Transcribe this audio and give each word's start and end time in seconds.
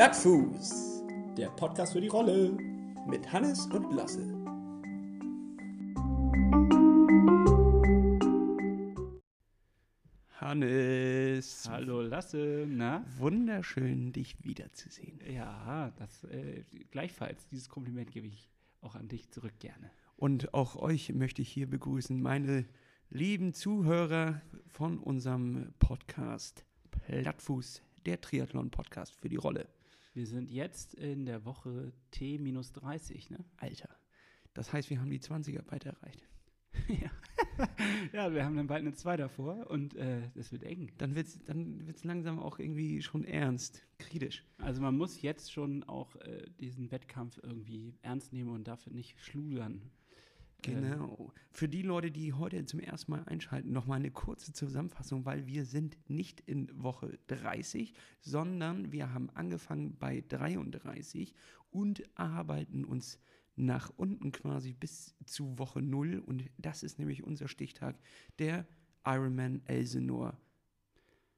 Plattfuß, 0.00 1.04
der 1.36 1.50
Podcast 1.50 1.92
für 1.92 2.00
die 2.00 2.08
Rolle 2.08 2.56
mit 3.06 3.30
Hannes 3.30 3.66
und 3.66 3.92
Lasse. 3.92 4.22
Hannes. 10.40 11.68
Hallo 11.68 12.00
Lasse, 12.00 12.64
na? 12.66 13.04
Wunderschön, 13.18 14.14
dich 14.14 14.42
wiederzusehen. 14.42 15.20
Ja, 15.30 15.92
das 15.98 16.24
äh, 16.24 16.64
gleichfalls. 16.90 17.46
Dieses 17.48 17.68
Kompliment 17.68 18.10
gebe 18.10 18.26
ich 18.26 18.48
auch 18.80 18.94
an 18.94 19.06
dich 19.06 19.28
zurück 19.28 19.58
gerne. 19.58 19.90
Und 20.16 20.54
auch 20.54 20.76
euch 20.76 21.12
möchte 21.12 21.42
ich 21.42 21.52
hier 21.52 21.68
begrüßen, 21.68 22.22
meine 22.22 22.64
lieben 23.10 23.52
Zuhörer 23.52 24.40
von 24.66 24.96
unserem 24.96 25.74
Podcast 25.78 26.64
Plattfuß, 26.90 27.82
der 28.06 28.22
Triathlon-Podcast 28.22 29.14
für 29.14 29.28
die 29.28 29.36
Rolle. 29.36 29.68
Wir 30.12 30.26
sind 30.26 30.50
jetzt 30.50 30.94
in 30.94 31.24
der 31.24 31.44
Woche 31.44 31.92
T-30, 32.10 33.32
ne? 33.32 33.44
Alter. 33.56 33.88
Das 34.54 34.72
heißt, 34.72 34.90
wir 34.90 35.00
haben 35.00 35.10
die 35.10 35.20
20er 35.20 35.62
bald 35.62 35.86
erreicht. 35.86 36.26
ja. 36.88 37.10
ja, 38.12 38.32
wir 38.32 38.44
haben 38.44 38.56
dann 38.56 38.66
bald 38.66 38.82
eine 38.82 38.92
2 38.92 39.16
davor 39.16 39.70
und 39.70 39.94
äh, 39.94 40.22
das 40.34 40.52
wird 40.52 40.62
eng. 40.64 40.92
Dann 40.98 41.14
wird 41.14 41.26
es 41.26 41.42
dann 41.44 41.86
wird's 41.86 42.04
langsam 42.04 42.38
auch 42.38 42.58
irgendwie 42.58 43.02
schon 43.02 43.24
ernst, 43.24 43.82
kritisch. 43.98 44.44
Also 44.58 44.80
man 44.80 44.96
muss 44.96 45.20
jetzt 45.22 45.52
schon 45.52 45.84
auch 45.84 46.16
äh, 46.16 46.44
diesen 46.60 46.90
Wettkampf 46.90 47.40
irgendwie 47.42 47.94
ernst 48.02 48.32
nehmen 48.32 48.50
und 48.50 48.66
dafür 48.66 48.92
nicht 48.92 49.20
schludern. 49.20 49.82
Genau. 50.62 51.32
Für 51.52 51.68
die 51.68 51.82
Leute, 51.82 52.10
die 52.10 52.32
heute 52.32 52.64
zum 52.64 52.80
ersten 52.80 53.12
Mal 53.12 53.24
einschalten, 53.24 53.72
nochmal 53.72 53.98
eine 53.98 54.10
kurze 54.10 54.52
Zusammenfassung, 54.52 55.24
weil 55.24 55.46
wir 55.46 55.64
sind 55.64 55.96
nicht 56.08 56.40
in 56.40 56.70
Woche 56.82 57.18
30, 57.28 57.94
sondern 58.20 58.92
wir 58.92 59.12
haben 59.12 59.30
angefangen 59.30 59.96
bei 59.98 60.22
33 60.28 61.34
und 61.70 62.02
arbeiten 62.18 62.84
uns 62.84 63.18
nach 63.56 63.90
unten 63.96 64.32
quasi 64.32 64.72
bis 64.72 65.14
zu 65.24 65.58
Woche 65.58 65.82
0 65.82 66.22
und 66.24 66.44
das 66.56 66.82
ist 66.82 66.98
nämlich 66.98 67.24
unser 67.24 67.48
Stichtag, 67.48 67.98
der 68.38 68.66
Ironman 69.04 69.62
Elsenor 69.66 70.38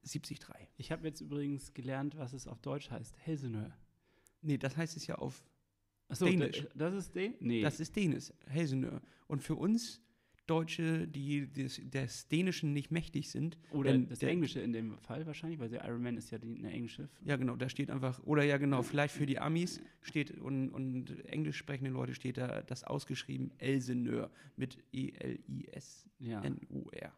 73. 0.03 0.69
Ich 0.77 0.91
habe 0.93 1.07
jetzt 1.07 1.21
übrigens 1.21 1.75
gelernt, 1.75 2.17
was 2.17 2.33
es 2.33 2.47
auf 2.47 2.61
Deutsch 2.61 2.91
heißt. 2.91 3.17
Helseneur. 3.19 3.73
Nee, 4.41 4.59
das 4.59 4.77
heißt 4.77 4.97
es 4.97 5.07
ja 5.07 5.17
auf 5.17 5.45
Achso, 6.13 6.27
Dänisch. 6.27 6.67
das 6.75 6.95
ist 6.95 7.15
den? 7.15 7.35
Nee. 7.41 7.63
Das 7.63 7.81
ist 7.81 7.97
Dänisch, 7.97 8.33
Helseneur. 8.47 9.01
Und 9.27 9.43
für 9.43 9.55
uns 9.57 10.01
Deutsche, 10.47 11.07
die 11.09 11.47
des, 11.51 11.81
des 11.85 12.27
Dänischen 12.29 12.73
nicht 12.73 12.91
mächtig 12.91 13.31
sind. 13.31 13.57
Oder 13.71 13.97
das 13.97 14.19
der- 14.19 14.29
Englische 14.31 14.61
in 14.61 14.73
dem 14.73 14.99
Fall 14.99 15.25
wahrscheinlich, 15.25 15.59
weil 15.61 15.69
der 15.69 15.85
Iron 15.85 16.03
Man 16.03 16.17
ist 16.17 16.31
ja 16.31 16.39
die, 16.39 16.57
eine 16.59 16.71
englische. 16.73 17.09
Ja, 17.25 17.37
genau, 17.37 17.55
da 17.57 17.69
steht 17.69 17.91
einfach, 17.91 18.23
oder 18.25 18.43
ja, 18.43 18.59
genau, 18.59 18.83
vielleicht 18.83 19.15
für 19.15 19.25
die 19.25 19.39
Amis 19.39 19.81
steht 20.03 20.33
und, 20.33 20.69
und 20.71 21.25
englisch 21.27 21.57
sprechende 21.57 21.91
Leute 21.93 22.15
steht 22.15 22.37
da 22.39 22.61
das 22.63 22.83
ausgeschrieben 22.85 23.53
Elseneur 23.59 24.31
mit 24.57 24.79
E. 24.93 25.13
E-L-I-S-N-U-R. 26.21 27.13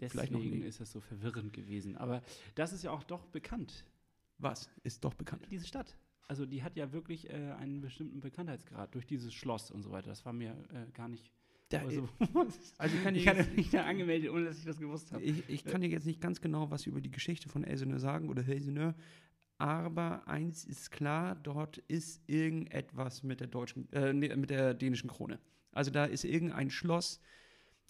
Deswegen 0.00 0.62
ist 0.62 0.80
das 0.80 0.90
so 0.90 1.00
verwirrend 1.00 1.52
gewesen. 1.52 1.96
Aber 1.96 2.22
das 2.54 2.72
ist 2.72 2.82
ja 2.84 2.90
auch 2.90 3.04
doch 3.04 3.26
bekannt, 3.26 3.84
Was 4.38 4.68
ist 4.82 5.04
doch 5.04 5.14
bekannt? 5.14 5.46
diese 5.50 5.66
Stadt. 5.66 5.96
Also 6.26 6.46
die 6.46 6.62
hat 6.62 6.76
ja 6.76 6.92
wirklich 6.92 7.28
äh, 7.28 7.52
einen 7.58 7.80
bestimmten 7.80 8.20
Bekanntheitsgrad 8.20 8.94
durch 8.94 9.06
dieses 9.06 9.34
Schloss 9.34 9.70
und 9.70 9.82
so 9.82 9.90
weiter. 9.90 10.08
Das 10.08 10.24
war 10.24 10.32
mir 10.32 10.52
äh, 10.72 10.90
gar 10.92 11.08
nicht. 11.08 11.30
Da, 11.68 11.80
also, 11.80 12.08
also 12.78 12.96
kann 13.02 13.14
ich 13.14 13.22
ich, 13.22 13.28
hatte 13.28 13.44
mich 13.56 13.70
da 13.70 13.84
angemeldet, 13.84 14.30
ohne 14.30 14.44
dass 14.44 14.58
ich 14.58 14.64
das 14.64 14.78
gewusst 14.78 15.12
habe. 15.12 15.22
ich, 15.22 15.48
ich 15.48 15.64
kann 15.64 15.80
dir 15.80 15.88
jetzt 15.88 16.06
nicht 16.06 16.20
ganz 16.20 16.40
genau 16.40 16.70
was 16.70 16.86
über 16.86 17.00
die 17.00 17.10
Geschichte 17.10 17.48
von 17.48 17.64
Elseneur 17.64 17.98
sagen 17.98 18.28
oder 18.28 18.46
Elseneur, 18.46 18.94
aber 19.58 20.26
eins 20.28 20.64
ist 20.64 20.90
klar, 20.90 21.34
dort 21.36 21.78
ist 21.78 22.20
irgendetwas 22.26 23.22
mit 23.22 23.40
der 23.40 23.46
deutschen, 23.46 23.90
äh, 23.92 24.12
mit 24.12 24.50
der 24.50 24.74
dänischen 24.74 25.08
Krone. 25.08 25.38
Also 25.72 25.90
da 25.90 26.04
ist 26.04 26.24
irgendein 26.24 26.70
Schloss, 26.70 27.20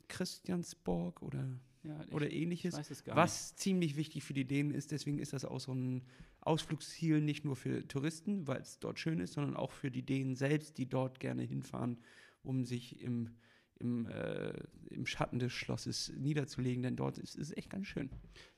Christiansborg 0.09 1.23
oder, 1.23 1.59
Ja, 1.83 2.01
ich, 2.07 2.13
oder 2.13 2.27
ich 2.27 2.35
ähnliches. 2.35 2.75
Was 3.07 3.57
ziemlich 3.57 3.97
wichtig 3.97 4.25
für 4.25 4.35
die 4.35 4.45
Dänen 4.45 4.73
ist, 4.73 4.93
deswegen 4.93 5.19
ist 5.19 5.33
das 5.33 5.45
auch 5.45 5.61
so 5.61 5.73
ein 5.73 6.03
Ausflugsziel 6.45 7.21
nicht 7.21 7.45
nur 7.45 7.57
für 7.57 7.87
Touristen, 7.89 8.47
weil 8.47 8.61
es 8.61 8.79
dort 8.79 8.99
schön 8.99 9.19
ist, 9.21 9.35
sondern 9.35 9.57
auch 9.57 9.73
für 9.73 9.91
die 9.91 10.03
Dänen 10.03 10.37
selbst, 10.37 10.79
die 10.79 10.87
dort 10.87 11.21
gerne 11.21 11.43
hinfahren, 11.43 11.99
um 12.43 12.65
sich 12.65 13.01
im, 13.01 13.31
im, 13.79 14.07
äh, 14.07 14.53
im 14.91 15.07
Schatten 15.07 15.39
des 15.39 15.53
Schlosses 15.53 16.13
niederzulegen, 16.17 16.83
denn 16.83 16.97
dort 16.97 17.19
ist 17.19 17.37
es 17.37 17.57
echt 17.57 17.71
ganz 17.71 17.87
schön. 17.87 18.11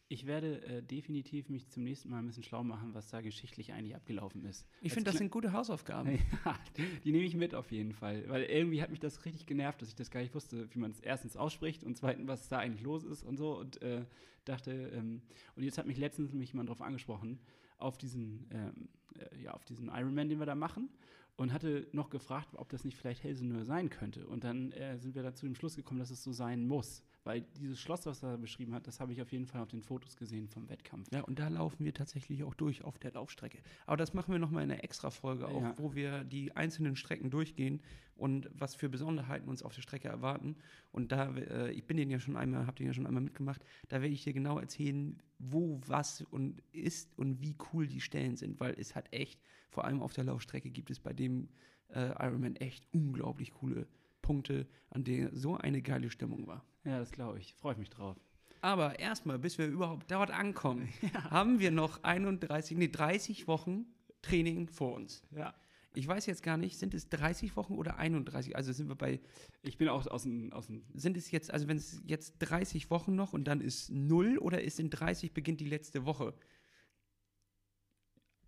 Ich 0.09 0.27
werde 0.27 0.63
äh, 0.63 0.83
definitiv 0.83 1.49
mich 1.49 1.69
zum 1.69 1.83
nächsten 1.83 2.11
Mal 2.11 2.21
ein 2.21 2.27
bisschen 2.27 2.45
schlau 2.45 2.63
machen, 2.63 2.95
was 2.95 3.09
da 3.09 3.21
geschichtlich 3.23 3.73
eigentlich 3.73 3.97
abgelaufen 3.97 4.45
ist. 4.45 4.65
Ich 4.81 4.93
finde, 4.93 5.11
das 5.11 5.19
sind 5.19 5.33
gute 5.33 5.53
Hausaufgaben. 5.53 6.19
Ja, 6.45 6.57
die 7.05 7.11
nehme 7.11 7.25
ich 7.25 7.35
mit 7.35 7.57
auf 7.57 7.73
jeden 7.73 7.93
Fall. 7.93 8.29
Weil 8.29 8.45
irgendwie 8.45 8.83
hat 8.83 8.91
mich 8.91 9.01
das 9.01 9.25
richtig 9.25 9.47
genervt, 9.47 9.83
dass 9.83 9.89
ich 9.89 9.97
das 9.97 10.13
gar 10.13 10.21
nicht 10.21 10.35
wusste, 10.35 10.73
wie 10.73 10.79
man 10.79 10.93
es 10.93 11.01
erstens 11.01 11.37
ausspricht 11.37 11.83
und 11.83 11.97
zweitens, 11.97 12.29
was 12.29 12.49
da 12.49 12.59
eigentlich 12.59 12.83
los 12.83 13.03
ist 13.03 13.25
und 13.25 13.37
so. 13.37 13.59
Und 13.59 13.83
äh, 13.83 14.05
dachte, 14.45 14.93
ähm, 14.95 15.23
und 15.57 15.65
jetzt 15.65 15.77
hat 15.77 15.87
mich 15.87 15.99
letztens 15.99 16.33
mich 16.33 16.53
jemand 16.53 16.69
darauf 16.69 16.83
angesprochen, 16.83 17.41
auf 17.79 17.99
diesen, 17.99 18.47
ähm, 18.51 18.89
äh, 19.19 19.43
ja, 19.43 19.53
auf 19.53 19.65
diesen 19.65 19.89
Ironman, 19.89 20.29
den 20.29 20.39
wir 20.39 20.47
da 20.47 20.55
machen. 20.55 20.91
Und 21.37 21.53
hatte 21.53 21.87
noch 21.93 22.09
gefragt, 22.09 22.49
ob 22.55 22.71
das 22.71 22.85
nicht 22.85 22.97
vielleicht 22.97 23.23
Helseneur 23.23 23.67
sein 23.67 23.91
könnte. 23.91 24.27
Und 24.27 24.43
dann 24.45 24.73
äh, 24.73 24.99
sind 24.99 25.15
wir 25.15 25.23
da 25.23 25.35
zu 25.35 25.45
dem 25.45 25.55
Schluss 25.55 25.77
gekommen, 25.77 26.01
dass 26.01 26.11
es 26.11 26.23
so 26.23 26.33
sein 26.33 26.67
muss. 26.67 27.03
Weil 27.27 27.41
dieses 27.59 27.81
Schloss, 27.81 28.07
was 28.07 28.23
er 28.23 28.39
beschrieben 28.39 28.73
hat, 28.73 28.87
das 28.87 29.01
habe 29.01 29.13
ich 29.13 29.21
auf 29.21 29.33
jeden 29.33 29.47
Fall 29.47 29.61
auf 29.61 29.69
den 29.69 29.83
Fotos 29.83 30.17
gesehen 30.17 30.47
vom 30.47 30.69
Wettkampf. 30.69 31.09
Ja, 31.13 31.23
und 31.23 31.41
da 31.41 31.49
laufen 31.49 31.85
wir 31.85 31.93
tatsächlich 31.93 32.45
auch 32.45 32.55
durch 32.55 32.85
auf 32.85 33.01
der 33.01 33.11
Laufstrecke. 33.13 33.59
Aber 33.85 33.97
das 33.97 34.15
machen 34.15 34.31
wir 34.31 34.39
nochmal 34.39 34.63
in 34.63 34.71
einer 34.71 34.85
Extra-Folge 34.85 35.49
auch, 35.49 35.61
Ja. 35.61 35.75
wo 35.77 35.95
wir 35.97 36.23
die 36.23 36.55
einzelnen 36.55 36.95
Strecken 36.95 37.29
durchgehen 37.31 37.83
und 38.15 38.49
was 38.55 38.77
für 38.77 38.89
Besonderheiten 38.89 39.49
uns 39.49 39.65
auf 39.65 39.75
der 39.75 39.83
Strecke 39.83 40.07
erwarten. 40.07 40.55
Und 40.93 41.11
da, 41.11 41.35
äh, 41.35 41.73
ich 41.73 41.85
bin 41.85 41.97
den 41.97 42.11
ja 42.11 42.21
schon 42.21 42.37
einmal, 42.37 42.65
hab 42.69 42.77
den 42.77 42.87
ja 42.87 42.95
schon 42.95 43.09
einmal 43.09 43.25
mitgemacht, 43.25 43.61
da 43.89 44.01
werde 44.03 44.15
ich 44.15 44.23
dir 44.23 44.33
genau 44.33 44.61
erzählen, 44.61 45.21
wo 45.41 45.81
was 45.85 46.23
und 46.31 46.63
ist 46.71 47.19
und 47.19 47.43
wie 47.43 47.57
cool 47.73 47.89
die 47.89 48.01
Stellen 48.01 48.37
sind, 48.37 48.61
weil 48.61 48.75
es 48.79 48.95
hat 48.95 49.13
echt, 49.13 49.41
vor 49.69 49.85
allem 49.85 50.01
auf 50.01 50.13
der 50.13 50.23
Laufstrecke 50.23 50.71
gibt 50.71 50.91
es 50.93 51.01
bei 51.01 51.13
dem 51.13 51.49
äh, 51.89 52.11
Ironman 52.25 52.55
echt 52.57 52.87
unglaublich 52.93 53.53
coole 53.53 53.89
Punkte, 54.27 54.67
an 54.91 55.05
denen 55.05 55.37
so 55.37 55.57
eine 55.57 55.83
geile 55.83 56.11
Stimmung 56.11 56.49
war. 56.49 56.65
Ja, 56.83 56.99
das 56.99 57.13
glaube 57.13 57.39
ich. 57.39 57.55
Freue 57.55 57.75
ich 57.75 57.79
mich 57.79 57.91
drauf. 57.91 58.17
Aber 58.61 58.99
erstmal, 58.99 59.39
bis 59.39 59.57
wir 59.57 59.69
überhaupt 59.69 60.11
dort 60.11 60.33
ankommen, 60.33 60.89
haben 61.31 61.61
wir 61.61 61.71
noch 61.71 62.03
31, 62.03 62.77
nee, 62.77 62.89
30 62.89 63.47
Wochen 63.47 63.87
Training 64.23 64.69
vor 64.69 64.95
uns. 64.95 65.23
Ja. 65.31 65.55
Ich 65.95 66.09
weiß 66.09 66.27
jetzt 66.27 66.43
gar 66.43 66.57
nicht, 66.57 66.77
sind 66.77 66.93
es 66.93 67.09
30 67.09 67.55
Wochen 67.55 67.75
oder 67.75 67.99
31? 67.99 68.57
Also 68.57 68.73
sind 68.73 68.89
wir 68.89 68.97
bei, 68.97 69.21
Ich 69.63 69.79
bin 69.79 69.89
auch 69.89 70.05
aus 70.09 70.25
dem, 70.25 70.53
aus 70.53 70.67
dem 70.67 70.83
sind 70.95 71.17
es 71.17 71.31
jetzt, 71.31 71.53
also 71.53 71.69
wenn 71.69 71.77
es 71.77 72.03
jetzt 72.05 72.35
30 72.41 72.91
Wochen 72.91 73.15
noch 73.15 73.33
und 73.33 73.45
dann 73.45 73.61
ist 73.61 73.91
0 73.91 74.39
oder 74.39 74.61
ist 74.61 74.81
in 74.81 74.91
30 74.91 75.33
beginnt 75.33 75.61
die 75.61 75.69
letzte 75.69 76.05
Woche? 76.05 76.35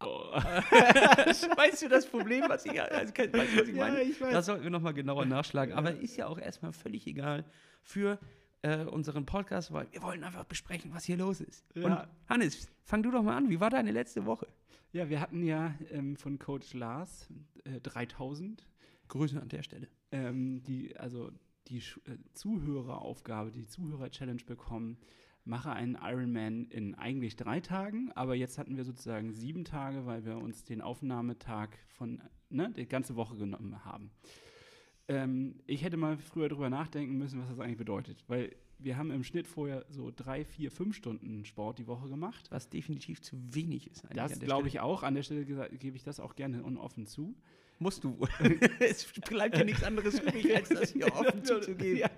weißt 1.57 1.83
du 1.83 1.89
das 1.89 2.07
Problem, 2.07 2.45
was 2.49 2.65
ich, 2.67 2.81
also, 2.81 3.13
weißt 3.13 3.35
du, 3.35 3.61
was 3.61 3.69
ich 3.69 3.75
meine? 3.75 4.03
ich 4.03 4.19
Das 4.19 4.47
sollten 4.47 4.63
wir 4.63 4.71
nochmal 4.71 4.95
genauer 4.95 5.25
nachschlagen. 5.27 5.75
Aber 5.75 5.93
ist 5.93 6.17
ja 6.17 6.27
auch 6.27 6.39
erstmal 6.39 6.73
völlig 6.73 7.07
egal 7.07 7.45
für 7.83 8.19
äh, 8.63 8.85
unseren 8.85 9.27
Podcast, 9.27 9.73
weil 9.73 9.87
wir 9.93 10.03
wollen 10.03 10.25
einfach 10.25 10.45
besprechen, 10.45 10.93
was 10.95 11.05
hier 11.05 11.17
los 11.17 11.41
ist. 11.41 11.65
Ja. 11.75 11.85
Und 11.85 12.09
Hannes, 12.29 12.69
fang 12.85 13.03
du 13.03 13.11
doch 13.11 13.23
mal 13.23 13.37
an. 13.37 13.51
Wie 13.51 13.61
war 13.61 13.71
deine 13.71 13.91
letzte 13.93 14.27
Woche? 14.27 14.47
Ja, 14.93 15.09
wir 15.09 15.21
hatten 15.21 15.43
ja 15.45 15.75
ähm, 15.91 16.17
von 16.17 16.39
Coach 16.39 16.73
Lars 16.75 17.29
äh, 17.65 17.81
3000, 17.81 18.67
Grüße 19.09 19.41
an 19.41 19.49
der 19.49 19.63
Stelle. 19.63 19.89
ähm, 20.13 20.63
die, 20.63 20.97
also 20.97 21.31
die 21.69 21.79
äh, 21.79 22.17
Zuhöreraufgabe, 22.33 23.51
die 23.51 23.67
Zuhörer-Challenge 23.67 24.43
bekommen, 24.45 24.99
mache 25.49 25.73
einen 25.73 25.99
Ironman 26.01 26.67
in 26.67 26.95
eigentlich 26.95 27.37
drei 27.37 27.61
Tagen, 27.61 28.13
aber 28.15 28.35
jetzt 28.35 28.59
hatten 28.59 28.77
wir 28.77 28.85
sozusagen 28.85 29.33
sieben 29.33 29.65
Tage, 29.65 30.07
weil 30.07 30.25
wir 30.25 30.37
uns 30.37 30.63
den 30.63 30.81
Aufnahmetag 30.81 31.71
von, 31.89 32.23
ne, 32.51 32.71
die 32.77 32.87
ganze 32.87 33.17
Woche 33.17 33.37
genommen 33.37 33.85
haben. 33.85 34.11
Ähm, 35.09 35.57
ich 35.67 35.83
hätte 35.83 35.97
mal 35.97 36.19
früher 36.19 36.49
drüber 36.49 36.69
nachdenken 36.69 37.17
müssen, 37.17 37.41
was 37.41 37.49
das 37.49 37.59
eigentlich 37.59 37.79
bedeutet, 37.79 38.25
weil 38.29 38.55
wir 38.79 38.97
haben 38.97 39.11
im 39.11 39.25
Schnitt 39.25 39.49
vorher 39.49 39.85
so 39.89 40.13
drei, 40.15 40.45
vier, 40.45 40.71
fünf 40.71 40.95
Stunden 40.95 41.45
Sport 41.45 41.79
die 41.79 41.87
Woche 41.87 42.09
gemacht. 42.09 42.47
Was 42.51 42.69
definitiv 42.69 43.21
zu 43.21 43.37
wenig 43.53 43.91
ist. 43.91 44.05
Das 44.15 44.39
glaube 44.39 44.69
ich 44.69 44.81
auch. 44.81 45.03
An 45.03 45.15
der 45.15 45.23
Stelle 45.23 45.45
gebe 45.45 45.97
ich 45.97 46.05
das 46.05 46.21
auch 46.21 46.37
gerne 46.37 46.63
und 46.63 46.77
offen 46.77 47.07
zu. 47.07 47.35
Musst 47.79 48.05
du. 48.05 48.19
es 48.81 49.13
bleibt 49.29 49.57
ja 49.57 49.65
nichts 49.65 49.83
anderes 49.83 50.21
übrig, 50.21 50.55
als 50.55 50.69
das 50.69 50.93
hier 50.93 51.07
offen 51.15 51.45
zuzugeben. 51.45 51.99
Ja, 51.99 52.11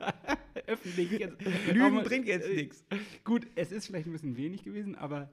öffentlich. 0.70 1.10
Jetzt. 1.10 1.40
Lügen 1.66 1.80
Aber, 1.80 2.02
bringt 2.02 2.26
jetzt 2.26 2.48
äh, 2.48 2.54
nichts. 2.54 2.84
Gut, 3.24 3.46
es 3.54 3.72
ist 3.72 3.86
vielleicht 3.86 4.06
ein 4.06 4.12
bisschen 4.12 4.36
wenig 4.36 4.62
gewesen, 4.62 4.94
aber 4.94 5.32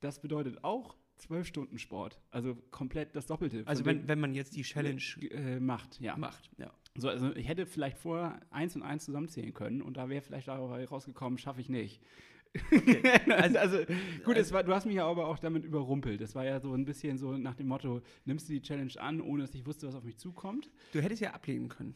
das 0.00 0.20
bedeutet 0.20 0.62
auch 0.64 0.96
zwölf 1.16 1.46
Stunden 1.46 1.78
Sport. 1.78 2.20
Also 2.30 2.56
komplett 2.70 3.16
das 3.16 3.26
Doppelte. 3.26 3.62
Also 3.66 3.84
wenn, 3.84 4.06
wenn 4.08 4.20
man 4.20 4.34
jetzt 4.34 4.56
die 4.56 4.62
Challenge 4.62 5.02
äh, 5.30 5.60
macht, 5.60 6.00
ja. 6.00 6.16
macht. 6.16 6.50
Ja. 6.58 6.72
So, 6.96 7.08
also 7.08 7.34
ich 7.34 7.48
hätte 7.48 7.66
vielleicht 7.66 7.98
vorher 7.98 8.40
eins 8.50 8.76
und 8.76 8.82
eins 8.82 9.04
zusammenzählen 9.04 9.52
können 9.52 9.82
und 9.82 9.96
da 9.96 10.08
wäre 10.08 10.22
vielleicht 10.22 10.48
dabei 10.48 10.84
rausgekommen, 10.84 11.38
schaffe 11.38 11.60
ich 11.60 11.68
nicht. 11.68 12.00
also, 13.28 13.58
also, 13.58 13.78
gut, 14.24 14.36
es 14.36 14.50
war, 14.52 14.62
du 14.64 14.74
hast 14.74 14.86
mich 14.86 14.96
ja 14.96 15.06
aber 15.06 15.26
auch 15.26 15.38
damit 15.38 15.64
überrumpelt. 15.64 16.20
Das 16.20 16.34
war 16.34 16.44
ja 16.44 16.58
so 16.60 16.72
ein 16.72 16.86
bisschen 16.86 17.18
so 17.18 17.36
nach 17.36 17.54
dem 17.54 17.68
Motto, 17.68 18.00
nimmst 18.24 18.48
du 18.48 18.54
die 18.54 18.62
Challenge 18.62 18.92
an, 18.98 19.20
ohne 19.20 19.42
dass 19.42 19.54
ich 19.54 19.66
wusste, 19.66 19.86
was 19.86 19.94
auf 19.94 20.04
mich 20.04 20.16
zukommt. 20.16 20.70
Du 20.92 21.00
hättest 21.00 21.20
ja 21.20 21.32
ablehnen 21.32 21.68
können. 21.68 21.94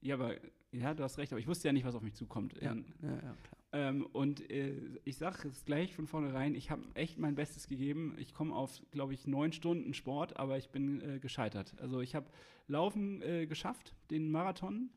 Ja, 0.00 0.14
aber 0.14 0.36
ja, 0.72 0.94
du 0.94 1.02
hast 1.02 1.18
recht, 1.18 1.32
aber 1.32 1.40
ich 1.40 1.46
wusste 1.46 1.68
ja 1.68 1.72
nicht, 1.72 1.84
was 1.84 1.94
auf 1.94 2.02
mich 2.02 2.14
zukommt. 2.14 2.54
Ja, 2.60 2.72
Ähm, 2.72 2.84
ja, 3.02 3.10
ja 3.10 3.18
klar. 3.20 3.36
ähm, 3.72 4.06
und 4.12 4.50
äh, 4.50 4.74
ich 5.04 5.16
sage 5.16 5.48
es 5.48 5.64
gleich 5.64 5.94
von 5.94 6.06
vornherein, 6.06 6.54
ich 6.54 6.70
habe 6.70 6.82
echt 6.94 7.18
mein 7.18 7.34
Bestes 7.34 7.66
gegeben. 7.68 8.14
Ich 8.18 8.34
komme 8.34 8.54
auf, 8.54 8.80
glaube 8.90 9.14
ich, 9.14 9.26
neun 9.26 9.52
Stunden 9.52 9.94
Sport, 9.94 10.36
aber 10.38 10.58
ich 10.58 10.68
bin 10.70 11.00
äh, 11.00 11.18
gescheitert. 11.18 11.74
Also 11.80 12.00
ich 12.00 12.14
habe 12.14 12.26
Laufen 12.66 13.22
äh, 13.22 13.46
geschafft, 13.46 13.94
den 14.10 14.30
Marathon. 14.30 14.90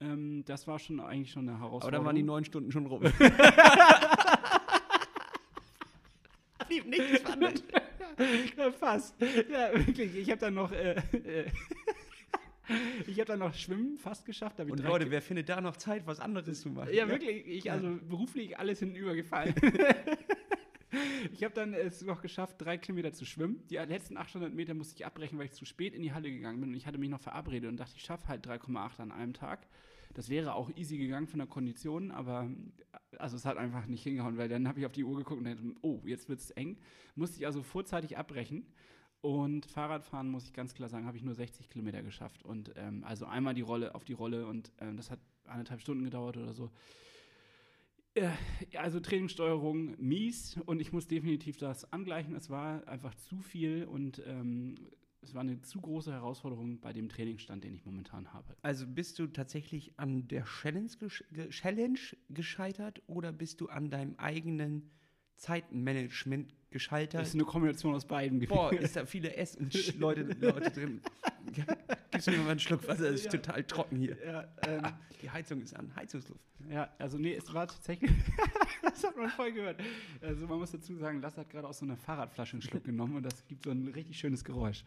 Ähm, 0.00 0.42
das 0.46 0.66
war 0.66 0.78
schon 0.78 1.00
eigentlich 1.00 1.32
schon 1.32 1.46
eine 1.48 1.58
Herausforderung. 1.58 1.82
Aber 1.82 1.90
dann 1.92 2.04
waren 2.06 2.16
die 2.16 2.22
neun 2.22 2.44
Stunden 2.46 2.72
schon 2.72 2.86
rum. 2.86 3.02
Blieb 6.68 6.86
nichts 6.86 7.18
spannend. 7.20 7.64
ja, 8.56 8.70
fast. 8.72 9.20
Ja, 9.20 9.74
wirklich. 9.74 10.14
Ich 10.16 10.30
habe 10.30 10.40
dann 10.40 10.54
noch, 10.54 10.70
äh, 10.72 10.92
äh, 11.12 11.46
ich 13.06 13.18
habe 13.18 13.26
dann 13.26 13.38
noch 13.40 13.54
Schwimmen 13.54 13.98
fast 13.98 14.24
geschafft. 14.24 14.60
Und 14.60 14.80
Leute, 14.80 15.10
wer 15.10 15.22
findet 15.22 15.48
da 15.48 15.60
noch 15.60 15.76
Zeit, 15.76 16.06
was 16.06 16.20
anderes 16.20 16.60
zu 16.60 16.70
machen? 16.70 16.92
Ja, 16.92 17.08
wirklich. 17.08 17.46
Ich, 17.46 17.70
also 17.70 17.98
beruflich 18.08 18.58
alles 18.58 18.80
hinübergefallen. 18.80 19.54
ich 21.32 21.44
habe 21.44 21.54
dann 21.54 21.74
es 21.74 22.02
noch 22.02 22.22
geschafft, 22.22 22.56
drei 22.58 22.78
Kilometer 22.78 23.12
zu 23.12 23.24
schwimmen. 23.24 23.62
Die 23.68 23.76
letzten 23.76 24.16
800 24.16 24.52
Meter 24.52 24.74
musste 24.74 24.96
ich 24.96 25.06
abbrechen, 25.06 25.38
weil 25.38 25.46
ich 25.46 25.52
zu 25.52 25.64
spät 25.64 25.94
in 25.94 26.02
die 26.02 26.12
Halle 26.12 26.30
gegangen 26.30 26.60
bin. 26.60 26.70
Und 26.70 26.76
ich 26.76 26.86
hatte 26.86 26.98
mich 26.98 27.10
noch 27.10 27.20
verabredet 27.20 27.68
und 27.68 27.78
dachte, 27.78 27.94
ich 27.96 28.02
schaffe 28.02 28.28
halt 28.28 28.46
3,8 28.46 29.00
an 29.00 29.12
einem 29.12 29.32
Tag. 29.32 29.66
Das 30.14 30.28
wäre 30.28 30.54
auch 30.54 30.70
easy 30.76 30.98
gegangen 30.98 31.28
von 31.28 31.38
der 31.38 31.46
Kondition, 31.46 32.10
aber 32.10 32.50
also 33.18 33.36
es 33.36 33.44
hat 33.44 33.56
einfach 33.56 33.86
nicht 33.86 34.02
hingehauen, 34.02 34.38
weil 34.38 34.48
dann 34.48 34.66
habe 34.66 34.80
ich 34.80 34.86
auf 34.86 34.92
die 34.92 35.04
Uhr 35.04 35.16
geguckt 35.16 35.38
und 35.38 35.44
dachte, 35.44 35.62
oh, 35.82 36.00
jetzt 36.04 36.28
wird 36.28 36.40
es 36.40 36.50
eng. 36.50 36.78
Musste 37.14 37.38
ich 37.38 37.46
also 37.46 37.62
vorzeitig 37.62 38.18
abbrechen. 38.18 38.66
Und 39.22 39.66
Fahrradfahren, 39.66 40.28
muss 40.28 40.46
ich 40.46 40.54
ganz 40.54 40.74
klar 40.74 40.88
sagen, 40.88 41.06
habe 41.06 41.16
ich 41.16 41.22
nur 41.22 41.34
60 41.34 41.68
Kilometer 41.68 42.02
geschafft. 42.02 42.42
Und 42.42 42.72
ähm, 42.76 43.04
also 43.04 43.26
einmal 43.26 43.54
die 43.54 43.60
Rolle 43.60 43.94
auf 43.94 44.04
die 44.04 44.14
Rolle 44.14 44.46
und 44.46 44.72
ähm, 44.78 44.96
das 44.96 45.10
hat 45.10 45.20
eineinhalb 45.44 45.80
Stunden 45.80 46.04
gedauert 46.04 46.36
oder 46.38 46.54
so. 46.54 46.70
Äh, 48.14 48.30
also 48.76 49.00
Trainingssteuerung 49.00 49.94
mies 50.00 50.58
und 50.64 50.80
ich 50.80 50.92
muss 50.92 51.06
definitiv 51.06 51.58
das 51.58 51.92
angleichen. 51.92 52.34
Es 52.34 52.48
war 52.48 52.86
einfach 52.88 53.14
zu 53.14 53.40
viel 53.40 53.84
und 53.84 54.22
ähm, 54.26 54.76
es 55.22 55.34
war 55.34 55.42
eine 55.42 55.60
zu 55.60 55.80
große 55.80 56.12
Herausforderung 56.12 56.80
bei 56.80 56.92
dem 56.92 57.08
Trainingsstand, 57.08 57.64
den 57.64 57.74
ich 57.74 57.84
momentan 57.84 58.32
habe. 58.32 58.56
Also 58.62 58.86
bist 58.86 59.18
du 59.18 59.26
tatsächlich 59.26 59.98
an 59.98 60.28
der 60.28 60.44
Challenge, 60.44 60.90
Challenge 61.50 61.98
gescheitert 62.30 63.02
oder 63.06 63.32
bist 63.32 63.60
du 63.60 63.68
an 63.68 63.90
deinem 63.90 64.14
eigenen 64.16 64.90
Zeitmanagement 65.40 66.52
gescheitert? 66.70 67.20
Das 67.20 67.28
ist 67.28 67.34
eine 67.34 67.44
Kombination 67.44 67.94
aus 67.94 68.04
beiden. 68.06 68.38
Boah, 68.46 68.72
ist 68.72 68.96
da 68.96 69.04
viele 69.06 69.34
Ess- 69.36 69.56
und 69.56 69.72
Sch- 69.74 69.98
Leute, 69.98 70.22
Leute 70.40 70.70
drin. 70.70 71.00
Gibst 72.12 72.28
mir 72.28 72.36
mal 72.38 72.50
einen 72.50 72.60
Schluck 72.60 72.86
Wasser, 72.86 73.08
es 73.10 73.24
ist 73.24 73.32
Ja. 73.32 73.40
total 73.40 73.64
trocken 73.64 73.96
hier. 73.96 74.16
ja, 74.24 74.44
ähm, 74.66 74.84
Ah, 74.84 74.98
die 75.22 75.30
Heizung 75.30 75.60
ist 75.62 75.74
an, 75.74 75.90
Heizungsluft. 75.96 76.40
Ja, 76.70 76.88
also 76.98 77.18
nee, 77.18 77.34
es 77.34 77.52
war 77.52 77.66
tatsächlich. 77.66 78.10
das 78.82 79.02
hat 79.02 79.16
man 79.16 79.30
voll 79.30 79.52
gehört. 79.52 79.80
Also 80.20 80.46
man 80.46 80.58
muss 80.58 80.70
dazu 80.72 80.94
sagen, 80.96 81.20
Lasse 81.20 81.40
hat 81.40 81.50
gerade 81.50 81.66
aus 81.66 81.78
so 81.78 81.86
einer 81.86 81.96
Fahrradflasche 81.96 82.52
einen 82.54 82.62
Schluck 82.62 82.84
genommen 82.84 83.16
und 83.16 83.22
das 83.24 83.46
gibt 83.46 83.64
so 83.64 83.70
ein 83.70 83.88
richtig 83.88 84.18
schönes 84.18 84.44
Geräusch. 84.44 84.84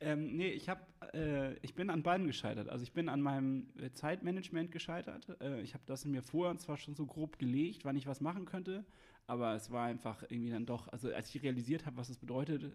Ähm, 0.00 0.36
nee, 0.36 0.48
ich, 0.48 0.68
hab, 0.68 0.88
äh, 1.14 1.54
ich 1.58 1.74
bin 1.74 1.88
an 1.88 2.02
beiden 2.02 2.26
gescheitert. 2.26 2.68
Also 2.68 2.82
ich 2.82 2.92
bin 2.92 3.08
an 3.08 3.20
meinem 3.20 3.68
äh, 3.80 3.90
Zeitmanagement 3.92 4.72
gescheitert. 4.72 5.28
Äh, 5.40 5.60
ich 5.60 5.74
habe 5.74 5.84
das 5.86 6.04
mir 6.06 6.22
vorher 6.22 6.56
zwar 6.58 6.76
schon 6.76 6.96
so 6.96 7.06
grob 7.06 7.38
gelegt, 7.38 7.84
wann 7.84 7.94
ich 7.94 8.06
was 8.08 8.20
machen 8.20 8.44
könnte, 8.44 8.84
aber 9.26 9.54
es 9.54 9.70
war 9.70 9.86
einfach 9.86 10.22
irgendwie 10.28 10.50
dann 10.50 10.66
doch, 10.66 10.88
also 10.88 11.12
als 11.12 11.34
ich 11.34 11.42
realisiert 11.42 11.86
habe, 11.86 11.96
was 11.96 12.08
es 12.08 12.18
bedeutet 12.18 12.74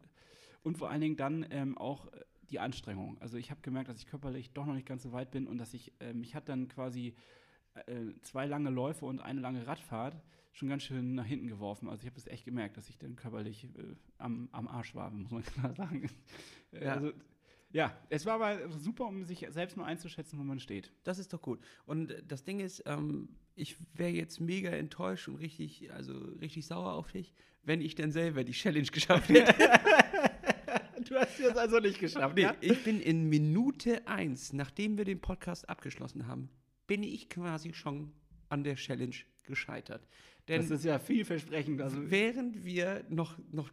und 0.63 0.77
vor 0.77 0.89
allen 0.89 1.01
Dingen 1.01 1.17
dann 1.17 1.45
ähm, 1.49 1.77
auch 1.77 2.11
äh, 2.13 2.21
die 2.49 2.59
Anstrengung. 2.59 3.17
Also 3.19 3.37
ich 3.37 3.51
habe 3.51 3.61
gemerkt, 3.61 3.89
dass 3.89 3.99
ich 3.99 4.07
körperlich 4.07 4.51
doch 4.53 4.65
noch 4.65 4.73
nicht 4.73 4.87
ganz 4.87 5.03
so 5.03 5.11
weit 5.11 5.31
bin 5.31 5.47
und 5.47 5.57
dass 5.57 5.73
ich, 5.73 5.93
äh, 5.99 6.13
mich 6.13 6.35
hat 6.35 6.49
dann 6.49 6.67
quasi 6.67 7.15
äh, 7.85 8.13
zwei 8.21 8.45
lange 8.45 8.69
Läufe 8.69 9.05
und 9.05 9.19
eine 9.19 9.41
lange 9.41 9.67
Radfahrt 9.67 10.21
schon 10.53 10.69
ganz 10.69 10.83
schön 10.83 11.13
nach 11.13 11.25
hinten 11.25 11.47
geworfen. 11.47 11.87
Also 11.87 12.01
ich 12.01 12.07
habe 12.07 12.15
das 12.15 12.27
echt 12.27 12.45
gemerkt, 12.45 12.77
dass 12.77 12.89
ich 12.89 12.97
dann 12.97 13.15
körperlich 13.15 13.65
äh, 13.65 13.95
am, 14.17 14.49
am 14.51 14.67
Arsch 14.67 14.95
war, 14.95 15.11
muss 15.11 15.31
man 15.31 15.43
klar 15.43 15.73
sagen. 15.73 16.09
Äh, 16.71 16.85
Ja. 16.85 16.93
Also, 16.93 17.11
ja, 17.71 17.95
es 18.09 18.25
war 18.25 18.35
aber 18.35 18.71
super, 18.71 19.05
um 19.05 19.25
sich 19.25 19.45
selbst 19.49 19.75
nur 19.75 19.85
einzuschätzen, 19.85 20.39
wo 20.39 20.43
man 20.43 20.59
steht. 20.59 20.93
Das 21.03 21.19
ist 21.19 21.33
doch 21.33 21.41
gut. 21.41 21.59
Und 21.85 22.15
das 22.25 22.45
Ding 22.45 22.59
ist, 22.59 22.81
ähm, 22.85 23.29
ich 23.57 23.75
wäre 23.93 24.11
jetzt 24.11 24.39
mega 24.39 24.69
enttäuscht 24.69 25.27
und 25.27 25.35
richtig, 25.37 25.91
also 25.91 26.13
richtig 26.39 26.65
sauer 26.65 26.93
auf 26.93 27.11
dich, 27.11 27.33
wenn 27.63 27.81
ich 27.81 27.95
dann 27.95 28.11
selber 28.11 28.43
die 28.43 28.53
Challenge 28.53 28.87
geschafft 28.87 29.29
hätte. 29.29 29.53
Du 31.07 31.15
hast 31.15 31.39
es 31.39 31.55
also 31.55 31.79
nicht 31.79 31.99
geschafft, 31.99 32.35
Nee, 32.35 32.49
ich 32.59 32.83
bin 32.83 32.99
in 32.99 33.29
Minute 33.29 34.05
eins, 34.09 34.51
nachdem 34.51 34.97
wir 34.97 35.05
den 35.05 35.21
Podcast 35.21 35.69
abgeschlossen 35.69 36.27
haben, 36.27 36.49
bin 36.85 37.01
ich 37.01 37.29
quasi 37.29 37.73
schon 37.73 38.11
an 38.49 38.65
der 38.65 38.75
Challenge 38.75 39.15
gescheitert. 39.43 40.05
Denn 40.49 40.61
Das 40.61 40.71
ist 40.71 40.83
ja 40.83 40.99
vielversprechend. 40.99 41.81
Also, 41.81 42.11
während 42.11 42.65
wir 42.65 43.05
noch, 43.07 43.37
noch 43.51 43.71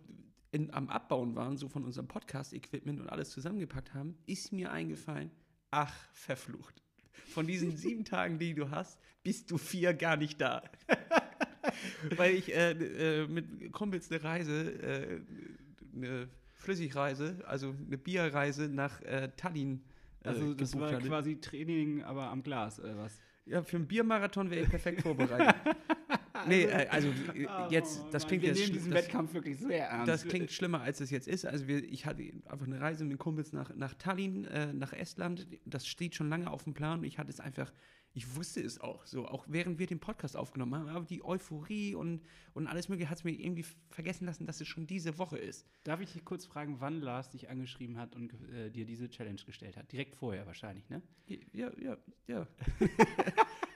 in, 0.53 0.73
am 0.73 0.89
Abbauen 0.89 1.35
waren, 1.35 1.57
so 1.57 1.69
von 1.69 1.85
unserem 1.85 2.07
Podcast-Equipment 2.07 3.01
und 3.01 3.09
alles 3.09 3.31
zusammengepackt 3.31 3.95
haben, 3.95 4.17
ist 4.27 4.53
mir 4.53 4.71
eingefallen, 4.71 5.33
ach, 5.73 5.95
verflucht. 6.13 6.84
Von 7.29 7.47
diesen 7.47 7.77
sieben 7.77 8.05
Tagen, 8.05 8.39
die 8.39 8.55
du 8.55 8.71
hast, 8.71 8.99
bist 9.23 9.51
du 9.51 9.59
vier 9.59 9.95
gar 9.95 10.17
nicht 10.17 10.41
da. 10.41 10.63
Weil 12.17 12.35
ich 12.35 12.55
äh, 12.55 12.73
äh, 12.73 13.27
mit 13.27 13.73
Kumpels 13.73 14.11
eine 14.11 14.23
Reise, 14.23 14.71
äh, 14.83 15.21
eine 15.97 16.29
Flüssigreise, 16.53 17.43
also 17.47 17.75
eine 17.87 17.99
Bierreise 17.99 18.69
nach 18.69 19.01
äh, 19.03 19.31
Tallinn 19.37 19.83
äh, 20.25 20.29
also 20.29 20.55
das 20.55 20.79
war 20.79 20.93
hatte. 20.93 21.07
quasi 21.07 21.41
Training, 21.41 22.03
aber 22.03 22.29
am 22.31 22.43
Glas, 22.43 22.81
oder 22.81 22.97
was? 22.97 23.21
Ja, 23.47 23.63
für 23.63 23.77
einen 23.77 23.87
Biermarathon 23.87 24.51
wäre 24.51 24.63
ich 24.63 24.71
perfekt 24.71 25.03
vorbereitet. 25.03 25.55
nee, 26.47 26.65
äh, 26.65 26.87
also 26.89 27.09
äh, 27.35 27.47
jetzt, 27.71 28.01
Oh 28.05 28.09
das 28.11 28.27
klingt 28.27 28.43
wir 28.43 28.51
jetzt 28.51 28.59
nehmen 28.59 28.71
schli- 28.71 28.73
diesen 28.75 28.93
das, 28.93 29.05
Wettkampf 29.05 29.35
wirklich 29.35 29.59
sehr 29.59 29.89
ernst. 29.89 30.09
das 30.09 30.25
klingt 30.25 30.51
schlimmer, 30.51 30.81
als 30.81 31.01
es 31.01 31.11
jetzt 31.11 31.29
ist. 31.29 31.45
Also 31.47 31.67
wir, 31.67 31.83
ich 31.85 32.07
hatte 32.07 32.23
einfach 32.47 32.67
eine 32.67 32.81
Reise 32.81 33.05
mit 33.05 33.13
den 33.13 33.19
Kumpels 33.19 33.53
nach, 33.53 33.75
nach 33.75 33.95
Tallinn, 33.95 34.45
äh, 34.47 34.73
nach 34.73 34.93
Estland. 34.93 35.47
Das 35.65 35.87
steht 35.87 36.15
schon 36.15 36.29
lange 36.29 36.51
auf 36.51 36.65
dem 36.65 36.75
Plan. 36.75 37.05
Ich 37.05 37.19
hatte 37.19 37.31
es 37.31 37.41
einfach, 37.41 37.73
ich 38.17 38.37
wusste 38.37 38.61
es 38.61 38.81
auch 38.81 39.05
so, 39.07 39.27
auch 39.27 39.45
während 39.49 39.81
wir 39.81 39.89
den 39.89 39.99
Podcast 39.99 40.37
aufgenommen 40.37 40.75
haben. 40.77 40.89
Aber 40.89 41.05
die 41.05 41.25
Euphorie 41.25 41.97
und, 41.97 42.23
und 42.55 42.69
alles 42.69 42.89
Mögliche 42.89 43.11
hat 43.11 43.19
es 43.19 43.25
mir 43.25 43.33
irgendwie 43.33 43.65
vergessen 43.91 44.25
lassen, 44.25 44.47
dass 44.47 44.61
es 44.61 44.69
schon 44.69 44.87
diese 44.87 45.19
Woche 45.19 45.37
ist. 45.37 45.67
Darf 45.83 46.01
ich 46.01 46.13
dich 46.13 46.25
kurz 46.25 46.47
fragen, 46.47 46.77
wann 46.79 47.01
Lars 47.01 47.31
dich 47.31 47.51
angeschrieben 47.51 47.99
hat 47.99 48.15
und 48.15 48.33
äh, 48.53 48.71
dir 48.71 48.87
diese 48.87 49.11
Challenge 49.11 49.41
gestellt 49.45 49.77
hat? 49.77 49.91
Direkt 49.91 50.15
vorher 50.15 50.47
wahrscheinlich, 50.47 50.89
ne? 50.89 51.03
Ja, 51.53 51.71
ja, 51.77 51.97
ja. 52.29 52.47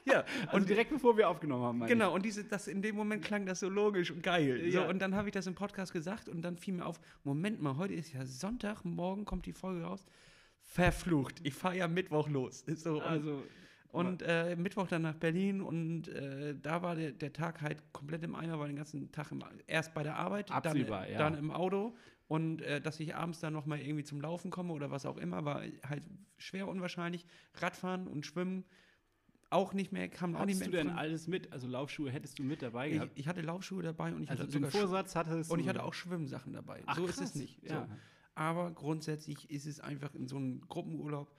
ja, 0.06 0.24
Also 0.46 0.66
direkt 0.66 0.90
bevor 0.90 1.16
wir 1.16 1.28
aufgenommen 1.28 1.64
haben. 1.64 1.86
Genau, 1.86 2.14
und 2.14 2.24
diese, 2.24 2.44
das, 2.44 2.68
in 2.68 2.80
dem 2.80 2.94
Moment 2.94 3.24
klang 3.24 3.44
das 3.44 3.58
so 3.60 3.68
logisch 3.68 4.12
und 4.12 4.22
geil. 4.22 4.70
So, 4.70 4.78
Ja. 4.78 4.88
und 4.88 5.00
dann 5.00 5.16
habe 5.16 5.28
ich 5.28 5.32
das 5.32 5.48
im 5.48 5.56
Podcast 5.56 5.92
gesagt 5.92 6.28
und 6.28 6.42
dann 6.42 6.56
fiel 6.56 6.74
mir 6.74 6.86
auf, 6.86 7.00
Moment 7.24 7.60
mal, 7.60 7.76
heute 7.76 7.94
ist 7.94 8.12
ja 8.12 8.24
Sonntag, 8.24 8.84
morgen 8.84 9.24
kommt 9.24 9.46
die 9.46 9.52
Folge 9.52 9.82
raus. 9.82 10.06
Verflucht, 10.62 11.40
ich 11.42 11.54
fahre 11.54 11.76
ja 11.78 11.88
Mittwoch 11.88 12.28
los. 12.28 12.64
So, 12.66 12.96
ich. 12.98 13.02
und 13.02 13.02
Also, 13.02 13.42
und 13.90 14.22
äh, 14.22 14.54
Mittwoch 14.56 14.86
dann 14.86 15.02
nach 15.02 15.14
Berlin 15.14 15.60
und 15.60 16.08
äh, 16.08 16.54
da 16.60 16.82
war 16.82 16.94
der, 16.94 17.12
der 17.12 17.32
Tag 17.32 17.62
halt 17.62 17.92
komplett 17.92 18.22
im 18.22 18.34
Eimer, 18.34 18.58
war 18.58 18.66
den 18.66 18.76
ganzen 18.76 19.10
Tag 19.12 19.32
im, 19.32 19.42
erst 19.66 19.94
bei 19.94 20.02
der 20.02 20.16
Arbeit, 20.16 20.50
Absehbar, 20.50 21.02
dann, 21.02 21.12
ja. 21.12 21.18
dann 21.18 21.38
im 21.38 21.50
Auto 21.50 21.96
und 22.28 22.60
äh, 22.62 22.80
dass 22.80 23.00
ich 23.00 23.14
abends 23.14 23.40
dann 23.40 23.54
nochmal 23.54 23.80
irgendwie 23.80 24.04
zum 24.04 24.20
Laufen 24.20 24.50
komme 24.50 24.72
oder 24.74 24.90
was 24.90 25.06
auch 25.06 25.16
immer, 25.16 25.44
war 25.44 25.62
halt 25.86 26.02
schwer 26.36 26.68
unwahrscheinlich. 26.68 27.24
Radfahren 27.54 28.06
und 28.06 28.26
Schwimmen 28.26 28.64
auch 29.50 29.72
nicht 29.72 29.92
mehr, 29.92 30.08
kam 30.08 30.36
auch 30.36 30.44
nicht 30.44 30.56
hattest 30.56 30.72
mehr. 30.72 30.82
du 30.82 30.88
denn 30.88 30.96
alles 30.96 31.26
mit? 31.26 31.52
Also 31.52 31.66
Laufschuhe 31.66 32.10
hättest 32.10 32.38
du 32.38 32.42
mit 32.42 32.60
dabei 32.60 32.88
ich, 32.88 32.94
gehabt? 32.94 33.12
ich 33.14 33.28
hatte 33.28 33.40
Laufschuhe 33.40 33.82
dabei 33.82 34.14
und 34.14 34.24
ich 34.24 34.30
also 34.30 34.42
hatte 34.42 34.52
den 34.52 34.70
Vorsatz 34.70 35.16
hattest 35.16 35.50
und 35.50 35.58
ich 35.60 35.68
hatte 35.68 35.82
auch 35.82 35.94
Schwimmsachen 35.94 36.52
dabei. 36.52 36.82
Ach, 36.86 36.96
so 36.96 37.06
ist 37.06 37.16
krass. 37.16 37.30
es 37.30 37.34
nicht. 37.34 37.62
Ja. 37.62 37.86
So. 37.86 37.94
Aber 38.34 38.70
grundsätzlich 38.70 39.50
ist 39.50 39.66
es 39.66 39.80
einfach 39.80 40.14
in 40.14 40.28
so 40.28 40.36
einem 40.36 40.60
Gruppenurlaub. 40.68 41.34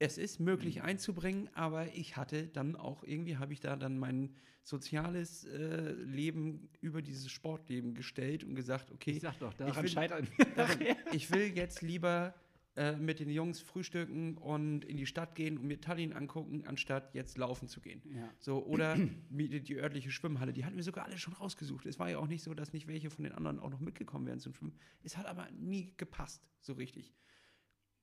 Es 0.00 0.16
ist 0.18 0.38
möglich 0.38 0.76
Mhm. 0.76 0.82
einzubringen, 0.82 1.50
aber 1.54 1.92
ich 1.94 2.16
hatte 2.16 2.46
dann 2.46 2.76
auch 2.76 3.02
irgendwie 3.02 3.36
habe 3.36 3.52
ich 3.52 3.60
da 3.60 3.74
dann 3.76 3.98
mein 3.98 4.34
soziales 4.62 5.44
äh, 5.44 5.92
Leben 5.92 6.68
über 6.80 7.02
dieses 7.02 7.30
Sportleben 7.30 7.94
gestellt 7.94 8.44
und 8.44 8.54
gesagt, 8.54 8.92
okay, 8.92 9.12
Ich 9.12 9.20
sag 9.22 9.38
doch, 9.40 9.54
daran 9.54 9.82
will- 9.82 9.90
scheitern. 9.90 10.28
daran, 10.56 10.78
ich 11.12 11.30
will 11.32 11.56
jetzt 11.56 11.82
lieber 11.82 12.34
äh, 12.76 12.94
mit 12.96 13.18
den 13.18 13.28
Jungs 13.30 13.60
frühstücken 13.60 14.36
und 14.36 14.84
in 14.84 14.96
die 14.98 15.06
Stadt 15.06 15.34
gehen 15.34 15.58
und 15.58 15.66
mir 15.66 15.80
Tallinn 15.80 16.12
angucken, 16.12 16.64
anstatt 16.66 17.12
jetzt 17.14 17.36
laufen 17.38 17.66
zu 17.66 17.80
gehen. 17.80 18.00
ja. 18.14 18.28
So, 18.38 18.64
oder 18.64 18.94
die, 19.30 19.60
die 19.62 19.76
örtliche 19.78 20.12
Schwimmhalle, 20.12 20.52
die 20.52 20.64
hatten 20.64 20.76
wir 20.76 20.84
sogar 20.84 21.06
alle 21.06 21.18
schon 21.18 21.34
rausgesucht. 21.34 21.86
Es 21.86 21.98
war 21.98 22.08
ja 22.08 22.18
auch 22.18 22.28
nicht 22.28 22.44
so, 22.44 22.54
dass 22.54 22.72
nicht 22.72 22.86
welche 22.86 23.10
von 23.10 23.24
den 23.24 23.32
anderen 23.32 23.58
auch 23.58 23.70
noch 23.70 23.80
mitgekommen 23.80 24.26
wären 24.26 24.38
zum 24.38 24.54
Schwimmen. 24.54 24.76
Es 25.02 25.16
hat 25.16 25.26
aber 25.26 25.50
nie 25.50 25.92
gepasst, 25.96 26.46
so 26.60 26.74
richtig. 26.74 27.12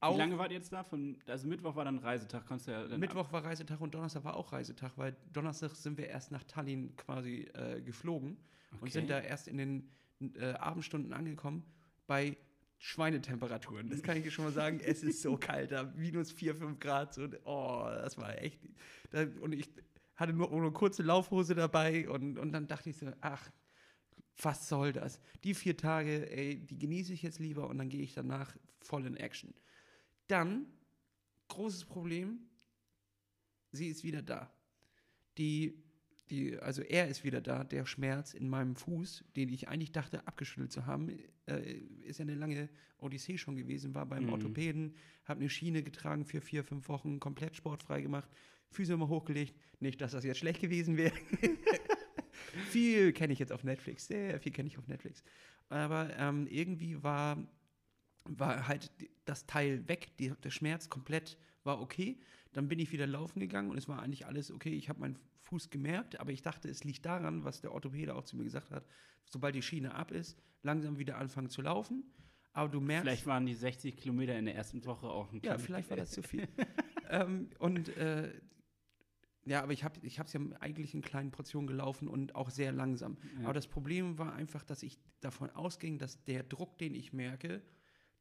Auch 0.05 0.15
Wie 0.15 0.19
lange 0.19 0.37
wart 0.37 0.51
ihr 0.51 0.57
jetzt 0.57 0.71
da? 0.71 0.83
Von, 0.83 1.17
also 1.27 1.47
Mittwoch 1.47 1.75
war 1.75 1.85
dann 1.85 1.97
Reisetag, 1.99 2.45
konntest 2.45 2.67
du 2.67 2.71
ja 2.71 2.87
dann 2.87 2.99
Mittwoch 2.99 3.31
war 3.31 3.43
Reisetag 3.43 3.81
und 3.81 3.93
Donnerstag 3.93 4.23
war 4.23 4.35
auch 4.35 4.51
Reisetag, 4.51 4.91
weil 4.97 5.15
Donnerstag 5.33 5.71
sind 5.75 5.97
wir 5.97 6.07
erst 6.07 6.31
nach 6.31 6.43
Tallinn 6.43 6.95
quasi 6.95 7.49
äh, 7.53 7.81
geflogen 7.81 8.37
und 8.71 8.83
Okay. 8.83 8.91
sind 8.91 9.09
da 9.09 9.19
erst 9.19 9.47
in 9.47 9.57
den 9.57 9.89
äh, 10.35 10.53
Abendstunden 10.53 11.13
angekommen 11.13 11.63
bei 12.07 12.37
Schweinetemperaturen. 12.77 13.89
Das 13.89 14.03
kann 14.03 14.17
ich 14.17 14.23
dir 14.23 14.31
schon 14.31 14.45
mal 14.45 14.51
sagen. 14.51 14.79
es 14.79 15.01
ist 15.03 15.21
so 15.21 15.37
kalt 15.37 15.71
da, 15.71 15.91
minus 15.95 16.31
4, 16.31 16.55
5 16.55 16.79
Grad. 16.79 17.13
So, 17.13 17.27
oh, 17.45 17.85
das 17.89 18.17
war 18.17 18.41
echt. 18.41 18.59
Da, 19.11 19.25
und 19.41 19.53
ich 19.53 19.69
hatte 20.15 20.33
nur 20.33 20.51
eine 20.51 20.71
kurze 20.71 21.03
Laufhose 21.03 21.55
dabei 21.55 22.07
und, 22.09 22.37
und 22.37 22.51
dann 22.51 22.67
dachte 22.67 22.89
ich 22.89 22.97
so, 22.97 23.11
ach, 23.21 23.49
was 24.41 24.67
soll 24.67 24.93
das? 24.93 25.19
Die 25.43 25.53
vier 25.53 25.77
Tage, 25.77 26.29
ey, 26.29 26.59
die 26.59 26.77
genieße 26.77 27.13
ich 27.13 27.21
jetzt 27.21 27.39
lieber 27.39 27.67
und 27.69 27.77
dann 27.77 27.89
gehe 27.89 28.01
ich 28.01 28.13
danach 28.13 28.55
voll 28.81 29.05
in 29.05 29.17
Action. 29.17 29.53
Dann, 30.27 30.65
großes 31.49 31.85
Problem, 31.85 32.39
sie 33.71 33.87
ist 33.87 34.03
wieder 34.03 34.21
da. 34.21 34.51
Die, 35.37 35.83
die, 36.29 36.57
also 36.57 36.81
er 36.81 37.07
ist 37.07 37.23
wieder 37.23 37.41
da, 37.41 37.63
der 37.63 37.85
Schmerz 37.85 38.33
in 38.33 38.49
meinem 38.49 38.75
Fuß, 38.75 39.25
den 39.35 39.49
ich 39.49 39.67
eigentlich 39.67 39.91
dachte 39.91 40.25
abgeschüttelt 40.27 40.71
zu 40.71 40.85
haben, 40.85 41.09
äh, 41.47 41.73
ist 42.01 42.19
ja 42.19 42.23
eine 42.23 42.35
lange 42.35 42.69
Odyssee 42.97 43.37
schon 43.37 43.55
gewesen, 43.55 43.93
war 43.93 44.05
beim 44.05 44.23
Mhm. 44.25 44.29
Orthopäden, 44.29 44.95
habe 45.25 45.41
eine 45.41 45.49
Schiene 45.49 45.83
getragen 45.83 46.25
für 46.25 46.41
vier, 46.41 46.63
fünf 46.63 46.87
Wochen, 46.89 47.19
komplett 47.19 47.55
sportfrei 47.55 48.01
gemacht, 48.01 48.29
Füße 48.71 48.93
immer 48.93 49.07
hochgelegt. 49.07 49.55
Nicht, 49.79 50.01
dass 50.01 50.11
das 50.13 50.23
jetzt 50.23 50.39
schlecht 50.39 50.61
gewesen 50.61 50.97
wäre. 50.97 51.13
viel 52.69 53.13
kenne 53.13 53.33
ich 53.33 53.39
jetzt 53.39 53.51
auf 53.51 53.63
Netflix, 53.63 54.07
sehr 54.07 54.39
viel 54.39 54.51
kenne 54.51 54.67
ich 54.67 54.77
auf 54.77 54.87
Netflix. 54.87 55.23
Aber 55.69 56.09
ähm, 56.17 56.47
irgendwie 56.47 57.01
war, 57.03 57.37
war 58.25 58.67
halt 58.67 58.91
das 59.25 59.45
Teil 59.45 59.87
weg, 59.87 60.17
die, 60.17 60.33
der 60.43 60.49
Schmerz 60.49 60.89
komplett 60.89 61.37
war 61.63 61.81
okay. 61.81 62.19
Dann 62.53 62.67
bin 62.67 62.79
ich 62.79 62.91
wieder 62.91 63.07
laufen 63.07 63.39
gegangen 63.39 63.69
und 63.69 63.77
es 63.77 63.87
war 63.87 64.01
eigentlich 64.01 64.25
alles 64.25 64.51
okay. 64.51 64.73
Ich 64.73 64.89
habe 64.89 64.99
meinen 64.99 65.19
Fuß 65.41 65.69
gemerkt, 65.69 66.19
aber 66.19 66.31
ich 66.31 66.41
dachte, 66.41 66.69
es 66.69 66.83
liegt 66.83 67.05
daran, 67.05 67.43
was 67.43 67.61
der 67.61 67.71
Orthopäde 67.71 68.15
auch 68.15 68.23
zu 68.23 68.37
mir 68.37 68.43
gesagt 68.43 68.71
hat, 68.71 68.85
sobald 69.25 69.55
die 69.55 69.61
Schiene 69.61 69.93
ab 69.93 70.11
ist, 70.11 70.37
langsam 70.63 70.97
wieder 70.97 71.17
anfangen 71.17 71.49
zu 71.49 71.61
laufen. 71.61 72.03
Aber 72.53 72.69
du 72.69 72.79
merkst. 72.79 73.03
Vielleicht 73.03 73.25
waren 73.25 73.45
die 73.45 73.53
60 73.53 73.97
Kilometer 73.97 74.37
in 74.37 74.45
der 74.45 74.55
ersten 74.55 74.83
Woche 74.85 75.07
auch 75.07 75.31
ein 75.31 75.41
Ja, 75.43 75.57
vielleicht 75.57 75.89
war 75.89 75.97
das 75.97 76.11
zu 76.11 76.23
viel. 76.23 76.47
ähm, 77.09 77.49
und 77.59 77.89
äh, 77.97 78.31
ja, 79.45 79.61
aber 79.61 79.73
ich 79.73 79.83
habe 79.83 79.99
ich 80.01 80.17
es 80.17 80.33
ja 80.33 80.39
eigentlich 80.59 80.93
in 80.93 81.01
kleinen 81.01 81.31
Portionen 81.31 81.67
gelaufen 81.67 82.07
und 82.07 82.33
auch 82.33 82.49
sehr 82.49 82.71
langsam. 82.71 83.17
Ja. 83.39 83.45
Aber 83.45 83.53
das 83.53 83.67
Problem 83.67 84.17
war 84.17 84.33
einfach, 84.33 84.63
dass 84.63 84.81
ich 84.81 84.97
davon 85.19 85.49
ausging, 85.51 85.99
dass 85.99 86.23
der 86.23 86.43
Druck, 86.43 86.77
den 86.79 86.95
ich 86.95 87.13
merke, 87.13 87.61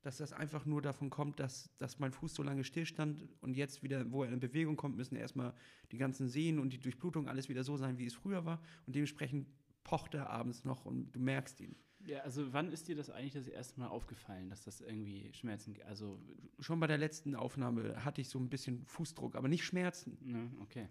dass 0.05 0.19
das 0.19 0.35
einfach 0.35 0.67
nur 0.67 0.83
davon 0.83 1.09
kommt, 1.09 1.41
dass, 1.41 1.71
dass 1.79 1.99
mein 1.99 2.13
Fuß 2.13 2.35
so 2.35 2.43
lange 2.43 2.63
stillstand 2.63 3.27
und 3.41 3.57
jetzt 3.57 3.83
wieder, 3.83 4.13
wo 4.13 4.23
er 4.23 4.31
in 4.31 4.39
Bewegung 4.39 4.77
kommt, 4.77 4.97
müssen 4.97 5.17
erstmal 5.17 5.55
die 5.93 5.97
ganzen 5.97 6.29
Sehnen 6.29 6.59
und 6.59 6.75
die 6.75 6.79
Durchblutung 6.79 7.27
alles 7.27 7.49
wieder 7.49 7.65
so 7.65 7.79
sein, 7.79 7.99
wie 7.99 8.05
es 8.05 8.15
früher 8.15 8.45
war. 8.45 8.63
Und 8.87 8.95
dementsprechend 8.95 9.49
pocht 9.83 10.15
er 10.15 10.29
abends 10.29 10.65
noch 10.65 10.85
und 10.85 11.11
du 11.13 11.21
merkst 11.21 11.59
ihn. 11.61 11.75
Ja, 12.07 12.19
also 12.21 12.53
wann 12.53 12.71
ist 12.71 12.87
dir 12.87 12.97
das 12.97 13.09
eigentlich 13.09 13.33
das 13.33 13.49
erste 13.49 13.81
Mal 13.81 13.89
aufgefallen, 13.89 14.51
dass 14.51 14.63
das 14.63 14.83
irgendwie 14.83 15.33
Schmerzen, 15.33 15.75
also, 15.87 16.21
Schon 16.61 16.79
bei 16.81 16.87
der 16.87 16.99
letzten 16.99 17.35
Aufnahme 17.35 18.05
hatte 18.05 18.21
ich 18.21 18.29
so 18.29 18.39
ein 18.39 18.51
bisschen 18.51 18.85
Fußdruck, 18.85 19.37
aber 19.37 19.49
nicht 19.49 19.65
Schmerzen. 19.65 20.19
ne, 20.21 20.51
okay. 20.61 20.89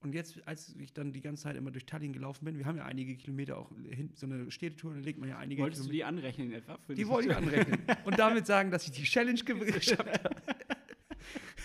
Und 0.00 0.14
jetzt, 0.14 0.46
als 0.46 0.76
ich 0.76 0.92
dann 0.92 1.12
die 1.12 1.20
ganze 1.20 1.42
Zeit 1.42 1.56
immer 1.56 1.72
durch 1.72 1.84
Tallinn 1.84 2.12
gelaufen 2.12 2.44
bin, 2.44 2.56
wir 2.56 2.66
haben 2.66 2.76
ja 2.76 2.84
einige 2.84 3.16
Kilometer 3.16 3.58
auch 3.58 3.72
hin, 3.90 4.10
so 4.14 4.26
eine 4.26 4.48
Städtetour, 4.50 4.94
da 4.94 5.00
legt 5.00 5.18
man 5.18 5.28
ja 5.28 5.38
einige 5.38 5.62
Wolltest 5.62 5.86
du 5.86 5.90
Kilometer. 5.90 6.12
die 6.12 6.18
anrechnen 6.18 6.52
etwa? 6.52 6.78
Für 6.78 6.94
Die 6.94 7.08
wollte 7.08 7.30
ich 7.30 7.36
anrechnen. 7.36 7.80
Und 8.04 8.16
damit 8.18 8.46
sagen, 8.46 8.70
dass 8.70 8.84
ich 8.86 8.92
die 8.92 9.02
Challenge 9.02 9.40
ge- 9.44 9.72
geschafft 9.72 10.06
habe. 10.24 10.36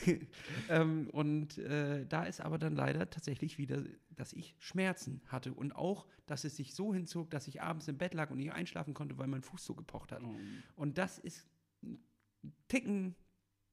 ähm, 0.70 1.10
und 1.12 1.58
äh, 1.60 2.06
da 2.08 2.24
ist 2.25 2.42
aber 2.42 2.58
dann 2.58 2.75
leider 2.75 3.10
tatsächlich 3.10 3.58
wieder, 3.58 3.84
dass 4.10 4.34
ich 4.34 4.56
Schmerzen 4.60 5.22
hatte. 5.28 5.54
Und 5.54 5.74
auch, 5.75 6.08
dass 6.25 6.44
es 6.44 6.56
sich 6.56 6.74
so 6.74 6.94
hinzog, 6.94 7.30
dass 7.30 7.48
ich 7.48 7.62
abends 7.62 7.88
im 7.88 7.98
Bett 7.98 8.13
lag 8.13 8.30
und 8.32 8.38
nicht 8.40 8.52
einschlafen 8.52 8.94
konnte, 8.94 9.18
weil 9.18 9.28
mein 9.28 9.44
Fuß 9.44 9.63
so 9.63 9.75
gepocht 9.75 10.12
hat. 10.12 10.24
Oh. 10.24 10.36
Und 10.75 10.98
das 10.98 11.20
ist 11.20 11.48
ein 11.84 12.00
Ticken 12.68 13.16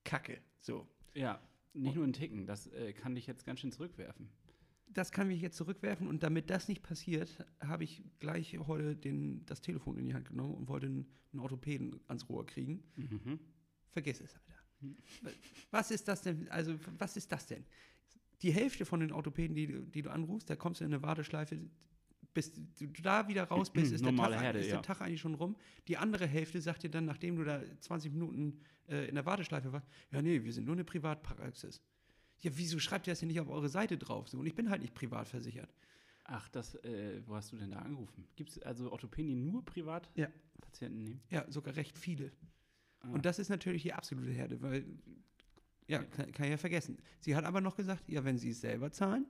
Kacke. 0.04 0.38
So. 0.60 0.86
Ja, 1.14 1.40
nicht 1.72 1.96
nur 1.96 2.04
ein 2.04 2.12
Ticken, 2.12 2.46
das 2.46 2.66
äh, 2.68 2.92
kann 2.92 3.14
dich 3.14 3.26
jetzt 3.26 3.44
ganz 3.44 3.60
schön 3.60 3.72
zurückwerfen. 3.72 4.28
Das 4.92 5.12
kann 5.12 5.28
mich 5.28 5.40
jetzt 5.40 5.56
zurückwerfen 5.56 6.06
und 6.08 6.22
damit 6.22 6.50
das 6.50 6.68
nicht 6.68 6.82
passiert, 6.82 7.44
habe 7.60 7.84
ich 7.84 8.02
gleich 8.18 8.58
heute 8.58 8.96
den, 8.96 9.44
das 9.46 9.60
Telefon 9.60 9.96
in 9.98 10.04
die 10.06 10.14
Hand 10.14 10.28
genommen 10.28 10.54
und 10.54 10.68
wollte 10.68 10.86
einen, 10.86 11.06
einen 11.32 11.40
Orthopäden 11.40 12.00
ans 12.08 12.28
Rohr 12.28 12.44
kriegen. 12.46 12.82
Mhm. 12.96 13.38
Vergiss 13.90 14.20
es, 14.20 14.34
Alter. 14.34 14.94
Was 15.70 15.90
ist 15.90 16.08
das 16.08 16.22
denn? 16.22 16.48
Also, 16.50 16.74
was 16.98 17.16
ist 17.16 17.30
das 17.30 17.46
denn? 17.46 17.64
Die 18.42 18.52
Hälfte 18.52 18.84
von 18.84 19.00
den 19.00 19.12
Orthopäden, 19.12 19.54
die, 19.54 19.66
du- 19.66 19.82
die 19.86 20.02
du 20.02 20.10
anrufst, 20.10 20.48
da 20.48 20.56
kommst 20.56 20.80
du 20.80 20.84
in 20.84 20.92
eine 20.94 21.02
Warteschleife, 21.02 21.58
bis 22.32 22.52
du 22.54 22.86
da 23.02 23.28
wieder 23.28 23.44
raus 23.44 23.70
bist, 23.70 23.92
ist, 23.92 24.04
der 24.04 24.12
Tag, 24.16 24.42
Herde, 24.42 24.58
ist 24.60 24.66
ja. 24.68 24.72
der 24.74 24.82
Tag 24.82 25.00
eigentlich 25.02 25.20
schon 25.20 25.34
rum. 25.34 25.56
Die 25.88 25.96
andere 25.98 26.26
Hälfte 26.26 26.60
sagt 26.60 26.82
dir 26.82 26.90
dann, 26.90 27.04
nachdem 27.04 27.36
du 27.36 27.44
da 27.44 27.62
20 27.80 28.12
Minuten 28.12 28.60
äh, 28.88 29.08
in 29.08 29.14
der 29.16 29.26
Warteschleife 29.26 29.72
warst, 29.72 29.86
ja, 30.10 30.22
nee, 30.22 30.42
wir 30.42 30.52
sind 30.52 30.64
nur 30.64 30.74
eine 30.74 30.84
Privatpraxis. 30.84 31.82
Ja, 32.42 32.50
wieso 32.54 32.78
schreibt 32.78 33.06
ihr 33.06 33.12
das 33.12 33.20
denn 33.20 33.28
nicht 33.28 33.40
auf 33.40 33.48
eure 33.48 33.68
Seite 33.68 33.98
drauf? 33.98 34.28
So, 34.28 34.38
und 34.38 34.46
ich 34.46 34.54
bin 34.54 34.70
halt 34.70 34.80
nicht 34.82 34.94
privat 34.94 35.28
versichert. 35.28 35.72
Ach, 36.24 36.48
das, 36.48 36.74
äh, 36.84 37.20
wo 37.26 37.34
hast 37.34 37.52
du 37.52 37.56
denn 37.56 37.70
da 37.72 37.80
angerufen? 37.80 38.24
Gibt 38.36 38.50
es 38.50 38.58
also 38.62 38.90
Orthopäden, 38.92 39.28
die 39.28 39.34
nur 39.34 39.64
privat 39.64 40.10
Ja. 40.14 40.28
Patienten 40.60 41.02
nehmen? 41.04 41.20
Ja, 41.30 41.44
sogar 41.50 41.76
recht 41.76 41.98
viele. 41.98 42.30
Ah. 43.00 43.10
Und 43.12 43.26
das 43.26 43.38
ist 43.38 43.48
natürlich 43.48 43.82
die 43.82 43.92
absolute 43.92 44.30
Herde, 44.30 44.60
weil, 44.62 44.84
ja, 45.88 46.02
kann, 46.04 46.30
kann 46.32 46.44
ich 46.46 46.50
ja 46.52 46.56
vergessen. 46.56 46.98
Sie 47.18 47.34
hat 47.34 47.44
aber 47.44 47.60
noch 47.60 47.76
gesagt, 47.76 48.08
ja, 48.08 48.24
wenn 48.24 48.38
Sie 48.38 48.50
es 48.50 48.60
selber 48.60 48.92
zahlen, 48.92 49.26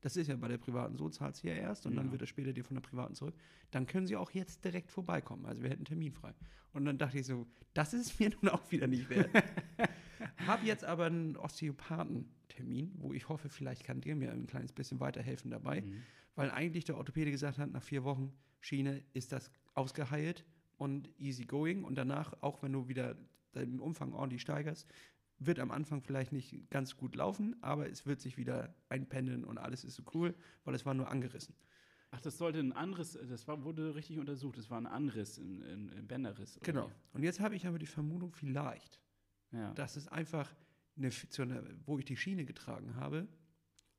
das 0.00 0.16
ist 0.16 0.28
ja 0.28 0.36
bei 0.36 0.48
der 0.48 0.58
privaten 0.58 0.96
so, 0.96 1.08
zahlt 1.08 1.34
sie 1.34 1.48
ja 1.48 1.54
erst 1.54 1.86
und 1.86 1.96
dann 1.96 2.06
Ja. 2.06 2.12
wird 2.12 2.22
das 2.22 2.28
später 2.28 2.52
dir 2.52 2.62
von 2.62 2.74
der 2.76 2.82
privaten 2.82 3.14
zurück, 3.14 3.34
dann 3.70 3.86
können 3.86 4.06
Sie 4.06 4.16
auch 4.16 4.30
jetzt 4.32 4.62
direkt 4.64 4.90
vorbeikommen. 4.90 5.46
Also 5.46 5.62
wir 5.62 5.70
hätten 5.70 5.86
Termin 5.86 6.12
frei. 6.12 6.34
Und 6.74 6.84
dann 6.84 6.98
dachte 6.98 7.18
ich 7.18 7.26
so, 7.26 7.46
das 7.72 7.94
ist 7.94 8.18
mir 8.20 8.30
nun 8.30 8.50
auch 8.50 8.70
wieder 8.70 8.86
nicht 8.86 9.08
wert. 9.08 9.30
Hab 10.46 10.62
jetzt 10.62 10.84
aber 10.84 11.06
einen 11.06 11.36
Osteopathentermin, 12.54 12.92
wo 12.98 13.12
ich 13.12 13.28
hoffe, 13.28 13.48
vielleicht 13.48 13.84
kann 13.84 14.00
der 14.00 14.16
mir 14.16 14.32
ein 14.32 14.46
kleines 14.46 14.72
bisschen 14.72 15.00
weiterhelfen 15.00 15.50
dabei. 15.50 15.82
Mhm. 15.82 16.02
Weil 16.36 16.50
eigentlich 16.50 16.84
der 16.84 16.96
Orthopäde 16.96 17.30
gesagt 17.30 17.58
hat, 17.58 17.70
nach 17.70 17.82
vier 17.82 18.04
Wochen 18.04 18.32
Schiene 18.60 19.02
ist 19.12 19.32
das 19.32 19.50
ausgeheilt 19.74 20.44
und 20.78 21.08
easy 21.18 21.44
going. 21.44 21.84
Und 21.84 21.96
danach, 21.96 22.34
auch 22.40 22.62
wenn 22.62 22.72
du 22.72 22.88
wieder 22.88 23.16
den 23.54 23.78
Umfang 23.78 24.12
ordentlich 24.12 24.42
steigerst, 24.42 24.88
wird 25.38 25.58
am 25.58 25.70
Anfang 25.70 26.00
vielleicht 26.00 26.32
nicht 26.32 26.70
ganz 26.70 26.96
gut 26.96 27.14
laufen, 27.14 27.56
aber 27.60 27.88
es 27.88 28.06
wird 28.06 28.20
sich 28.20 28.36
wieder 28.36 28.74
einpendeln 28.88 29.44
und 29.44 29.58
alles 29.58 29.84
ist 29.84 29.96
so 29.96 30.02
cool, 30.14 30.34
weil 30.64 30.74
es 30.74 30.86
war 30.86 30.94
nur 30.94 31.10
angerissen. 31.10 31.54
Ach, 32.10 32.20
das 32.20 32.38
sollte 32.38 32.60
ein 32.60 32.72
anderes, 32.72 33.18
das 33.28 33.48
war, 33.48 33.64
wurde 33.64 33.96
richtig 33.96 34.18
untersucht, 34.18 34.56
das 34.56 34.70
war 34.70 34.80
ein 34.80 34.86
Anriss, 34.86 35.38
ein, 35.38 35.62
ein, 35.62 35.90
ein 35.90 36.06
Bänderriss. 36.06 36.58
Genau. 36.62 36.90
Und 37.12 37.24
jetzt 37.24 37.40
habe 37.40 37.56
ich 37.56 37.66
aber 37.66 37.78
die 37.78 37.86
Vermutung, 37.86 38.32
vielleicht, 38.32 39.00
wie? 39.50 39.56
Ja. 39.58 39.72
dass 39.74 39.96
es 39.96 40.08
einfach, 40.08 40.54
eine, 40.96 41.10
zu 41.10 41.42
einer, 41.42 41.62
wo 41.86 41.98
ich 41.98 42.04
die 42.04 42.16
Schiene 42.16 42.44
getragen 42.44 42.96
habe, 42.96 43.26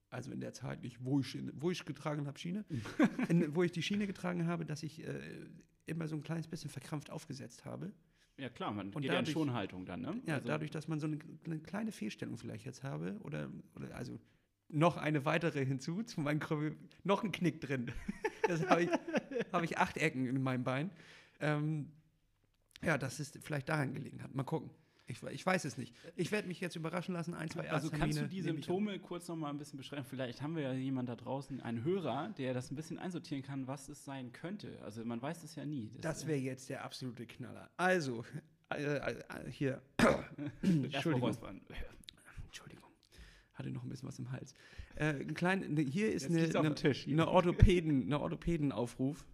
also 0.10 0.32
in 0.32 0.40
der 0.40 0.54
Zeit 0.54 0.82
nicht, 0.82 1.04
wo 1.04 1.20
ich, 1.20 1.38
wo 1.54 1.72
ich 1.72 1.84
getragen 1.86 2.26
habe, 2.28 2.40
Schiene, 2.40 2.64
in, 3.30 3.56
wo 3.56 3.64
ich 3.64 3.72
die 3.72 3.84
Schiene 3.84 4.08
getragen 4.08 4.48
habe, 4.48 4.66
dass 4.66 4.84
ich 4.84 5.06
äh, 5.06 5.20
immer 5.86 6.08
so 6.08 6.16
ein 6.16 6.24
kleines 6.24 6.48
bisschen 6.48 6.70
verkrampft 6.70 7.10
aufgesetzt 7.10 7.66
habe. 7.66 7.92
ja, 8.38 8.50
klar, 8.50 8.72
man 8.72 8.88
Und 8.88 9.02
geht 9.02 9.06
ja 9.12 9.14
in 9.20 9.26
dadurch- 9.26 9.34
Schonhaltung 9.34 9.86
dann, 9.86 10.02
ne? 10.02 10.22
Ja, 10.26 10.36
Also- 10.36 10.48
dadurch, 10.48 10.72
dass 10.72 10.88
man 10.88 11.00
so 11.00 11.08
eine, 11.08 11.20
eine 11.46 11.60
kleine 11.60 11.92
Fehlstellung 11.92 12.38
vielleicht 12.38 12.66
jetzt 12.66 12.84
habe 12.84 13.18
oder, 13.24 13.50
oder 13.76 13.94
also 13.96 14.20
noch 14.70 14.98
eine 14.98 15.26
weitere 15.26 15.64
hinzu 15.66 16.02
zu 16.04 16.22
meinem 16.22 16.40
Krümmel, 16.40 16.76
noch 17.04 17.24
ein 17.24 17.32
Knick 17.32 17.62
drin. 17.62 17.92
Das 18.48 18.64
habe 18.70 18.84
ich, 18.84 18.90
hab 19.52 19.64
ich 19.64 19.80
acht 19.80 19.98
Ecken 19.98 20.28
in 20.28 20.40
meinem 20.44 20.64
Bein. 20.64 20.92
Ähm, 21.40 21.92
ja, 22.84 22.96
dass 22.96 23.20
es 23.20 23.32
vielleicht 23.42 23.70
daran 23.70 23.92
gelegen 23.96 24.22
hat. 24.22 24.36
Mal 24.36 24.44
gucken. 24.44 24.70
Ich, 25.08 25.22
ich 25.22 25.46
weiß 25.46 25.66
es 25.66 25.78
nicht. 25.78 25.96
Ich 26.16 26.32
werde 26.32 26.48
mich 26.48 26.60
jetzt 26.60 26.76
überraschen 26.76 27.14
lassen, 27.14 27.36
ein, 27.36 27.50
zwei 27.50 27.70
Also 27.70 27.92
kannst 27.92 28.20
du 28.20 28.28
die. 28.28 28.42
Symptome 28.42 29.00
kurz 29.00 29.28
noch 29.28 29.36
mal 29.36 29.50
ein 29.50 29.58
bisschen 29.58 29.78
beschreiben? 29.78 30.04
Vielleicht 30.04 30.42
haben 30.42 30.56
wir 30.56 30.64
ja 30.64 30.74
jemanden 30.74 31.08
da 31.08 31.16
draußen, 31.16 31.62
einen 31.62 31.84
Hörer, 31.84 32.34
der 32.38 32.54
das 32.54 32.72
ein 32.72 32.76
bisschen 32.76 32.98
einsortieren 32.98 33.44
kann, 33.44 33.68
was 33.68 33.88
es 33.88 34.04
sein 34.04 34.32
könnte. 34.32 34.80
Also 34.84 35.06
man 35.06 35.22
weiß 35.22 35.44
es 35.44 35.56
ja 35.56 35.66
nie. 35.66 35.92
Das 36.02 36.26
wäre 36.26 36.40
jetzt 36.40 36.70
der 36.70 36.84
absolute 36.84 37.28
Knaller. 37.28 37.70
Also, 37.78 38.26
äh, 38.70 38.96
äh, 38.96 39.16
hier. 39.52 39.82
Entschuldigung. 40.64 41.38
Entschuldigung. 42.46 42.90
Hatte 43.54 43.70
noch 43.70 43.84
ein 43.84 43.90
bisschen 43.90 44.08
was 44.08 44.18
im 44.18 44.32
Hals. 44.32 44.56
Äh, 44.96 45.22
ein 45.22 45.36
klein, 45.36 45.74
ne, 45.74 45.82
hier 45.84 46.12
ist 46.12 46.30
Jetzt 46.30 46.56
eine, 46.56 46.68
eine, 46.68 46.96
eine 47.08 47.28
Orthopäden, 47.28 48.06
eine 48.06 48.20
Orthopädenaufruf. 48.20 49.26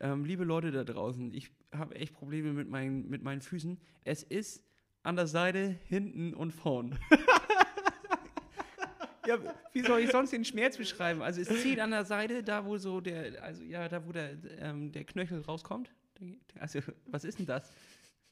Ähm, 0.00 0.24
liebe 0.24 0.42
Leute 0.44 0.72
da 0.72 0.82
draußen, 0.82 1.32
ich 1.32 1.52
habe 1.72 1.94
echt 1.94 2.14
Probleme 2.14 2.52
mit 2.52 2.68
meinen, 2.68 3.08
mit 3.08 3.22
meinen 3.22 3.42
Füßen. 3.42 3.78
Es 4.02 4.24
ist 4.24 4.64
an 5.04 5.16
der 5.16 5.26
Seite, 5.26 5.76
hinten 5.86 6.34
und 6.34 6.52
vorn. 6.52 6.98
ja, 9.26 9.38
wie 9.72 9.82
soll 9.82 10.00
ich 10.00 10.10
sonst 10.10 10.32
den 10.32 10.44
Schmerz 10.44 10.76
beschreiben? 10.76 11.22
Also 11.22 11.42
es 11.42 11.62
zieht 11.62 11.78
an 11.78 11.90
der 11.90 12.04
Seite, 12.04 12.42
da 12.42 12.64
wo 12.64 12.78
so 12.78 13.00
der, 13.00 13.42
also 13.42 13.62
ja, 13.62 13.88
da 13.88 14.04
wo 14.06 14.12
der, 14.12 14.36
ähm, 14.58 14.90
der 14.90 15.04
Knöchel 15.04 15.42
rauskommt. 15.42 15.90
Also, 16.58 16.80
was 17.06 17.24
ist 17.24 17.38
denn 17.38 17.46
das? 17.46 17.70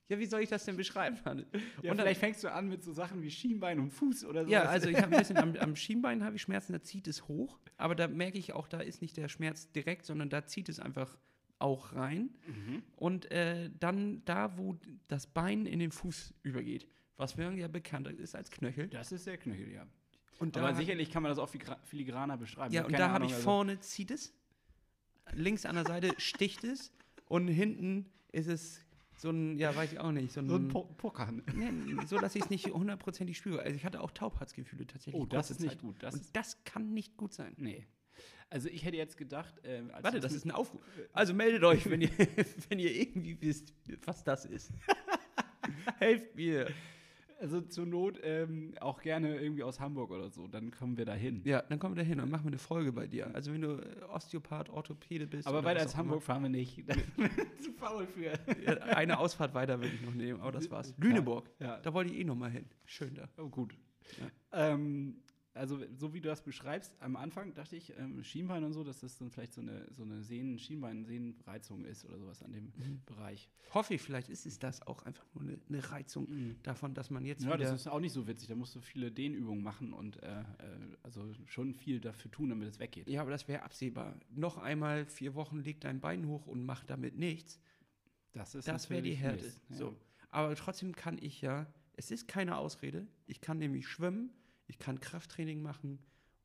Ja, 0.08 0.18
wie 0.18 0.26
soll 0.26 0.40
ich 0.40 0.48
das 0.48 0.64
denn 0.64 0.76
beschreiben? 0.76 1.18
Ja, 1.24 1.32
und 1.32 1.46
dann, 1.84 1.98
vielleicht 1.98 2.20
fängst 2.20 2.42
du 2.42 2.52
an 2.52 2.68
mit 2.68 2.82
so 2.82 2.92
Sachen 2.92 3.22
wie 3.22 3.30
Schienbein 3.30 3.78
und 3.78 3.90
Fuß 3.90 4.24
oder 4.24 4.44
so. 4.44 4.50
ja, 4.50 4.64
also 4.64 4.88
ich 4.88 4.96
habe 4.96 5.14
ein 5.14 5.18
bisschen 5.18 5.38
am, 5.38 5.54
am 5.56 5.76
Schienbein 5.76 6.24
habe 6.24 6.36
ich 6.36 6.42
Schmerzen, 6.42 6.72
da 6.72 6.82
zieht 6.82 7.06
es 7.06 7.28
hoch, 7.28 7.58
aber 7.76 7.94
da 7.94 8.08
merke 8.08 8.38
ich 8.38 8.52
auch, 8.52 8.66
da 8.66 8.80
ist 8.80 9.02
nicht 9.02 9.16
der 9.16 9.28
Schmerz 9.28 9.70
direkt, 9.72 10.06
sondern 10.06 10.30
da 10.30 10.46
zieht 10.46 10.68
es 10.68 10.80
einfach 10.80 11.16
auch 11.62 11.94
rein. 11.94 12.30
Mhm. 12.46 12.82
Und 12.96 13.30
äh, 13.30 13.70
dann 13.78 14.22
da, 14.24 14.56
wo 14.58 14.76
das 15.08 15.26
Bein 15.26 15.66
in 15.66 15.78
den 15.78 15.90
Fuß 15.92 16.34
übergeht, 16.42 16.86
was 17.16 17.38
wir 17.38 17.52
ja 17.52 17.68
bekannt 17.68 18.08
ist 18.08 18.34
als 18.34 18.50
Knöchel. 18.50 18.88
Das 18.88 19.12
ist 19.12 19.26
der 19.26 19.38
Knöchel, 19.38 19.70
ja. 19.72 19.86
Und 20.38 20.56
Aber 20.56 20.68
hab- 20.68 20.76
sicherlich 20.76 21.10
kann 21.10 21.22
man 21.22 21.30
das 21.30 21.38
auch 21.38 21.48
filigraner 21.84 22.36
beschreiben. 22.36 22.74
Ja, 22.74 22.84
und 22.84 22.98
da 22.98 23.10
habe 23.10 23.26
ich 23.26 23.32
also- 23.32 23.44
vorne 23.44 23.78
zieht 23.80 24.10
es, 24.10 24.34
links 25.34 25.64
an 25.66 25.76
der 25.76 25.86
Seite 25.86 26.12
sticht 26.18 26.64
es 26.64 26.92
und 27.26 27.48
hinten 27.48 28.06
ist 28.32 28.48
es 28.48 28.80
so 29.16 29.30
ein, 29.30 29.56
ja, 29.58 29.74
weiß 29.76 29.92
ich 29.92 30.00
auch 30.00 30.10
nicht, 30.10 30.32
so 30.32 30.40
ein, 30.40 30.48
So 30.48 30.56
ein 30.56 30.68
Po- 30.68 30.84
Pokern. 30.96 31.42
nee, 31.54 31.70
so 32.06 32.18
dass 32.18 32.34
ich 32.34 32.42
es 32.42 32.50
nicht 32.50 32.66
hundertprozentig 32.72 33.36
spüre. 33.38 33.62
Also 33.62 33.76
ich 33.76 33.84
hatte 33.84 34.00
auch 34.00 34.10
Taubheitsgefühle 34.10 34.86
tatsächlich. 34.86 35.22
Oh, 35.22 35.26
das 35.26 35.50
ist 35.52 35.60
nicht 35.60 35.72
Zeit. 35.74 35.80
gut. 35.80 36.02
Das 36.02 36.14
und 36.14 36.24
das 36.34 36.64
kann 36.64 36.92
nicht 36.92 37.16
gut 37.16 37.32
sein. 37.32 37.54
nee. 37.56 37.86
Also 38.52 38.68
ich 38.68 38.84
hätte 38.84 38.98
jetzt 38.98 39.16
gedacht, 39.16 39.54
ähm, 39.64 39.90
Warte, 40.02 40.20
das 40.20 40.34
ist 40.34 40.44
ein 40.44 40.50
Aufruf. 40.50 40.82
Also 41.14 41.32
meldet 41.32 41.64
euch, 41.64 41.88
wenn 41.88 42.02
ihr, 42.02 42.10
wenn 42.68 42.78
ihr 42.78 42.94
irgendwie 42.94 43.40
wisst, 43.40 43.72
was 44.04 44.24
das 44.24 44.44
ist. 44.44 44.70
Helft 45.98 46.36
mir. 46.36 46.68
Also 47.40 47.62
zur 47.62 47.86
Not 47.86 48.20
ähm, 48.22 48.74
auch 48.78 49.00
gerne 49.00 49.40
irgendwie 49.40 49.62
aus 49.62 49.80
Hamburg 49.80 50.10
oder 50.10 50.28
so, 50.28 50.48
dann 50.48 50.70
kommen 50.70 50.98
wir 50.98 51.06
da 51.06 51.14
hin. 51.14 51.40
Ja, 51.44 51.62
dann 51.62 51.78
kommen 51.78 51.96
wir 51.96 52.02
da 52.02 52.06
hin 52.06 52.20
und 52.20 52.30
machen 52.30 52.44
wir 52.44 52.50
eine 52.50 52.58
Folge 52.58 52.92
bei 52.92 53.06
dir. 53.06 53.34
Also 53.34 53.54
wenn 53.54 53.62
du 53.62 53.78
äh, 53.78 54.04
Osteopath, 54.12 54.68
Orthopäde 54.68 55.26
bist. 55.26 55.48
Aber 55.48 55.64
weiter 55.64 55.80
als 55.80 55.96
Hamburg 55.96 56.22
fahren 56.22 56.42
wir 56.42 56.50
nicht. 56.50 56.78
Da 56.86 56.94
zu 57.58 57.72
faul 57.72 58.06
für. 58.06 58.26
immer. 58.26 58.62
Ja, 58.62 58.74
eine 58.96 59.18
Ausfahrt 59.18 59.54
weiter 59.54 59.80
will 59.80 59.90
ich 59.94 60.02
noch 60.02 60.14
nehmen, 60.14 60.42
aber 60.42 60.52
das 60.52 60.70
war's. 60.70 60.92
Lüneburg. 60.98 61.48
Ja. 61.58 61.78
Da 61.80 61.94
wollte 61.94 62.12
ich 62.12 62.20
eh 62.20 62.24
noch 62.24 62.36
mal 62.36 62.50
hin. 62.50 62.66
Schön 62.84 63.14
da. 63.14 63.30
Oh, 63.38 63.48
gut. 63.48 63.74
Ja. 64.20 64.74
Ähm, 64.74 65.22
also, 65.54 65.78
so 65.94 66.14
wie 66.14 66.20
du 66.20 66.28
das 66.28 66.42
beschreibst, 66.42 66.94
am 67.00 67.16
Anfang 67.16 67.52
dachte 67.54 67.76
ich, 67.76 67.92
ähm, 67.98 68.22
Schienbein 68.24 68.64
und 68.64 68.72
so, 68.72 68.84
dass 68.84 69.00
das 69.00 69.18
dann 69.18 69.30
vielleicht 69.30 69.52
so 69.52 69.60
eine, 69.60 69.86
so 69.92 70.02
eine 70.02 70.22
Sehnen, 70.22 70.58
Schienbein-Sehnenreizung 70.58 71.84
ist 71.84 72.04
oder 72.04 72.18
sowas 72.18 72.42
an 72.42 72.52
dem 72.52 72.72
Mhm. 72.76 73.02
Bereich. 73.06 73.50
Hoffe 73.74 73.94
ich, 73.94 74.02
vielleicht 74.02 74.28
ist 74.28 74.46
es 74.46 74.58
das 74.58 74.82
auch 74.86 75.02
einfach 75.02 75.24
nur 75.34 75.42
eine, 75.44 75.58
eine 75.68 75.90
Reizung 75.90 76.56
davon, 76.62 76.94
dass 76.94 77.10
man 77.10 77.24
jetzt 77.24 77.44
Ja, 77.44 77.56
das 77.56 77.72
ist 77.72 77.86
auch 77.88 78.00
nicht 78.00 78.12
so 78.12 78.26
witzig. 78.26 78.48
Da 78.48 78.54
musst 78.54 78.74
du 78.74 78.80
viele 78.80 79.10
Dehnübungen 79.12 79.62
machen 79.62 79.92
und 79.92 80.22
äh, 80.22 80.40
äh, 80.40 80.44
also 81.02 81.32
schon 81.46 81.74
viel 81.74 82.00
dafür 82.00 82.30
tun, 82.30 82.50
damit 82.50 82.68
es 82.68 82.78
weggeht. 82.78 83.08
ja, 83.08 83.20
aber 83.22 83.30
das 83.30 83.46
wäre 83.48 83.62
absehbar. 83.62 84.18
Noch 84.30 84.56
einmal 84.58 85.06
vier 85.06 85.34
Wochen 85.34 85.58
leg 85.60 85.80
dein 85.80 86.00
Bein 86.00 86.26
hoch 86.26 86.46
und 86.46 86.64
mach 86.64 86.84
damit 86.84 87.16
nichts. 87.16 87.60
Das 88.32 88.54
ist 88.54 88.66
Das 88.68 88.88
wäre 88.88 89.02
die 89.02 89.14
Härte. 89.14 89.44
Ja. 89.68 89.76
So. 89.76 89.96
Aber 90.30 90.54
trotzdem 90.56 90.94
kann 90.96 91.18
ich 91.20 91.42
ja, 91.42 91.66
es 91.94 92.10
ist 92.10 92.26
keine 92.26 92.56
Ausrede, 92.56 93.06
ich 93.26 93.42
kann 93.42 93.58
nämlich 93.58 93.86
schwimmen, 93.86 94.30
ich 94.72 94.78
kann 94.78 94.98
Krafttraining 95.00 95.60
machen 95.60 95.98